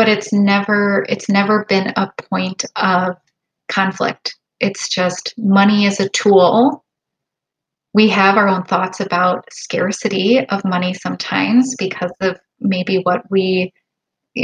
but 0.00 0.08
it's 0.08 0.32
never 0.32 1.04
it's 1.10 1.28
never 1.28 1.66
been 1.66 1.92
a 1.94 2.10
point 2.30 2.64
of 2.76 3.16
conflict. 3.68 4.34
It's 4.58 4.88
just 4.88 5.34
money 5.36 5.84
is 5.84 6.00
a 6.00 6.08
tool. 6.08 6.86
We 7.92 8.08
have 8.08 8.38
our 8.38 8.48
own 8.48 8.64
thoughts 8.64 9.00
about 9.00 9.44
scarcity 9.52 10.40
of 10.48 10.64
money 10.64 10.94
sometimes 10.94 11.74
because 11.78 12.12
of 12.22 12.38
maybe 12.60 13.00
what 13.02 13.30
we 13.30 13.74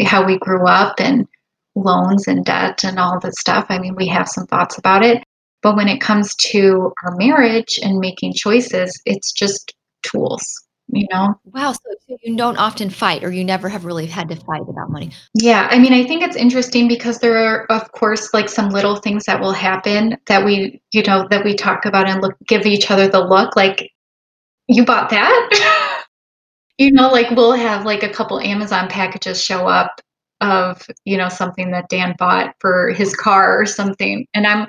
how 0.04 0.26
we 0.26 0.36
grew 0.36 0.66
up 0.66 0.96
and 1.00 1.26
loans 1.74 2.28
and 2.28 2.44
debt 2.44 2.84
and 2.84 2.98
all 2.98 3.18
this 3.18 3.36
stuff. 3.38 3.64
I 3.70 3.78
mean 3.78 3.94
we 3.96 4.08
have 4.08 4.28
some 4.28 4.46
thoughts 4.46 4.76
about 4.76 5.02
it. 5.02 5.24
But 5.62 5.74
when 5.74 5.88
it 5.88 6.02
comes 6.02 6.34
to 6.50 6.92
our 7.02 7.16
marriage 7.16 7.80
and 7.82 7.98
making 7.98 8.34
choices 8.34 9.00
it's 9.06 9.32
just 9.32 9.72
tools 10.02 10.65
you 10.88 11.06
know? 11.10 11.38
Wow 11.44 11.72
so 11.72 11.80
you 12.22 12.36
don't 12.36 12.56
often 12.56 12.90
fight 12.90 13.24
or 13.24 13.32
you 13.32 13.44
never 13.44 13.68
have 13.68 13.84
really 13.84 14.06
had 14.06 14.28
to 14.28 14.36
fight 14.36 14.62
about 14.68 14.90
money. 14.90 15.10
Yeah 15.34 15.68
i 15.70 15.78
mean 15.78 15.92
i 15.92 16.04
think 16.04 16.22
it's 16.22 16.36
interesting 16.36 16.88
because 16.88 17.18
there 17.18 17.36
are 17.36 17.66
of 17.66 17.90
course 17.92 18.32
like 18.32 18.48
some 18.48 18.70
little 18.70 18.96
things 18.96 19.24
that 19.24 19.40
will 19.40 19.52
happen 19.52 20.16
that 20.26 20.44
we 20.44 20.80
you 20.92 21.02
know 21.02 21.26
that 21.30 21.44
we 21.44 21.54
talk 21.54 21.84
about 21.84 22.08
and 22.08 22.22
look 22.22 22.36
give 22.46 22.66
each 22.66 22.90
other 22.90 23.08
the 23.08 23.20
look 23.20 23.56
like 23.56 23.90
you 24.68 24.84
bought 24.84 25.10
that? 25.10 26.02
You 26.78 26.92
know 26.92 27.08
like 27.08 27.30
we'll 27.30 27.52
have 27.52 27.86
like 27.86 28.02
a 28.02 28.08
couple 28.10 28.38
amazon 28.38 28.88
packages 28.90 29.42
show 29.42 29.66
up 29.66 29.98
of 30.42 30.86
you 31.06 31.16
know 31.16 31.30
something 31.30 31.70
that 31.70 31.88
dan 31.88 32.14
bought 32.18 32.54
for 32.58 32.90
his 32.90 33.16
car 33.16 33.58
or 33.58 33.64
something 33.64 34.26
and 34.34 34.46
i'm 34.46 34.68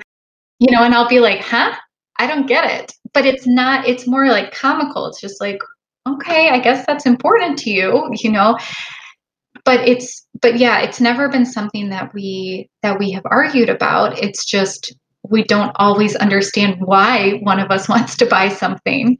you 0.58 0.74
know 0.74 0.84
and 0.84 0.94
i'll 0.94 1.06
be 1.06 1.20
like 1.20 1.42
huh? 1.42 1.74
I 2.18 2.26
don't 2.26 2.46
get 2.46 2.70
it. 2.70 2.94
But 3.14 3.26
it's 3.26 3.46
not 3.46 3.86
it's 3.88 4.06
more 4.06 4.28
like 4.28 4.52
comical. 4.52 5.06
It's 5.06 5.20
just 5.20 5.40
like 5.40 5.58
okay, 6.14 6.50
I 6.50 6.58
guess 6.60 6.84
that's 6.86 7.06
important 7.06 7.58
to 7.60 7.70
you, 7.70 8.08
you 8.12 8.30
know. 8.30 8.58
But 9.64 9.86
it's 9.86 10.26
but 10.40 10.58
yeah, 10.58 10.80
it's 10.80 11.00
never 11.00 11.28
been 11.28 11.46
something 11.46 11.90
that 11.90 12.12
we 12.14 12.70
that 12.82 12.98
we 12.98 13.10
have 13.12 13.24
argued 13.26 13.68
about. 13.68 14.18
It's 14.18 14.44
just 14.44 14.94
we 15.22 15.44
don't 15.44 15.72
always 15.76 16.16
understand 16.16 16.76
why 16.80 17.38
one 17.42 17.60
of 17.60 17.70
us 17.70 17.88
wants 17.88 18.16
to 18.18 18.26
buy 18.26 18.48
something. 18.48 19.18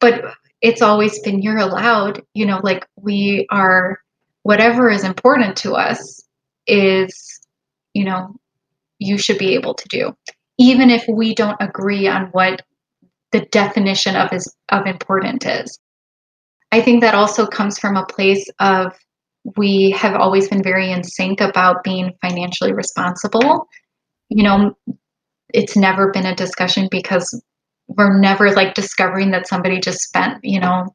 But 0.00 0.24
it's 0.62 0.82
always 0.82 1.20
been 1.20 1.42
you're 1.42 1.58
allowed, 1.58 2.22
you 2.34 2.46
know, 2.46 2.60
like 2.62 2.86
we 2.96 3.46
are 3.50 3.98
whatever 4.42 4.88
is 4.88 5.04
important 5.04 5.56
to 5.56 5.74
us 5.74 6.22
is, 6.66 7.40
you 7.94 8.04
know, 8.04 8.36
you 8.98 9.18
should 9.18 9.38
be 9.38 9.54
able 9.54 9.74
to 9.74 9.88
do. 9.88 10.16
Even 10.58 10.88
if 10.90 11.04
we 11.08 11.34
don't 11.34 11.56
agree 11.60 12.08
on 12.08 12.26
what 12.32 12.62
the 13.32 13.40
definition 13.46 14.16
of 14.16 14.32
is 14.32 14.54
of 14.70 14.86
important 14.86 15.44
is. 15.44 15.78
I 16.76 16.82
think 16.82 17.00
that 17.00 17.14
also 17.14 17.46
comes 17.46 17.78
from 17.78 17.96
a 17.96 18.04
place 18.04 18.46
of 18.60 18.92
we 19.56 19.92
have 19.92 20.14
always 20.14 20.46
been 20.50 20.62
very 20.62 20.92
in 20.92 21.02
sync 21.04 21.40
about 21.40 21.82
being 21.82 22.12
financially 22.20 22.74
responsible. 22.74 23.66
You 24.28 24.42
know, 24.42 24.76
it's 25.54 25.74
never 25.74 26.12
been 26.12 26.26
a 26.26 26.34
discussion 26.34 26.88
because 26.90 27.42
we're 27.88 28.18
never 28.18 28.50
like 28.50 28.74
discovering 28.74 29.30
that 29.30 29.48
somebody 29.48 29.80
just 29.80 30.00
spent, 30.00 30.44
you 30.44 30.60
know, 30.60 30.94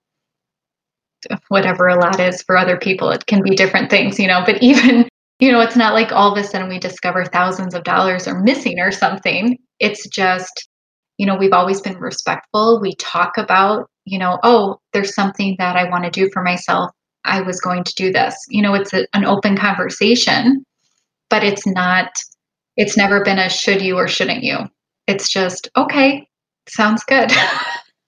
whatever 1.47 1.87
a 1.87 1.99
lot 1.99 2.19
is 2.19 2.43
for 2.43 2.57
other 2.57 2.77
people. 2.77 3.09
It 3.09 3.25
can 3.25 3.41
be 3.41 3.55
different 3.55 3.89
things, 3.89 4.19
you 4.19 4.27
know, 4.27 4.43
but 4.45 4.61
even, 4.61 5.09
you 5.39 5.51
know, 5.51 5.61
it's 5.61 5.75
not 5.75 5.95
like 5.95 6.11
all 6.11 6.31
of 6.31 6.37
a 6.37 6.43
sudden 6.43 6.69
we 6.69 6.77
discover 6.77 7.25
thousands 7.25 7.73
of 7.73 7.83
dollars 7.85 8.27
are 8.27 8.39
missing 8.39 8.77
or 8.79 8.91
something. 8.91 9.57
It's 9.79 10.07
just, 10.09 10.69
you 11.17 11.25
know, 11.25 11.37
we've 11.37 11.53
always 11.53 11.81
been 11.81 11.97
respectful. 11.97 12.79
We 12.79 12.93
talk 12.97 13.39
about 13.39 13.89
you 14.05 14.17
know, 14.17 14.39
oh, 14.43 14.79
there's 14.93 15.13
something 15.13 15.55
that 15.59 15.75
I 15.75 15.89
want 15.89 16.03
to 16.05 16.09
do 16.09 16.29
for 16.31 16.41
myself. 16.43 16.91
I 17.23 17.41
was 17.41 17.59
going 17.59 17.83
to 17.83 17.93
do 17.95 18.11
this. 18.11 18.35
You 18.49 18.61
know, 18.61 18.73
it's 18.73 18.93
a, 18.93 19.07
an 19.13 19.25
open 19.25 19.55
conversation, 19.55 20.65
but 21.29 21.43
it's 21.43 21.67
not, 21.67 22.11
it's 22.77 22.97
never 22.97 23.23
been 23.23 23.39
a 23.39 23.49
should 23.49 23.81
you 23.81 23.95
or 23.95 24.07
shouldn't 24.07 24.43
you. 24.43 24.57
It's 25.07 25.29
just, 25.29 25.69
okay, 25.77 26.27
sounds 26.67 27.03
good. 27.03 27.31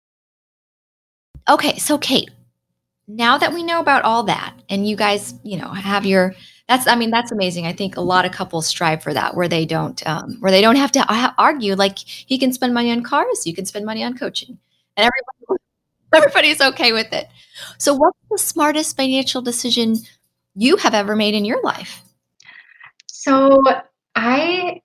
okay, 1.50 1.78
so 1.78 1.98
Kate, 1.98 2.32
now 3.08 3.38
that 3.38 3.54
we 3.54 3.64
know 3.64 3.82
about 3.82 4.04
all 4.04 4.24
that 4.24 4.56
and 4.70 4.88
you 4.88 4.96
guys, 4.96 5.34
you 5.44 5.58
know, 5.58 5.70
have 5.70 6.06
your, 6.06 6.34
that's 6.70 6.88
i 6.88 6.96
mean 6.96 7.12
that's 7.12 7.34
amazing 7.34 7.66
i 7.66 7.74
think 7.74 7.98
a 7.98 8.02
lot 8.02 8.24
of 8.24 8.32
couples 8.32 8.66
strive 8.66 9.04
for 9.04 9.14
that 9.14 9.36
where 9.36 9.50
they 9.50 9.66
don't 9.66 10.06
um, 10.08 10.38
where 10.40 10.50
they 10.50 10.62
don't 10.62 10.78
have 10.78 10.94
to 10.94 11.34
argue 11.38 11.76
like 11.76 12.00
he 12.00 12.38
can 12.38 12.54
spend 12.54 12.74
money 12.74 12.90
on 12.90 13.04
cars 13.04 13.46
you 13.46 13.54
can 13.54 13.66
spend 13.66 13.86
money 13.86 14.02
on 14.02 14.18
coaching 14.18 14.58
and 14.96 15.06
everybody 15.06 15.63
everybody's 16.14 16.62
okay 16.62 16.94
with 16.94 17.12
it. 17.14 17.28
So, 17.78 17.94
what's 17.94 18.18
the 18.30 18.38
smartest 18.38 18.98
financial 18.98 19.42
decision 19.42 19.98
you 20.56 20.78
have 20.78 20.94
ever 20.94 21.16
made 21.16 21.34
in 21.34 21.46
your 21.46 21.62
life? 21.64 22.02
So, 23.08 23.62
I, 24.16 24.82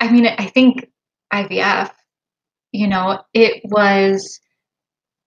I 0.00 0.10
mean, 0.10 0.26
I 0.26 0.46
think 0.46 0.88
IVF. 1.32 1.90
You 2.72 2.88
know, 2.88 3.20
it 3.34 3.60
was 3.64 4.40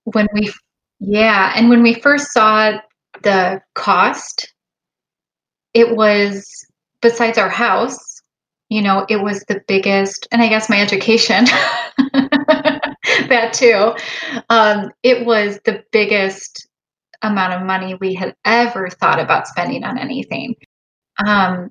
when 0.06 0.28
we, 0.34 0.52
yeah, 1.00 1.54
and 1.56 1.70
when 1.70 1.84
we 1.84 1.94
first 1.94 2.32
saw 2.34 2.80
the 3.22 3.62
cost, 3.76 4.52
it 5.76 5.96
was 5.96 6.44
besides 7.02 7.38
our 7.38 7.50
house. 7.50 8.15
You 8.76 8.82
know, 8.82 9.06
it 9.08 9.24
was 9.24 9.40
the 9.48 9.62
biggest, 9.70 10.28
and 10.34 10.42
I 10.42 10.50
guess 10.50 10.70
my 10.70 10.82
education. 10.82 11.46
that 13.30 13.54
too. 13.54 13.96
Um, 14.50 14.92
it 15.02 15.26
was 15.26 15.62
the 15.64 15.82
biggest 15.94 16.68
amount 17.22 17.54
of 17.54 17.66
money 17.66 17.96
we 17.96 18.14
had 18.14 18.36
ever 18.44 18.90
thought 18.90 19.22
about 19.22 19.48
spending 19.48 19.86
on 19.86 19.98
anything. 19.98 20.56
Um, 21.26 21.70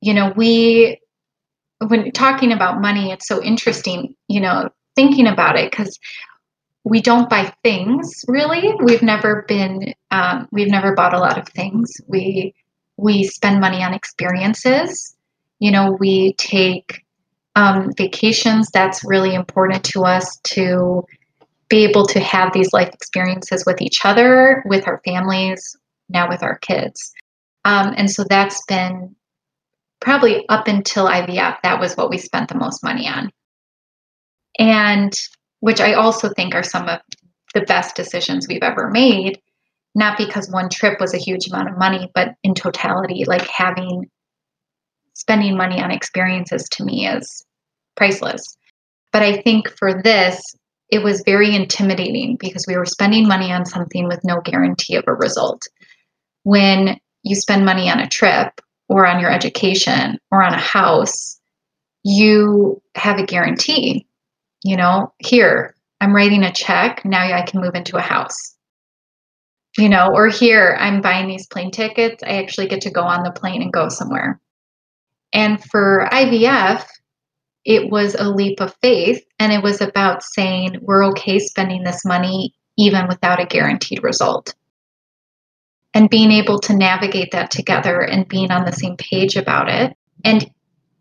you 0.00 0.12
know, 0.12 0.32
we, 0.34 1.00
when 1.86 2.10
talking 2.10 2.50
about 2.50 2.80
money, 2.80 3.12
it's 3.12 3.28
so 3.28 3.40
interesting, 3.40 4.16
you 4.26 4.40
know, 4.40 4.70
thinking 4.96 5.28
about 5.28 5.54
it 5.54 5.70
because 5.70 6.00
we 6.82 7.00
don't 7.00 7.30
buy 7.30 7.54
things 7.62 8.24
really. 8.26 8.74
We've 8.82 9.02
never 9.02 9.44
been, 9.46 9.94
um, 10.10 10.48
we've 10.50 10.66
never 10.66 10.96
bought 10.96 11.14
a 11.14 11.20
lot 11.20 11.38
of 11.38 11.46
things. 11.50 11.92
We, 12.08 12.56
we 12.96 13.22
spend 13.22 13.60
money 13.60 13.84
on 13.84 13.94
experiences. 13.94 15.14
You 15.58 15.70
know, 15.70 15.96
we 15.98 16.34
take 16.34 17.04
um, 17.56 17.92
vacations, 17.96 18.70
that's 18.70 19.04
really 19.04 19.34
important 19.34 19.84
to 19.86 20.04
us 20.04 20.38
to 20.44 21.04
be 21.68 21.84
able 21.84 22.06
to 22.06 22.20
have 22.20 22.52
these 22.52 22.72
life 22.72 22.88
experiences 22.94 23.64
with 23.66 23.82
each 23.82 24.04
other, 24.04 24.62
with 24.66 24.86
our 24.86 25.00
families, 25.04 25.76
now 26.08 26.28
with 26.28 26.42
our 26.42 26.58
kids. 26.58 27.12
Um, 27.64 27.94
and 27.96 28.10
so 28.10 28.24
that's 28.24 28.64
been 28.66 29.14
probably 30.00 30.48
up 30.48 30.68
until 30.68 31.08
IVF, 31.08 31.56
that 31.62 31.80
was 31.80 31.96
what 31.96 32.10
we 32.10 32.18
spent 32.18 32.48
the 32.48 32.54
most 32.54 32.84
money 32.84 33.08
on. 33.08 33.30
And 34.58 35.12
which 35.60 35.80
I 35.80 35.94
also 35.94 36.28
think 36.30 36.54
are 36.54 36.62
some 36.62 36.88
of 36.88 37.00
the 37.54 37.62
best 37.62 37.96
decisions 37.96 38.46
we've 38.46 38.62
ever 38.62 38.88
made, 38.88 39.40
not 39.94 40.16
because 40.16 40.50
one 40.50 40.68
trip 40.68 41.00
was 41.00 41.14
a 41.14 41.18
huge 41.18 41.48
amount 41.48 41.70
of 41.70 41.78
money, 41.78 42.10
but 42.14 42.34
in 42.44 42.54
totality, 42.54 43.24
like 43.26 43.46
having 43.48 44.08
spending 45.28 45.58
money 45.58 45.78
on 45.78 45.90
experiences 45.90 46.66
to 46.70 46.82
me 46.82 47.06
is 47.06 47.44
priceless. 47.96 48.42
But 49.12 49.22
I 49.22 49.42
think 49.42 49.68
for 49.68 50.02
this, 50.02 50.40
it 50.90 51.02
was 51.02 51.22
very 51.26 51.54
intimidating 51.54 52.38
because 52.40 52.64
we 52.66 52.78
were 52.78 52.86
spending 52.86 53.28
money 53.28 53.52
on 53.52 53.66
something 53.66 54.08
with 54.08 54.24
no 54.24 54.40
guarantee 54.40 54.96
of 54.96 55.04
a 55.06 55.12
result. 55.12 55.68
When 56.44 56.98
you 57.24 57.36
spend 57.36 57.66
money 57.66 57.90
on 57.90 58.00
a 58.00 58.08
trip 58.08 58.58
or 58.88 59.06
on 59.06 59.20
your 59.20 59.30
education 59.30 60.18
or 60.30 60.42
on 60.42 60.54
a 60.54 60.58
house, 60.58 61.38
you 62.04 62.80
have 62.94 63.18
a 63.18 63.26
guarantee. 63.26 64.06
You 64.64 64.78
know, 64.78 65.12
here, 65.18 65.74
I'm 66.00 66.16
writing 66.16 66.42
a 66.42 66.50
check, 66.50 67.04
now 67.04 67.20
I 67.20 67.42
can 67.42 67.60
move 67.60 67.74
into 67.74 67.98
a 67.98 68.00
house. 68.00 68.56
You 69.76 69.90
know, 69.90 70.08
or 70.14 70.28
here, 70.28 70.74
I'm 70.80 71.02
buying 71.02 71.28
these 71.28 71.46
plane 71.48 71.70
tickets, 71.70 72.22
I 72.22 72.38
actually 72.38 72.68
get 72.68 72.80
to 72.82 72.90
go 72.90 73.02
on 73.02 73.24
the 73.24 73.30
plane 73.30 73.60
and 73.60 73.70
go 73.70 73.90
somewhere. 73.90 74.40
And 75.32 75.62
for 75.64 76.08
IVF, 76.12 76.84
it 77.64 77.90
was 77.90 78.14
a 78.14 78.30
leap 78.30 78.60
of 78.60 78.74
faith 78.80 79.22
and 79.38 79.52
it 79.52 79.62
was 79.62 79.80
about 79.80 80.22
saying 80.22 80.78
we're 80.80 81.04
okay 81.06 81.38
spending 81.38 81.84
this 81.84 82.04
money 82.04 82.54
even 82.78 83.08
without 83.08 83.40
a 83.40 83.46
guaranteed 83.46 84.02
result. 84.02 84.54
And 85.94 86.08
being 86.08 86.30
able 86.30 86.60
to 86.60 86.76
navigate 86.76 87.32
that 87.32 87.50
together 87.50 88.00
and 88.00 88.28
being 88.28 88.50
on 88.50 88.64
the 88.64 88.72
same 88.72 88.96
page 88.96 89.36
about 89.36 89.68
it. 89.68 89.96
And 90.24 90.50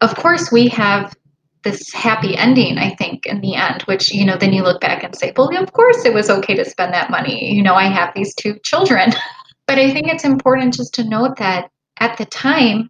of 0.01 0.15
course 0.15 0.51
we 0.51 0.67
have 0.69 1.15
this 1.63 1.91
happy 1.91 2.37
ending 2.37 2.77
i 2.77 2.93
think 2.95 3.25
in 3.25 3.41
the 3.41 3.55
end 3.55 3.81
which 3.83 4.13
you 4.13 4.25
know 4.25 4.37
then 4.37 4.53
you 4.53 4.63
look 4.63 4.79
back 4.79 5.03
and 5.03 5.15
say 5.15 5.33
well 5.35 5.49
of 5.57 5.73
course 5.73 6.05
it 6.05 6.13
was 6.13 6.29
okay 6.29 6.55
to 6.55 6.63
spend 6.63 6.93
that 6.93 7.09
money. 7.09 7.53
You 7.53 7.63
know 7.63 7.73
i 7.73 7.87
have 7.87 8.13
these 8.15 8.33
two 8.35 8.57
children. 8.63 9.11
But 9.67 9.79
i 9.79 9.91
think 9.91 10.07
it's 10.07 10.23
important 10.23 10.75
just 10.75 10.93
to 10.93 11.03
note 11.03 11.37
that 11.39 11.69
at 11.99 12.17
the 12.17 12.25
time 12.25 12.89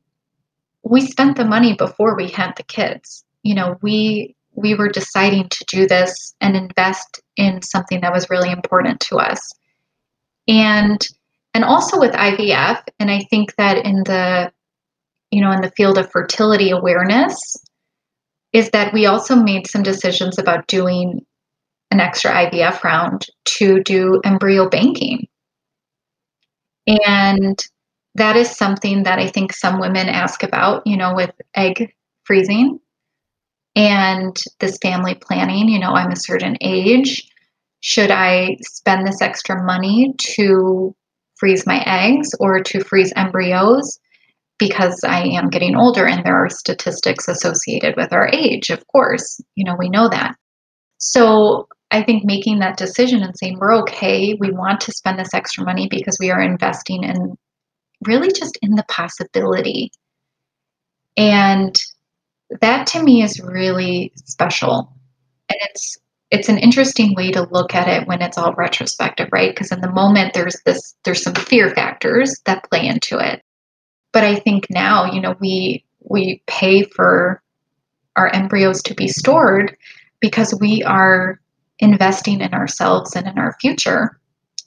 we 0.90 1.02
spent 1.02 1.38
the 1.38 1.46
money 1.46 1.74
before 1.74 2.16
we 2.16 2.28
had 2.28 2.54
the 2.56 2.64
kids 2.64 3.26
you 3.48 3.56
know, 3.56 3.78
we 3.82 4.36
we 4.56 4.74
were 4.74 4.90
deciding 4.90 5.48
to 5.50 5.66
do 5.66 5.88
this 5.88 6.36
and 6.42 6.58
invest 6.58 7.22
in 7.38 7.62
something 7.62 8.02
that 8.02 8.12
was 8.12 8.30
really 8.30 8.52
important 8.52 9.00
to 9.00 9.18
us. 9.18 9.40
And 10.50 11.00
and 11.54 11.64
also 11.64 11.98
with 11.98 12.12
IVF, 12.12 12.84
and 13.00 13.10
I 13.10 13.22
think 13.30 13.56
that 13.56 13.86
in 13.86 14.04
the 14.04 14.52
you 15.32 15.42
know, 15.42 15.52
in 15.52 15.62
the 15.62 15.72
field 15.72 15.98
of 15.98 16.12
fertility 16.12 16.72
awareness, 16.72 17.38
is 18.52 18.70
that 18.72 18.94
we 18.94 19.06
also 19.06 19.36
made 19.36 19.68
some 19.68 19.84
decisions 19.84 20.38
about 20.38 20.68
doing 20.68 21.26
an 21.92 22.02
extra 22.02 22.32
IVF 22.32 22.84
round 22.84 23.28
to 23.46 23.82
do 23.82 24.20
embryo 24.26 24.68
banking. 24.68 25.28
And 26.86 27.58
that 28.18 28.36
is 28.36 28.50
something 28.50 29.04
that 29.04 29.20
I 29.20 29.28
think 29.28 29.54
some 29.54 29.80
women 29.80 30.10
ask 30.10 30.42
about, 30.44 30.86
you 30.86 30.98
know, 30.98 31.14
with 31.16 31.32
egg 31.56 31.94
freezing 32.24 32.80
and 33.76 34.36
this 34.60 34.78
family 34.82 35.16
planning. 35.16 35.70
You 35.70 35.80
know, 35.80 35.92
I'm 35.92 36.12
a 36.12 36.18
certain 36.18 36.58
age. 36.62 37.30
Should 37.82 38.10
I 38.10 38.58
spend 38.62 39.06
this 39.06 39.22
extra 39.22 39.64
money 39.64 40.16
to 40.36 40.96
freeze 41.36 41.68
my 41.68 41.84
eggs 41.86 42.30
or 42.40 42.62
to 42.64 42.84
freeze 42.84 43.14
embryos? 43.16 44.00
Because 44.58 45.00
I 45.04 45.22
am 45.22 45.52
getting 45.52 45.76
older 45.76 46.08
and 46.08 46.26
there 46.26 46.44
are 46.44 46.50
statistics 46.50 47.28
associated 47.28 47.96
with 47.96 48.12
our 48.12 48.28
age, 48.34 48.72
of 48.72 48.86
course. 48.88 49.40
You 49.54 49.64
know, 49.64 49.76
we 49.78 49.90
know 49.90 50.10
that. 50.10 50.36
So 50.98 51.68
I 51.92 52.02
think 52.02 52.26
making 52.26 52.58
that 52.60 52.78
decision 52.78 53.22
and 53.22 53.38
saying 53.38 53.60
we're 53.60 53.76
okay, 53.82 54.36
we 54.40 54.50
want 54.50 54.82
to 54.82 54.92
spend 54.92 55.20
this 55.20 55.36
extra 55.36 55.64
money 55.64 55.88
because 55.88 56.18
we 56.20 56.32
are 56.32 56.42
investing 56.42 57.04
in 57.04 57.38
really 58.06 58.32
just 58.32 58.58
in 58.62 58.72
the 58.72 58.86
possibility. 58.90 59.92
And 61.16 61.80
that 62.62 62.88
to 62.88 63.04
me 63.04 63.24
is 63.24 63.42
really 63.42 64.12
special. 64.16 64.94
And 65.50 65.60
it's 65.64 65.98
it's 66.30 66.50
an 66.50 66.58
interesting 66.58 67.16
way 67.16 67.32
to 67.32 67.48
look 67.52 67.74
at 67.74 67.88
it 67.88 68.06
when 68.06 68.22
it's 68.22 68.38
all 68.38 68.54
retrospective, 68.54 69.30
right? 69.32 69.52
Because 69.52 69.72
in 69.72 69.80
the 69.80 69.92
moment 69.92 70.34
there's 70.34 70.58
this 70.66 70.96
there's 71.04 71.24
some 71.24 71.36
fear 71.36 71.70
factors 71.70 72.40
that 72.46 72.70
play 72.70 72.86
into 72.86 73.18
it. 73.18 73.42
But 74.12 74.24
I 74.24 74.36
think 74.36 74.68
now, 74.70 75.06
you 75.06 75.22
know, 75.22 75.36
we 75.40 75.84
we 76.02 76.42
pay 76.48 76.84
for 76.84 77.42
our 78.16 78.30
embryos 78.34 78.82
to 78.84 78.94
be 78.94 79.08
stored 79.08 79.78
because 80.20 80.58
we 80.60 80.84
are 80.84 81.40
investing 81.80 82.42
in 82.42 82.54
ourselves 82.54 83.16
and 83.16 83.28
in 83.28 83.38
our 83.38 83.56
future 83.62 84.20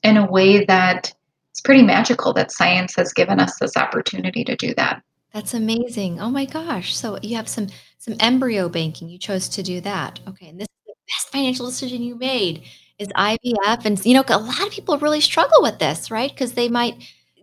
in 0.02 0.16
a 0.16 0.30
way 0.30 0.64
that 0.64 1.12
it's 1.60 1.66
pretty 1.66 1.82
magical 1.82 2.32
that 2.32 2.50
science 2.50 2.96
has 2.96 3.12
given 3.12 3.38
us 3.38 3.58
this 3.58 3.76
opportunity 3.76 4.44
to 4.44 4.56
do 4.56 4.72
that. 4.78 5.02
That's 5.34 5.52
amazing. 5.52 6.18
Oh 6.18 6.30
my 6.30 6.46
gosh. 6.46 6.96
So 6.96 7.18
you 7.20 7.36
have 7.36 7.48
some 7.48 7.66
some 7.98 8.16
embryo 8.18 8.70
banking. 8.70 9.10
You 9.10 9.18
chose 9.18 9.46
to 9.50 9.62
do 9.62 9.82
that. 9.82 10.20
Okay. 10.26 10.48
And 10.48 10.58
this 10.58 10.64
is 10.64 10.86
the 10.86 10.94
best 11.06 11.30
financial 11.30 11.66
decision 11.66 12.02
you 12.02 12.14
made 12.14 12.62
is 12.98 13.08
IVF. 13.08 13.84
And 13.84 14.02
you 14.06 14.14
know, 14.14 14.24
a 14.26 14.38
lot 14.38 14.66
of 14.66 14.72
people 14.72 14.96
really 14.96 15.20
struggle 15.20 15.60
with 15.60 15.78
this, 15.78 16.10
right? 16.10 16.30
Because 16.30 16.52
they 16.52 16.70
might 16.70 16.94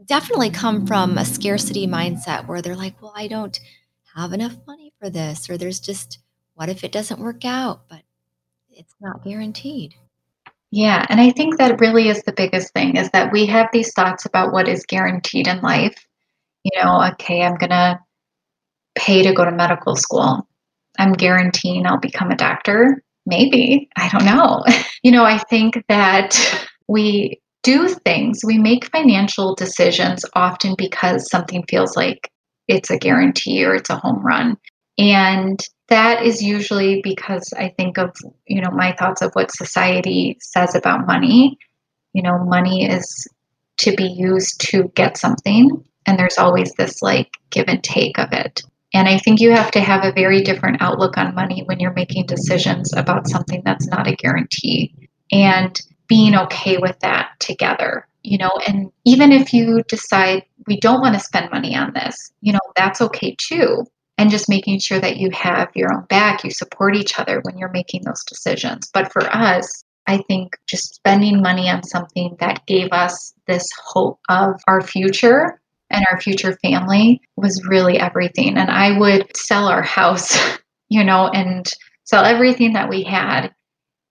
definitely 0.07 0.49
come 0.49 0.87
from 0.87 1.19
a 1.19 1.23
scarcity 1.23 1.85
mindset 1.85 2.47
where 2.47 2.63
they're 2.63 2.75
like, 2.75 2.99
well, 2.99 3.13
I 3.15 3.27
don't 3.27 3.59
have 4.15 4.33
enough 4.33 4.57
money 4.65 4.93
for 4.99 5.11
this, 5.11 5.47
or 5.47 5.59
there's 5.59 5.79
just 5.79 6.17
what 6.55 6.69
if 6.69 6.83
it 6.83 6.91
doesn't 6.91 7.19
work 7.19 7.45
out? 7.45 7.87
But 7.87 8.01
it's 8.71 8.95
not 8.99 9.23
guaranteed. 9.23 9.93
Yeah, 10.71 11.05
and 11.09 11.21
I 11.21 11.31
think 11.31 11.57
that 11.57 11.79
really 11.79 12.09
is 12.09 12.23
the 12.23 12.33
biggest 12.33 12.73
thing 12.73 12.97
is 12.97 13.09
that 13.11 13.31
we 13.31 13.45
have 13.45 13.69
these 13.71 13.93
thoughts 13.93 14.25
about 14.25 14.51
what 14.51 14.67
is 14.67 14.85
guaranteed 14.85 15.47
in 15.47 15.61
life 15.61 15.95
you 16.63 16.83
know, 16.83 17.01
okay, 17.13 17.43
I'm 17.43 17.55
going 17.55 17.71
to 17.71 17.99
pay 18.97 19.23
to 19.23 19.33
go 19.33 19.45
to 19.45 19.51
medical 19.51 19.95
school. 19.95 20.47
I'm 20.99 21.13
guaranteeing 21.13 21.85
I'll 21.85 21.99
become 21.99 22.31
a 22.31 22.35
doctor. 22.35 23.03
Maybe. 23.25 23.89
I 23.97 24.09
don't 24.09 24.25
know. 24.25 24.63
you 25.03 25.11
know, 25.11 25.23
I 25.25 25.37
think 25.37 25.83
that 25.89 26.67
we 26.87 27.41
do 27.63 27.89
things, 27.89 28.41
we 28.45 28.57
make 28.57 28.91
financial 28.91 29.55
decisions 29.55 30.25
often 30.33 30.75
because 30.77 31.29
something 31.29 31.63
feels 31.69 31.95
like 31.97 32.29
it's 32.67 32.89
a 32.89 32.97
guarantee 32.97 33.65
or 33.65 33.75
it's 33.75 33.89
a 33.89 33.97
home 33.97 34.25
run. 34.25 34.57
And 34.97 35.59
that 35.89 36.23
is 36.23 36.41
usually 36.41 37.01
because 37.01 37.53
I 37.57 37.69
think 37.77 37.97
of, 37.97 38.15
you 38.45 38.61
know, 38.61 38.71
my 38.71 38.93
thoughts 38.93 39.21
of 39.21 39.31
what 39.33 39.51
society 39.51 40.37
says 40.41 40.75
about 40.75 41.07
money. 41.07 41.57
You 42.13 42.23
know, 42.23 42.43
money 42.43 42.85
is 42.85 43.27
to 43.77 43.95
be 43.95 44.05
used 44.05 44.59
to 44.69 44.91
get 44.95 45.17
something 45.17 45.83
and 46.05 46.17
there's 46.17 46.37
always 46.37 46.73
this 46.73 47.01
like 47.01 47.29
give 47.51 47.65
and 47.67 47.83
take 47.83 48.17
of 48.17 48.31
it. 48.31 48.63
And 48.93 49.07
I 49.07 49.17
think 49.17 49.39
you 49.39 49.51
have 49.51 49.71
to 49.71 49.81
have 49.81 50.03
a 50.03 50.13
very 50.13 50.41
different 50.41 50.81
outlook 50.81 51.17
on 51.17 51.35
money 51.35 51.63
when 51.65 51.79
you're 51.79 51.93
making 51.93 52.25
decisions 52.25 52.93
about 52.93 53.27
something 53.27 53.61
that's 53.65 53.87
not 53.87 54.07
a 54.07 54.15
guarantee 54.15 54.95
and 55.31 55.79
being 56.07 56.35
okay 56.35 56.77
with 56.77 56.97
that 57.01 57.31
together, 57.39 58.07
you 58.23 58.37
know. 58.37 58.51
And 58.65 58.89
even 59.05 59.31
if 59.33 59.53
you 59.53 59.83
decide 59.89 60.43
we 60.67 60.79
don't 60.79 61.01
want 61.01 61.15
to 61.15 61.19
spend 61.19 61.51
money 61.51 61.75
on 61.75 61.93
this, 61.93 62.31
you 62.41 62.53
know, 62.53 62.59
that's 62.75 63.01
okay 63.01 63.35
too. 63.37 63.85
And 64.17 64.31
just 64.31 64.49
making 64.49 64.79
sure 64.79 64.99
that 64.99 65.17
you 65.17 65.29
have 65.31 65.69
your 65.75 65.93
own 65.93 66.05
back, 66.05 66.43
you 66.43 66.49
support 66.49 66.95
each 66.95 67.19
other 67.19 67.39
when 67.43 67.57
you're 67.57 67.69
making 67.69 68.03
those 68.03 68.23
decisions. 68.23 68.89
But 68.91 69.11
for 69.13 69.23
us, 69.23 69.83
I 70.07 70.17
think 70.17 70.57
just 70.67 70.95
spending 70.95 71.41
money 71.41 71.69
on 71.69 71.83
something 71.83 72.35
that 72.39 72.65
gave 72.65 72.91
us 72.91 73.33
this 73.45 73.69
hope 73.77 74.19
of 74.29 74.59
our 74.67 74.81
future 74.81 75.61
and 75.89 76.05
our 76.09 76.19
future 76.19 76.57
family 76.63 77.21
was 77.35 77.65
really 77.67 77.99
everything. 77.99 78.57
And 78.57 78.71
I 78.71 78.97
would 78.97 79.35
sell 79.35 79.67
our 79.67 79.83
house, 79.83 80.37
you 80.89 81.03
know, 81.03 81.27
and 81.27 81.69
sell 82.05 82.25
everything 82.25 82.73
that 82.73 82.89
we 82.89 83.03
had 83.03 83.53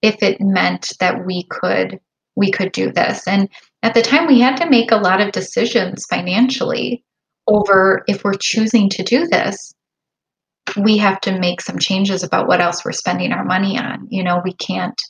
if 0.03 0.23
it 0.23 0.41
meant 0.41 0.93
that 1.01 1.25
we 1.27 1.45
could 1.45 1.99
we 2.39 2.51
could 2.51 2.71
do 2.73 2.93
this. 2.93 3.27
And 3.27 3.49
at 3.83 3.95
the 3.95 4.03
time 4.03 4.27
we 4.27 4.41
had 4.41 4.59
to 4.59 4.69
make 4.69 4.91
a 4.91 4.97
lot 4.97 5.23
of 5.23 5.33
decisions 5.33 6.05
financially 6.05 7.03
over 7.49 8.05
if 8.07 8.25
we're 8.25 8.35
choosing 8.35 8.91
to 8.91 9.03
do 9.03 9.27
this 9.27 9.73
we 10.77 10.97
have 10.99 11.21
to 11.23 11.39
make 11.39 11.61
some 11.61 11.79
changes 11.79 12.23
about 12.23 12.49
what 12.49 12.61
else 12.61 12.85
we're 12.85 12.93
spending 12.93 13.33
our 13.33 13.45
money 13.45 13.79
on. 13.79 14.07
You 14.11 14.23
know, 14.23 14.41
we 14.45 14.53
can't 14.55 15.01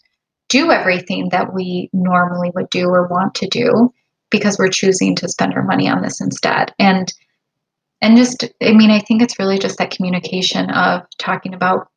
do 0.49 0.71
everything 0.71 1.29
that 1.31 1.53
we 1.53 1.91
normally 1.93 2.51
would 2.55 2.71
do 2.71 2.89
or 2.89 3.09
want 3.09 3.35
to 3.37 3.49
do 3.49 3.93
because 4.31 4.59
we're 4.59 4.69
choosing 4.69 5.15
to 5.17 5.29
spend 5.29 5.55
our 5.55 5.63
money 5.63 5.89
on 5.89 6.03
this 6.03 6.21
instead. 6.21 6.75
And 6.79 7.13
and 8.01 8.17
just 8.17 8.45
I 8.63 8.73
mean, 8.73 8.91
I 8.91 8.99
think 9.01 9.23
it's 9.23 9.39
really 9.39 9.59
just 9.59 9.79
that 9.79 9.91
communication 9.91 10.71
of 10.71 11.03
talking 11.19 11.55
about 11.55 11.89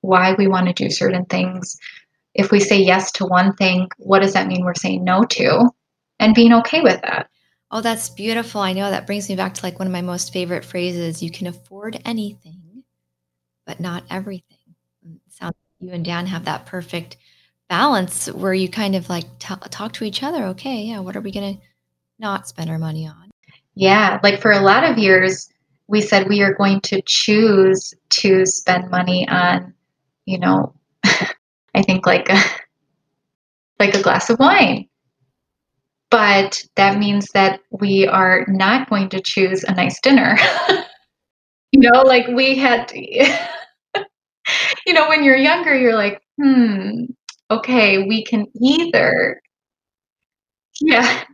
why 0.00 0.34
we 0.34 0.46
want 0.46 0.66
to 0.66 0.72
do 0.72 0.90
certain 0.90 1.24
things. 1.26 1.76
If 2.34 2.50
we 2.50 2.60
say 2.60 2.78
yes 2.78 3.12
to 3.12 3.26
one 3.26 3.54
thing, 3.54 3.88
what 3.98 4.20
does 4.20 4.32
that 4.32 4.48
mean 4.48 4.64
we're 4.64 4.74
saying 4.74 5.04
no 5.04 5.24
to? 5.24 5.70
And 6.18 6.34
being 6.34 6.52
okay 6.52 6.80
with 6.80 7.00
that. 7.02 7.28
Oh, 7.70 7.80
that's 7.80 8.08
beautiful. 8.08 8.60
I 8.60 8.72
know 8.72 8.90
that 8.90 9.06
brings 9.06 9.28
me 9.28 9.36
back 9.36 9.54
to 9.54 9.62
like 9.64 9.78
one 9.78 9.88
of 9.88 9.92
my 9.92 10.02
most 10.02 10.32
favorite 10.32 10.64
phrases 10.64 11.22
you 11.22 11.30
can 11.30 11.46
afford 11.46 12.00
anything, 12.04 12.60
but 13.66 13.80
not 13.80 14.04
everything. 14.10 14.58
Sounds 15.28 15.54
you 15.80 15.92
and 15.92 16.04
Dan 16.04 16.26
have 16.26 16.44
that 16.46 16.66
perfect 16.66 17.16
balance 17.68 18.26
where 18.26 18.54
you 18.54 18.68
kind 18.68 18.94
of 18.94 19.08
like 19.08 19.38
t- 19.38 19.54
talk 19.70 19.92
to 19.94 20.04
each 20.04 20.22
other. 20.22 20.44
Okay, 20.46 20.82
yeah, 20.82 21.00
what 21.00 21.16
are 21.16 21.20
we 21.20 21.32
going 21.32 21.56
to 21.56 21.62
not 22.18 22.48
spend 22.48 22.70
our 22.70 22.78
money 22.78 23.06
on? 23.06 23.30
Yeah, 23.74 24.20
like 24.22 24.40
for 24.40 24.52
a 24.52 24.60
lot 24.60 24.84
of 24.84 24.98
years, 24.98 25.48
we 25.88 26.00
said 26.00 26.28
we 26.28 26.42
are 26.42 26.54
going 26.54 26.80
to 26.82 27.02
choose 27.06 27.92
to 28.10 28.46
spend 28.46 28.90
money 28.90 29.28
on, 29.28 29.74
you 30.24 30.38
know, 30.38 30.74
I 31.04 31.82
think 31.82 32.06
like 32.06 32.28
a, 32.30 32.40
like 33.78 33.94
a 33.94 34.02
glass 34.02 34.30
of 34.30 34.38
wine. 34.38 34.88
But 36.10 36.64
that 36.76 36.98
means 36.98 37.26
that 37.34 37.60
we 37.70 38.06
are 38.06 38.46
not 38.48 38.88
going 38.88 39.08
to 39.10 39.20
choose 39.20 39.64
a 39.64 39.74
nice 39.74 40.00
dinner. 40.00 40.38
you 41.74 41.80
know, 41.90 42.02
like 42.02 42.26
we 42.28 42.56
had, 42.56 42.92
you 42.94 44.92
know, 44.92 45.08
when 45.08 45.22
you're 45.24 45.36
younger, 45.36 45.74
you're 45.76 45.94
like, 45.96 46.22
hmm, 46.40 47.04
okay, 47.50 48.06
we 48.06 48.24
can 48.24 48.46
either, 48.60 49.40
yeah. 50.80 51.24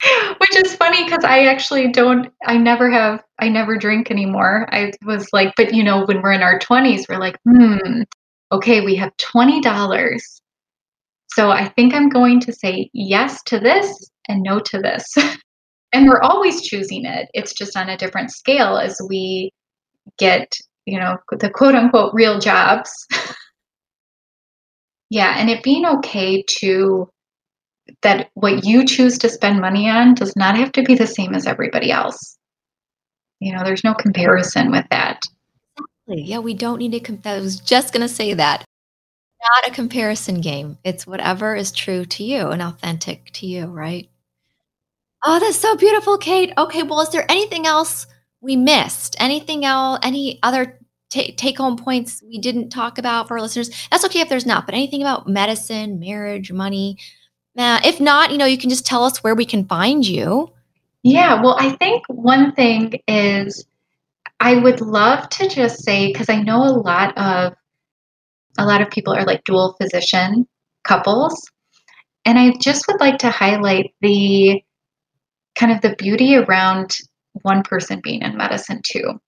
Which 0.38 0.56
is 0.56 0.74
funny 0.76 1.04
because 1.04 1.24
I 1.24 1.46
actually 1.46 1.90
don't, 1.90 2.32
I 2.44 2.56
never 2.58 2.90
have, 2.90 3.22
I 3.38 3.48
never 3.48 3.76
drink 3.76 4.10
anymore. 4.10 4.68
I 4.72 4.92
was 5.04 5.28
like, 5.32 5.54
but 5.56 5.74
you 5.74 5.82
know, 5.82 6.04
when 6.04 6.22
we're 6.22 6.32
in 6.32 6.42
our 6.42 6.58
20s, 6.58 7.06
we're 7.08 7.18
like, 7.18 7.38
hmm, 7.44 8.02
okay, 8.52 8.82
we 8.84 8.94
have 8.96 9.16
$20. 9.16 10.40
So 11.28 11.50
I 11.50 11.68
think 11.68 11.94
I'm 11.94 12.08
going 12.08 12.40
to 12.40 12.52
say 12.52 12.90
yes 12.94 13.42
to 13.44 13.60
this 13.60 14.10
and 14.28 14.42
no 14.42 14.60
to 14.60 14.78
this. 14.80 15.06
and 15.92 16.08
we're 16.08 16.20
always 16.20 16.62
choosing 16.62 17.04
it. 17.04 17.28
It's 17.34 17.52
just 17.52 17.76
on 17.76 17.88
a 17.88 17.96
different 17.96 18.30
scale 18.30 18.76
as 18.76 19.00
we 19.08 19.52
get, 20.18 20.52
you 20.84 20.98
know, 20.98 21.16
the 21.30 21.50
quote 21.50 21.74
unquote 21.74 22.14
real 22.14 22.38
jobs. 22.38 22.90
yeah, 25.10 25.34
and 25.38 25.50
it 25.50 25.62
being 25.62 25.86
okay 25.86 26.44
to 26.60 27.08
that 28.02 28.30
what 28.34 28.64
you 28.64 28.84
choose 28.84 29.18
to 29.18 29.28
spend 29.28 29.60
money 29.60 29.88
on 29.88 30.14
does 30.14 30.34
not 30.36 30.56
have 30.56 30.72
to 30.72 30.82
be 30.82 30.94
the 30.94 31.06
same 31.06 31.34
as 31.34 31.46
everybody 31.46 31.90
else. 31.90 32.36
You 33.40 33.54
know, 33.54 33.62
there's 33.64 33.84
no 33.84 33.94
comparison 33.94 34.70
with 34.70 34.86
that. 34.90 35.20
Exactly. 36.08 36.30
Yeah, 36.30 36.38
we 36.38 36.54
don't 36.54 36.78
need 36.78 36.92
to 36.92 37.00
compare. 37.00 37.36
I 37.36 37.40
was 37.40 37.60
just 37.60 37.92
going 37.92 38.06
to 38.06 38.12
say 38.12 38.34
that. 38.34 38.64
Not 39.40 39.70
a 39.70 39.74
comparison 39.74 40.40
game. 40.40 40.78
It's 40.82 41.06
whatever 41.06 41.54
is 41.54 41.70
true 41.70 42.04
to 42.06 42.24
you 42.24 42.48
and 42.48 42.62
authentic 42.62 43.30
to 43.34 43.46
you, 43.46 43.66
right? 43.66 44.08
Oh, 45.28 45.40
that's 45.40 45.58
so 45.58 45.74
beautiful, 45.74 46.18
Kate. 46.18 46.52
Okay, 46.56 46.84
well, 46.84 47.00
is 47.00 47.08
there 47.08 47.28
anything 47.28 47.66
else 47.66 48.06
we 48.40 48.54
missed? 48.54 49.16
Anything 49.18 49.64
else? 49.64 49.98
Any 50.04 50.38
other 50.44 50.78
t- 51.10 51.32
take 51.32 51.58
home 51.58 51.76
points 51.76 52.22
we 52.24 52.38
didn't 52.38 52.70
talk 52.70 52.96
about 52.96 53.26
for 53.26 53.34
our 53.34 53.42
listeners? 53.42 53.68
That's 53.90 54.04
okay 54.04 54.20
if 54.20 54.28
there's 54.28 54.46
not, 54.46 54.66
but 54.66 54.76
anything 54.76 55.00
about 55.02 55.26
medicine, 55.26 55.98
marriage, 55.98 56.52
money? 56.52 56.98
Nah, 57.56 57.80
if 57.84 57.98
not, 57.98 58.30
you 58.30 58.38
know, 58.38 58.46
you 58.46 58.56
can 58.56 58.70
just 58.70 58.86
tell 58.86 59.02
us 59.02 59.24
where 59.24 59.34
we 59.34 59.44
can 59.44 59.66
find 59.66 60.06
you. 60.06 60.52
Yeah, 61.02 61.42
well, 61.42 61.56
I 61.58 61.70
think 61.70 62.04
one 62.06 62.52
thing 62.52 63.00
is 63.08 63.66
I 64.38 64.54
would 64.54 64.80
love 64.80 65.28
to 65.30 65.48
just 65.48 65.82
say 65.82 66.12
because 66.12 66.28
I 66.28 66.40
know 66.40 66.62
a 66.62 66.70
lot 66.70 67.18
of 67.18 67.52
a 68.58 68.64
lot 68.64 68.80
of 68.80 68.90
people 68.90 69.12
are 69.12 69.24
like 69.24 69.42
dual 69.42 69.74
physician 69.80 70.46
couples, 70.84 71.50
and 72.24 72.38
I 72.38 72.52
just 72.60 72.86
would 72.86 73.00
like 73.00 73.18
to 73.18 73.30
highlight 73.30 73.92
the 74.02 74.62
kind 75.56 75.72
of 75.72 75.80
the 75.80 75.96
beauty 75.96 76.36
around 76.36 76.96
one 77.42 77.62
person 77.62 78.00
being 78.02 78.22
in 78.22 78.36
medicine 78.36 78.80
too, 78.84 79.20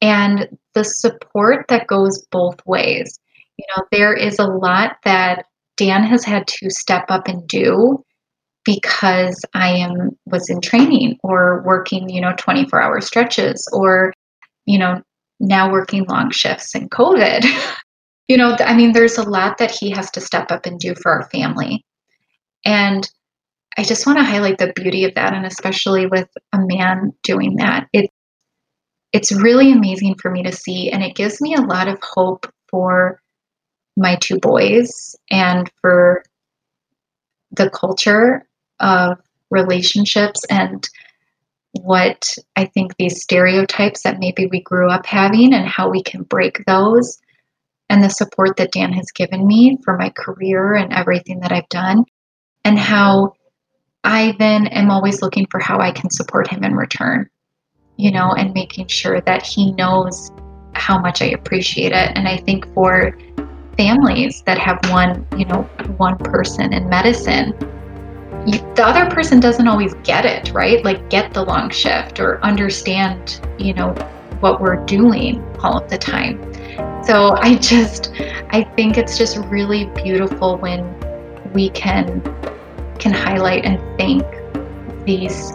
and 0.00 0.48
the 0.74 0.84
support 0.84 1.66
that 1.68 1.86
goes 1.86 2.26
both 2.30 2.58
ways. 2.66 3.18
You 3.56 3.64
know, 3.76 3.84
there 3.92 4.14
is 4.14 4.38
a 4.38 4.46
lot 4.46 4.96
that 5.04 5.46
Dan 5.76 6.04
has 6.04 6.24
had 6.24 6.46
to 6.46 6.70
step 6.70 7.04
up 7.08 7.28
and 7.28 7.46
do 7.46 8.04
because 8.64 9.44
I 9.54 9.70
am 9.70 10.10
was 10.26 10.48
in 10.48 10.60
training 10.60 11.18
or 11.22 11.62
working, 11.64 12.08
you 12.08 12.20
know, 12.20 12.32
24 12.38 12.80
hour 12.80 13.00
stretches 13.00 13.68
or, 13.72 14.12
you 14.66 14.78
know, 14.78 15.02
now 15.40 15.70
working 15.70 16.04
long 16.04 16.30
shifts 16.30 16.74
in 16.74 16.88
COVID. 16.88 17.44
you 18.28 18.36
know, 18.36 18.56
I 18.60 18.74
mean, 18.74 18.92
there's 18.92 19.18
a 19.18 19.28
lot 19.28 19.58
that 19.58 19.70
he 19.70 19.90
has 19.90 20.10
to 20.12 20.20
step 20.20 20.50
up 20.50 20.66
and 20.66 20.80
do 20.80 20.94
for 20.94 21.12
our 21.12 21.28
family. 21.30 21.84
And 22.64 23.08
I 23.76 23.82
just 23.82 24.06
want 24.06 24.18
to 24.18 24.24
highlight 24.24 24.58
the 24.58 24.72
beauty 24.74 25.04
of 25.04 25.14
that, 25.14 25.34
and 25.34 25.44
especially 25.44 26.06
with 26.06 26.28
a 26.52 26.58
man 26.58 27.12
doing 27.22 27.56
that. 27.56 27.88
It, 27.92 28.10
it's 29.12 29.32
really 29.32 29.72
amazing 29.72 30.16
for 30.16 30.30
me 30.30 30.42
to 30.44 30.52
see, 30.52 30.90
and 30.90 31.02
it 31.02 31.16
gives 31.16 31.40
me 31.40 31.54
a 31.54 31.60
lot 31.60 31.88
of 31.88 31.98
hope 32.02 32.46
for 32.68 33.20
my 33.96 34.16
two 34.16 34.38
boys 34.38 35.16
and 35.30 35.70
for 35.80 36.24
the 37.52 37.70
culture 37.70 38.46
of 38.80 39.18
relationships 39.50 40.44
and 40.50 40.88
what 41.80 42.36
I 42.56 42.66
think 42.66 42.96
these 42.96 43.22
stereotypes 43.22 44.02
that 44.02 44.18
maybe 44.18 44.46
we 44.46 44.62
grew 44.62 44.90
up 44.90 45.06
having 45.06 45.52
and 45.54 45.66
how 45.66 45.90
we 45.90 46.02
can 46.02 46.22
break 46.22 46.64
those 46.66 47.18
and 47.88 48.02
the 48.02 48.08
support 48.08 48.56
that 48.56 48.72
Dan 48.72 48.92
has 48.92 49.10
given 49.14 49.46
me 49.46 49.78
for 49.84 49.96
my 49.96 50.10
career 50.10 50.74
and 50.74 50.92
everything 50.92 51.40
that 51.40 51.52
I've 51.52 51.68
done 51.68 52.04
and 52.64 52.78
how 52.78 53.34
I 54.04 54.36
then 54.38 54.66
am 54.68 54.90
always 54.90 55.22
looking 55.22 55.46
for 55.50 55.58
how 55.58 55.80
I 55.80 55.90
can 55.90 56.10
support 56.10 56.46
him 56.48 56.62
in 56.62 56.76
return, 56.76 57.28
you 57.96 58.12
know, 58.12 58.32
and 58.32 58.52
making 58.52 58.88
sure 58.88 59.22
that 59.22 59.42
he 59.42 59.72
knows 59.72 60.30
how 60.74 60.98
much 60.98 61.22
I 61.22 61.26
appreciate 61.26 61.92
it. 61.92 62.12
And 62.14 62.28
I 62.28 62.36
think 62.36 62.72
for 62.74 63.16
families 63.78 64.42
that 64.42 64.58
have 64.58 64.78
one, 64.90 65.26
you 65.38 65.46
know, 65.46 65.62
one 65.96 66.18
person 66.18 66.74
in 66.74 66.86
medicine, 66.90 67.54
you, 68.46 68.58
the 68.74 68.84
other 68.84 69.08
person 69.10 69.40
doesn't 69.40 69.66
always 69.66 69.94
get 70.04 70.26
it, 70.26 70.52
right? 70.52 70.84
Like 70.84 71.08
get 71.08 71.32
the 71.32 71.42
long 71.42 71.70
shift 71.70 72.20
or 72.20 72.44
understand, 72.44 73.40
you 73.58 73.72
know, 73.72 73.94
what 74.40 74.60
we're 74.60 74.84
doing 74.84 75.42
all 75.60 75.78
of 75.78 75.88
the 75.88 75.96
time. 75.96 76.38
So 77.04 77.36
I 77.36 77.56
just 77.56 78.12
I 78.50 78.64
think 78.76 78.98
it's 78.98 79.16
just 79.16 79.38
really 79.46 79.86
beautiful 79.86 80.58
when 80.58 80.84
we 81.54 81.70
can 81.70 82.20
can 82.98 83.12
highlight 83.12 83.64
and 83.64 83.78
thank 83.98 84.24
these 85.04 85.52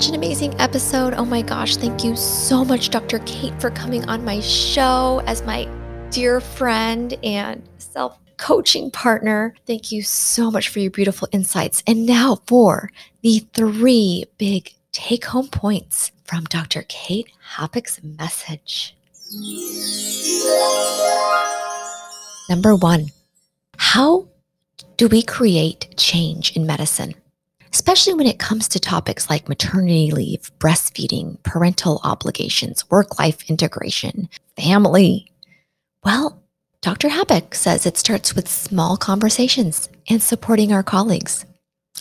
Such 0.04 0.10
an 0.10 0.16
amazing 0.16 0.60
episode. 0.60 1.14
Oh 1.14 1.24
my 1.24 1.42
gosh, 1.42 1.78
thank 1.78 2.04
you 2.04 2.14
so 2.18 2.66
much, 2.66 2.90
Dr. 2.90 3.20
Kate, 3.20 3.54
for 3.62 3.70
coming 3.70 4.04
on 4.10 4.26
my 4.26 4.42
show 4.42 5.22
as 5.28 5.44
my 5.44 5.66
dear 6.10 6.42
friend 6.42 7.14
and 7.24 7.64
self 7.78 8.20
coaching 8.36 8.92
partner. 8.92 9.56
Thank 9.66 9.94
you 9.94 10.04
so 10.04 10.52
much 10.52 10.68
for 10.68 10.80
your 10.80 10.92
beautiful 10.92 11.30
insights. 11.32 11.84
And 11.88 12.06
now 12.06 12.40
for 12.48 12.92
the 13.22 13.48
three 13.54 14.26
big 14.38 14.74
take 14.92 15.24
home 15.24 15.48
points 15.48 16.12
from 16.26 16.44
Dr. 16.44 16.84
Kate 16.90 17.32
Hoppeck's 17.56 18.04
message. 18.04 18.98
Number 22.50 22.76
one, 22.76 23.08
how 23.78 24.28
do 24.98 25.08
we 25.08 25.24
create 25.24 25.94
change 25.96 26.52
in 26.58 26.66
medicine? 26.66 27.16
Especially 27.74 28.14
when 28.14 28.28
it 28.28 28.40
comes 28.40 28.68
to 28.70 28.80
topics 28.80 29.30
like 29.30 29.50
maternity 29.50 30.12
leave, 30.12 30.52
breastfeeding, 30.60 31.42
parental 31.44 32.00
obligations, 32.04 32.90
work 32.90 33.20
life 33.20 33.50
integration, 33.50 34.30
family. 34.56 35.32
Well, 36.04 36.44
Dr. 36.82 37.10
Hoppeck 37.10 37.56
says 37.56 37.86
it 37.86 37.98
starts 37.98 38.36
with 38.36 38.48
small 38.48 38.96
conversations 38.96 39.90
and 40.10 40.22
supporting 40.22 40.72
our 40.72 40.84
colleagues. 40.84 41.46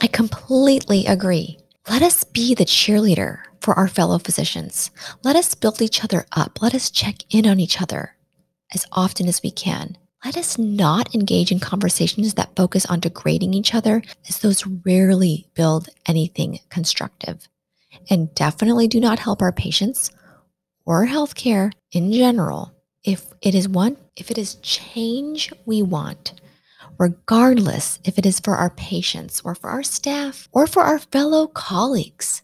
I 0.00 0.08
completely 0.08 1.06
agree. 1.06 1.58
Let 1.88 2.02
us 2.02 2.24
be 2.24 2.54
the 2.54 2.64
cheerleader 2.64 3.38
for 3.60 3.74
our 3.74 3.88
fellow 3.88 4.18
physicians. 4.18 4.90
Let 5.22 5.36
us 5.36 5.54
build 5.54 5.80
each 5.80 6.04
other 6.04 6.26
up. 6.32 6.60
Let 6.60 6.74
us 6.74 6.90
check 6.90 7.16
in 7.30 7.46
on 7.46 7.60
each 7.60 7.80
other 7.80 8.16
as 8.74 8.86
often 8.92 9.28
as 9.28 9.42
we 9.42 9.50
can. 9.50 9.96
Let 10.24 10.36
us 10.36 10.56
not 10.56 11.14
engage 11.16 11.50
in 11.50 11.58
conversations 11.58 12.34
that 12.34 12.54
focus 12.54 12.86
on 12.86 13.00
degrading 13.00 13.54
each 13.54 13.74
other, 13.74 14.02
as 14.28 14.38
those 14.38 14.64
rarely 14.66 15.48
build 15.54 15.88
anything 16.06 16.60
constructive 16.70 17.48
and 18.08 18.32
definitely 18.34 18.86
do 18.86 19.00
not 19.00 19.18
help 19.18 19.42
our 19.42 19.52
patients 19.52 20.10
or 20.84 21.06
healthcare 21.06 21.72
in 21.90 22.12
general. 22.12 22.72
If 23.02 23.32
it 23.42 23.54
is 23.54 23.68
one, 23.68 23.96
if 24.14 24.30
it 24.30 24.38
is 24.38 24.54
change 24.56 25.52
we 25.66 25.82
want, 25.82 26.40
regardless 26.98 27.98
if 28.04 28.16
it 28.16 28.24
is 28.24 28.38
for 28.38 28.54
our 28.54 28.70
patients 28.70 29.40
or 29.44 29.56
for 29.56 29.70
our 29.70 29.82
staff 29.82 30.48
or 30.52 30.68
for 30.68 30.82
our 30.82 31.00
fellow 31.00 31.48
colleagues. 31.48 32.42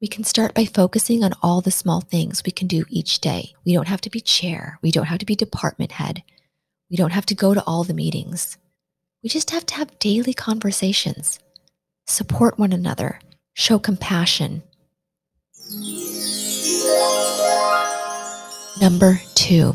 We 0.00 0.08
can 0.08 0.24
start 0.24 0.54
by 0.54 0.64
focusing 0.64 1.22
on 1.22 1.32
all 1.42 1.60
the 1.60 1.70
small 1.70 2.00
things 2.00 2.42
we 2.44 2.52
can 2.52 2.66
do 2.66 2.84
each 2.88 3.20
day. 3.20 3.54
We 3.64 3.74
don't 3.74 3.88
have 3.88 4.00
to 4.02 4.10
be 4.10 4.20
chair. 4.20 4.78
We 4.82 4.90
don't 4.90 5.06
have 5.06 5.18
to 5.18 5.26
be 5.26 5.36
department 5.36 5.92
head. 5.92 6.22
We 6.90 6.96
don't 6.96 7.12
have 7.12 7.26
to 7.26 7.34
go 7.34 7.54
to 7.54 7.64
all 7.64 7.84
the 7.84 7.94
meetings. 7.94 8.58
We 9.22 9.28
just 9.28 9.50
have 9.50 9.64
to 9.66 9.74
have 9.74 9.98
daily 9.98 10.34
conversations, 10.34 11.38
support 12.06 12.58
one 12.58 12.72
another, 12.72 13.20
show 13.54 13.78
compassion. 13.78 14.62
Number 18.80 19.20
two, 19.34 19.74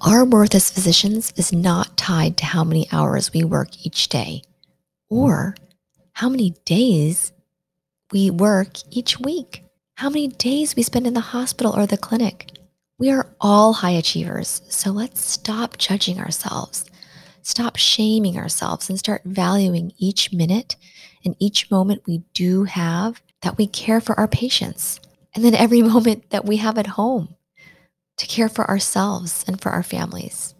our 0.00 0.24
worth 0.24 0.54
as 0.54 0.70
physicians 0.70 1.32
is 1.36 1.52
not 1.52 1.96
tied 1.96 2.36
to 2.38 2.46
how 2.46 2.64
many 2.64 2.88
hours 2.90 3.32
we 3.32 3.44
work 3.44 3.86
each 3.86 4.08
day 4.08 4.42
or 5.08 5.54
how 6.14 6.28
many 6.28 6.50
days 6.64 7.32
we 8.12 8.30
work 8.30 8.78
each 8.90 9.20
week, 9.20 9.64
how 9.94 10.08
many 10.10 10.28
days 10.28 10.74
we 10.74 10.82
spend 10.82 11.06
in 11.06 11.14
the 11.14 11.20
hospital 11.20 11.72
or 11.76 11.86
the 11.86 11.96
clinic. 11.96 12.50
We 12.96 13.10
are 13.10 13.26
all 13.40 13.72
high 13.72 13.90
achievers, 13.90 14.62
so 14.68 14.92
let's 14.92 15.20
stop 15.20 15.78
judging 15.78 16.20
ourselves, 16.20 16.84
stop 17.42 17.76
shaming 17.76 18.38
ourselves, 18.38 18.88
and 18.88 18.96
start 18.96 19.22
valuing 19.24 19.92
each 19.98 20.32
minute 20.32 20.76
and 21.24 21.34
each 21.40 21.72
moment 21.72 22.02
we 22.06 22.18
do 22.34 22.64
have 22.64 23.20
that 23.42 23.58
we 23.58 23.66
care 23.66 24.00
for 24.00 24.18
our 24.18 24.28
patients, 24.28 25.00
and 25.34 25.44
then 25.44 25.56
every 25.56 25.82
moment 25.94 26.30
that 26.30 26.44
we 26.44 26.58
have 26.58 26.78
at 26.78 26.86
home 26.86 27.34
to 28.16 28.26
care 28.26 28.48
for 28.48 28.68
ourselves 28.70 29.44
and 29.48 29.60
for 29.60 29.70
our 29.70 29.82
families. 29.82 30.54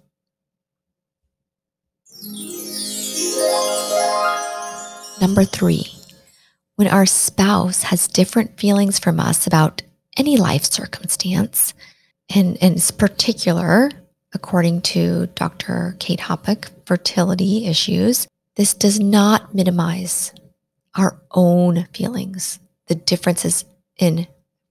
Number 5.20 5.44
three, 5.44 5.86
when 6.74 6.88
our 6.88 7.06
spouse 7.06 7.84
has 7.84 8.08
different 8.08 8.58
feelings 8.58 8.98
from 8.98 9.20
us 9.20 9.46
about 9.46 9.82
any 10.16 10.36
life 10.36 10.64
circumstance, 10.64 11.74
and 12.34 12.56
in 12.56 12.78
particular, 12.96 13.90
according 14.32 14.82
to 14.82 15.26
Dr. 15.34 15.96
Kate 15.98 16.20
Hoppeck, 16.20 16.70
fertility 16.86 17.66
issues, 17.66 18.26
this 18.56 18.74
does 18.74 19.00
not 19.00 19.54
minimize 19.54 20.32
our 20.94 21.20
own 21.32 21.86
feelings. 21.92 22.58
The 22.86 22.94
differences 22.94 23.64
in 23.98 24.26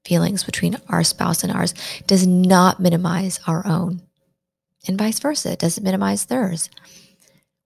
feelings 0.06 0.43
between 0.43 0.78
our 0.89 1.04
spouse 1.04 1.43
and 1.43 1.51
ours 1.51 1.74
does 2.08 2.28
not 2.28 2.80
minimize 2.80 3.39
our 3.47 3.66
own. 3.66 4.01
And 4.88 4.97
vice 4.97 5.20
versa, 5.20 5.54
it 5.54 5.60
doesn't 5.60 5.84
minimize 5.84 6.26
theirs. 6.26 6.70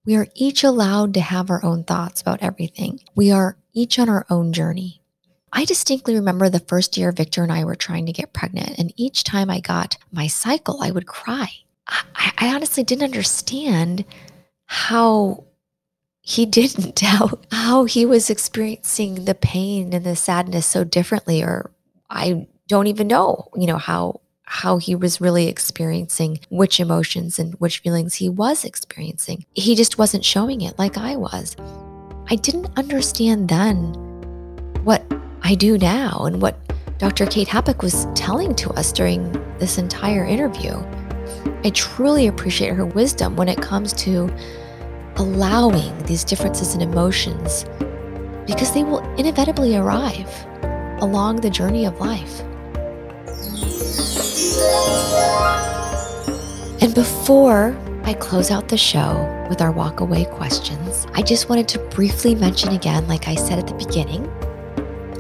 We 0.06 0.16
are 0.16 0.28
each 0.36 0.64
allowed 0.64 1.14
to 1.16 1.20
have 1.22 1.50
our 1.50 1.64
own 1.66 1.84
thoughts 1.84 2.22
about 2.22 2.42
everything. 2.42 3.02
We 3.16 3.32
are 3.32 3.58
each 3.74 4.00
on 4.00 4.08
our 4.08 4.26
own 4.30 4.54
journey. 4.54 4.97
I 5.54 5.66
distinctly 5.66 6.16
remember 6.16 6.50
the 6.50 6.60
first 6.60 6.98
year 6.98 7.12
Victor 7.12 7.44
and 7.44 7.52
I 7.52 7.64
were 7.64 7.76
trying 7.76 8.06
to 8.06 8.14
get 8.14 8.34
pregnant, 8.34 8.78
and 8.78 8.94
each 8.96 9.24
time 9.24 9.50
I 9.50 9.60
got 9.60 9.98
my 10.12 10.28
cycle, 10.28 10.82
I 10.82 10.92
would 10.92 11.08
cry. 11.08 11.50
I, 11.88 12.34
I 12.38 12.56
honestly 12.56 12.84
didn't 12.84 13.06
understand 13.06 14.06
how 14.66 15.46
he 16.22 16.46
didn't, 16.60 17.00
how, 17.00 17.40
how 17.52 17.86
he 17.86 18.06
was 18.06 18.30
experiencing 18.30 19.26
the 19.26 19.36
pain 19.36 19.94
and 19.94 20.06
the 20.06 20.16
sadness 20.16 20.66
so 20.66 20.84
differently, 20.84 21.42
or 21.42 21.72
I 22.10 22.48
don't 22.68 22.88
even 22.88 23.08
know, 23.08 23.50
you 23.56 23.68
know, 23.68 23.78
how 23.78 24.22
how 24.50 24.78
he 24.78 24.96
was 24.96 25.20
really 25.20 25.50
experiencing 25.50 26.40
which 26.50 26.80
emotions 26.80 27.38
and 27.38 27.54
which 27.56 27.80
feelings 27.80 28.16
he 28.16 28.30
was 28.30 28.64
experiencing. 28.64 29.46
He 29.54 29.76
just 29.76 29.98
wasn't 29.98 30.24
showing 30.24 30.62
it 30.62 30.80
like 30.80 30.98
I 30.98 31.18
was. 31.18 31.58
I 32.30 32.36
didn't 32.36 32.70
understand 32.78 33.50
then 33.50 33.94
what 34.86 35.04
I 35.42 35.56
do 35.56 35.78
now 35.78 36.24
and 36.26 36.42
what 36.42 36.58
Dr. 36.98 37.26
Kate 37.26 37.48
Hoppeck 37.48 37.84
was 37.84 38.08
telling 38.16 38.56
to 38.56 38.72
us 38.72 38.92
during 38.92 39.32
this 39.60 39.78
entire 39.78 40.26
interview. 40.26 40.74
I 41.64 41.72
truly 41.74 42.28
appreciate 42.28 42.74
her 42.74 42.86
wisdom 42.86 43.36
when 43.36 43.48
it 43.48 43.62
comes 43.62 43.94
to 43.94 44.34
allowing 45.18 45.98
these 46.04 46.24
differences 46.24 46.76
in 46.76 46.82
emotions 46.82 47.66
because 48.46 48.74
they 48.74 48.84
will 48.84 49.00
inevitably 49.16 49.76
arrive 49.76 50.30
along 51.02 51.38
the 51.38 51.50
journey 51.50 51.86
of 51.86 52.00
life. 52.00 52.42
And 56.82 56.94
before 56.96 57.78
I 58.04 58.14
close 58.14 58.52
out 58.52 58.70
the 58.70 58.78
show 58.78 59.46
with 59.50 59.62
our 59.62 59.74
walkaway 59.74 60.30
questions, 60.32 61.06
I 61.14 61.22
just 61.22 61.50
wanted 61.50 61.68
to 61.70 61.80
briefly 61.90 62.36
mention 62.36 62.70
again, 62.70 63.08
like 63.08 63.28
I 63.28 63.36
said 63.36 63.60
at 63.60 63.68
the 63.68 63.74
beginning, 63.74 64.32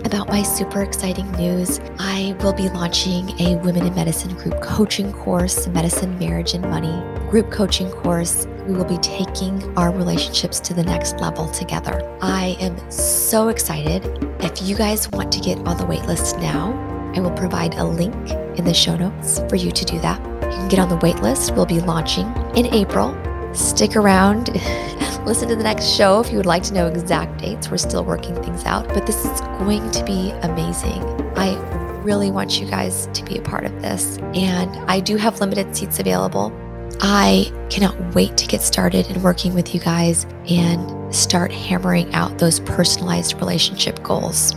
about 0.07 0.29
my 0.29 0.41
super 0.41 0.81
exciting 0.81 1.29
news. 1.33 1.81
I 1.99 2.33
will 2.39 2.53
be 2.53 2.69
launching 2.69 3.29
a 3.41 3.57
Women 3.57 3.85
in 3.85 3.93
Medicine 3.93 4.33
group 4.35 4.61
coaching 4.61 5.11
course, 5.11 5.67
Medicine, 5.67 6.17
Marriage, 6.17 6.53
and 6.53 6.63
Money 6.63 7.03
group 7.29 7.51
coaching 7.51 7.91
course. 7.91 8.47
We 8.65 8.73
will 8.73 8.85
be 8.85 8.97
taking 8.99 9.61
our 9.77 9.91
relationships 9.91 10.61
to 10.61 10.73
the 10.73 10.83
next 10.83 11.19
level 11.19 11.49
together. 11.49 12.01
I 12.21 12.55
am 12.61 12.79
so 12.89 13.49
excited. 13.49 14.05
If 14.39 14.61
you 14.61 14.77
guys 14.77 15.11
want 15.11 15.29
to 15.33 15.41
get 15.41 15.57
on 15.59 15.75
the 15.77 15.83
waitlist 15.83 16.39
now, 16.41 16.71
I 17.13 17.19
will 17.19 17.35
provide 17.35 17.75
a 17.75 17.83
link 17.83 18.15
in 18.57 18.63
the 18.63 18.73
show 18.73 18.95
notes 18.95 19.39
for 19.49 19.57
you 19.57 19.71
to 19.71 19.85
do 19.85 19.99
that. 19.99 20.23
You 20.41 20.57
can 20.57 20.69
get 20.69 20.79
on 20.79 20.87
the 20.87 20.97
waitlist. 20.99 21.53
We'll 21.53 21.65
be 21.65 21.81
launching 21.81 22.27
in 22.55 22.73
April. 22.73 23.13
Stick 23.53 23.97
around. 23.97 24.51
Listen 25.27 25.49
to 25.49 25.57
the 25.57 25.63
next 25.63 25.87
show 25.87 26.21
if 26.21 26.31
you 26.31 26.37
would 26.37 26.45
like 26.45 26.63
to 26.63 26.73
know 26.73 26.87
exact 26.87 27.41
dates. 27.41 27.69
We're 27.69 27.75
still 27.75 28.05
working 28.05 28.33
things 28.41 28.63
out, 28.63 28.87
but 28.87 29.05
this 29.05 29.25
is 29.25 29.41
going 29.41 29.91
to 29.91 30.05
be 30.05 30.31
amazing. 30.43 31.03
I 31.35 31.53
really 32.01 32.31
want 32.31 32.61
you 32.61 32.65
guys 32.65 33.09
to 33.11 33.25
be 33.25 33.37
a 33.37 33.41
part 33.41 33.65
of 33.65 33.81
this. 33.81 34.19
And 34.33 34.73
I 34.89 35.01
do 35.01 35.17
have 35.17 35.41
limited 35.41 35.75
seats 35.75 35.99
available. 35.99 36.53
I 37.01 37.51
cannot 37.69 38.15
wait 38.15 38.37
to 38.37 38.47
get 38.47 38.61
started 38.61 39.07
in 39.07 39.21
working 39.21 39.53
with 39.53 39.75
you 39.75 39.81
guys 39.81 40.25
and 40.47 41.13
start 41.13 41.51
hammering 41.51 42.15
out 42.15 42.37
those 42.37 42.61
personalized 42.61 43.35
relationship 43.35 44.01
goals 44.03 44.55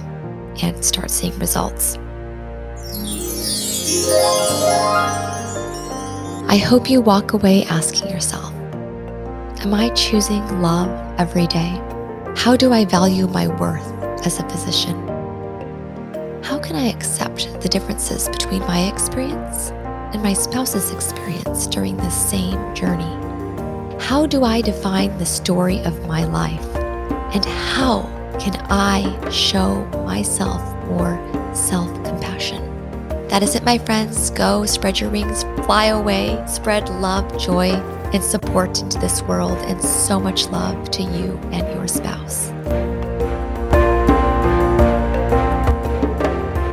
and 0.63 0.85
start 0.85 1.11
seeing 1.11 1.37
results. 1.41 1.99
I 6.49 6.63
hope 6.65 6.89
you 6.89 7.01
walk 7.01 7.33
away 7.33 7.65
asking 7.65 8.09
yourself 8.11 8.55
Am 9.61 9.75
I 9.75 9.91
choosing 9.91 10.63
love 10.63 10.89
every 11.21 11.47
day? 11.47 11.79
How 12.35 12.57
do 12.57 12.73
I 12.73 12.87
value 12.87 13.27
my 13.27 13.47
worth 13.47 13.87
as 14.25 14.39
a 14.39 14.49
physician? 14.49 14.97
How 16.43 16.59
can 16.59 16.77
I 16.77 16.89
accept 16.89 17.61
the 17.61 17.69
differences 17.69 18.27
between 18.31 18.61
my 18.61 18.89
experience 18.89 19.69
and 20.15 20.23
my 20.23 20.33
spouse's 20.33 20.91
experience 20.93 21.67
during 21.67 21.99
the 21.99 22.09
same 22.09 22.75
journey? 22.75 23.13
How 24.03 24.25
do 24.25 24.45
I 24.45 24.63
define 24.63 25.19
the 25.19 25.27
story 25.27 25.81
of 25.81 26.07
my 26.07 26.25
life? 26.25 26.75
And 27.35 27.45
how 27.45 28.05
can 28.41 28.57
I 28.71 29.29
show 29.29 29.85
myself 30.07 30.63
more 30.87 31.21
self 31.55 31.93
compassion? 32.03 32.65
That 33.29 33.43
is 33.43 33.55
it, 33.55 33.65
my 33.65 33.77
friends. 33.77 34.31
Go 34.31 34.65
spread 34.65 34.99
your 34.99 35.11
wings, 35.11 35.43
fly 35.67 35.87
away, 35.87 36.43
spread 36.49 36.89
love, 36.89 37.39
joy, 37.39 37.73
and 38.13 38.23
support 38.23 38.81
into 38.81 38.99
this 38.99 39.23
world, 39.23 39.59
and 39.59 39.83
so 39.83 40.19
much 40.19 40.47
love 40.49 40.91
to 40.91 41.03
you 41.03 41.39
and 41.53 41.67
your 41.75 41.89
spouse. 41.89 42.49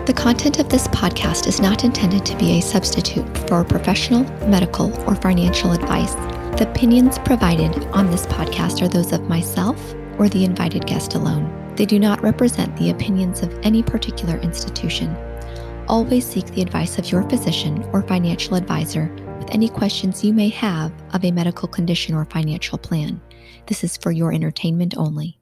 The 0.06 0.14
content 0.16 0.60
of 0.60 0.70
this 0.70 0.88
podcast 0.88 1.48
is 1.48 1.60
not 1.60 1.84
intended 1.84 2.26
to 2.26 2.38
be 2.38 2.58
a 2.58 2.62
substitute 2.62 3.38
for 3.50 3.64
professional, 3.64 4.24
medical, 4.48 4.92
or 5.08 5.16
financial 5.16 5.74
advice. 5.74 6.16
The 6.58 6.68
opinions 6.70 7.20
provided 7.20 7.76
on 7.88 8.10
this 8.10 8.26
podcast 8.26 8.82
are 8.82 8.88
those 8.88 9.12
of 9.12 9.28
myself 9.28 9.94
or 10.18 10.30
the 10.30 10.46
invited 10.46 10.86
guest 10.88 11.16
alone. 11.16 11.54
They 11.76 11.86
do 11.86 12.00
not 12.00 12.24
represent 12.24 12.76
the 12.78 12.90
opinions 12.90 13.42
of 13.42 13.54
any 13.64 13.84
particular 13.84 14.38
institution 14.38 15.16
always 15.88 16.26
seek 16.26 16.46
the 16.48 16.62
advice 16.62 16.98
of 16.98 17.12
your 17.12 17.24
physician 17.30 17.84
or 17.94 18.02
financial 18.02 18.56
advisor 18.56 19.12
with 19.48 19.54
any 19.54 19.70
questions 19.70 20.26
you 20.26 20.34
may 20.34 20.50
have 20.50 20.92
of 21.14 21.24
a 21.24 21.32
medical 21.32 21.70
condition 21.70 22.14
or 22.14 22.26
financial 22.26 22.78
plan. 22.78 23.22
This 23.68 23.84
is 23.84 23.96
for 23.96 24.12
your 24.12 24.34
entertainment 24.34 24.96
only. 24.98 25.37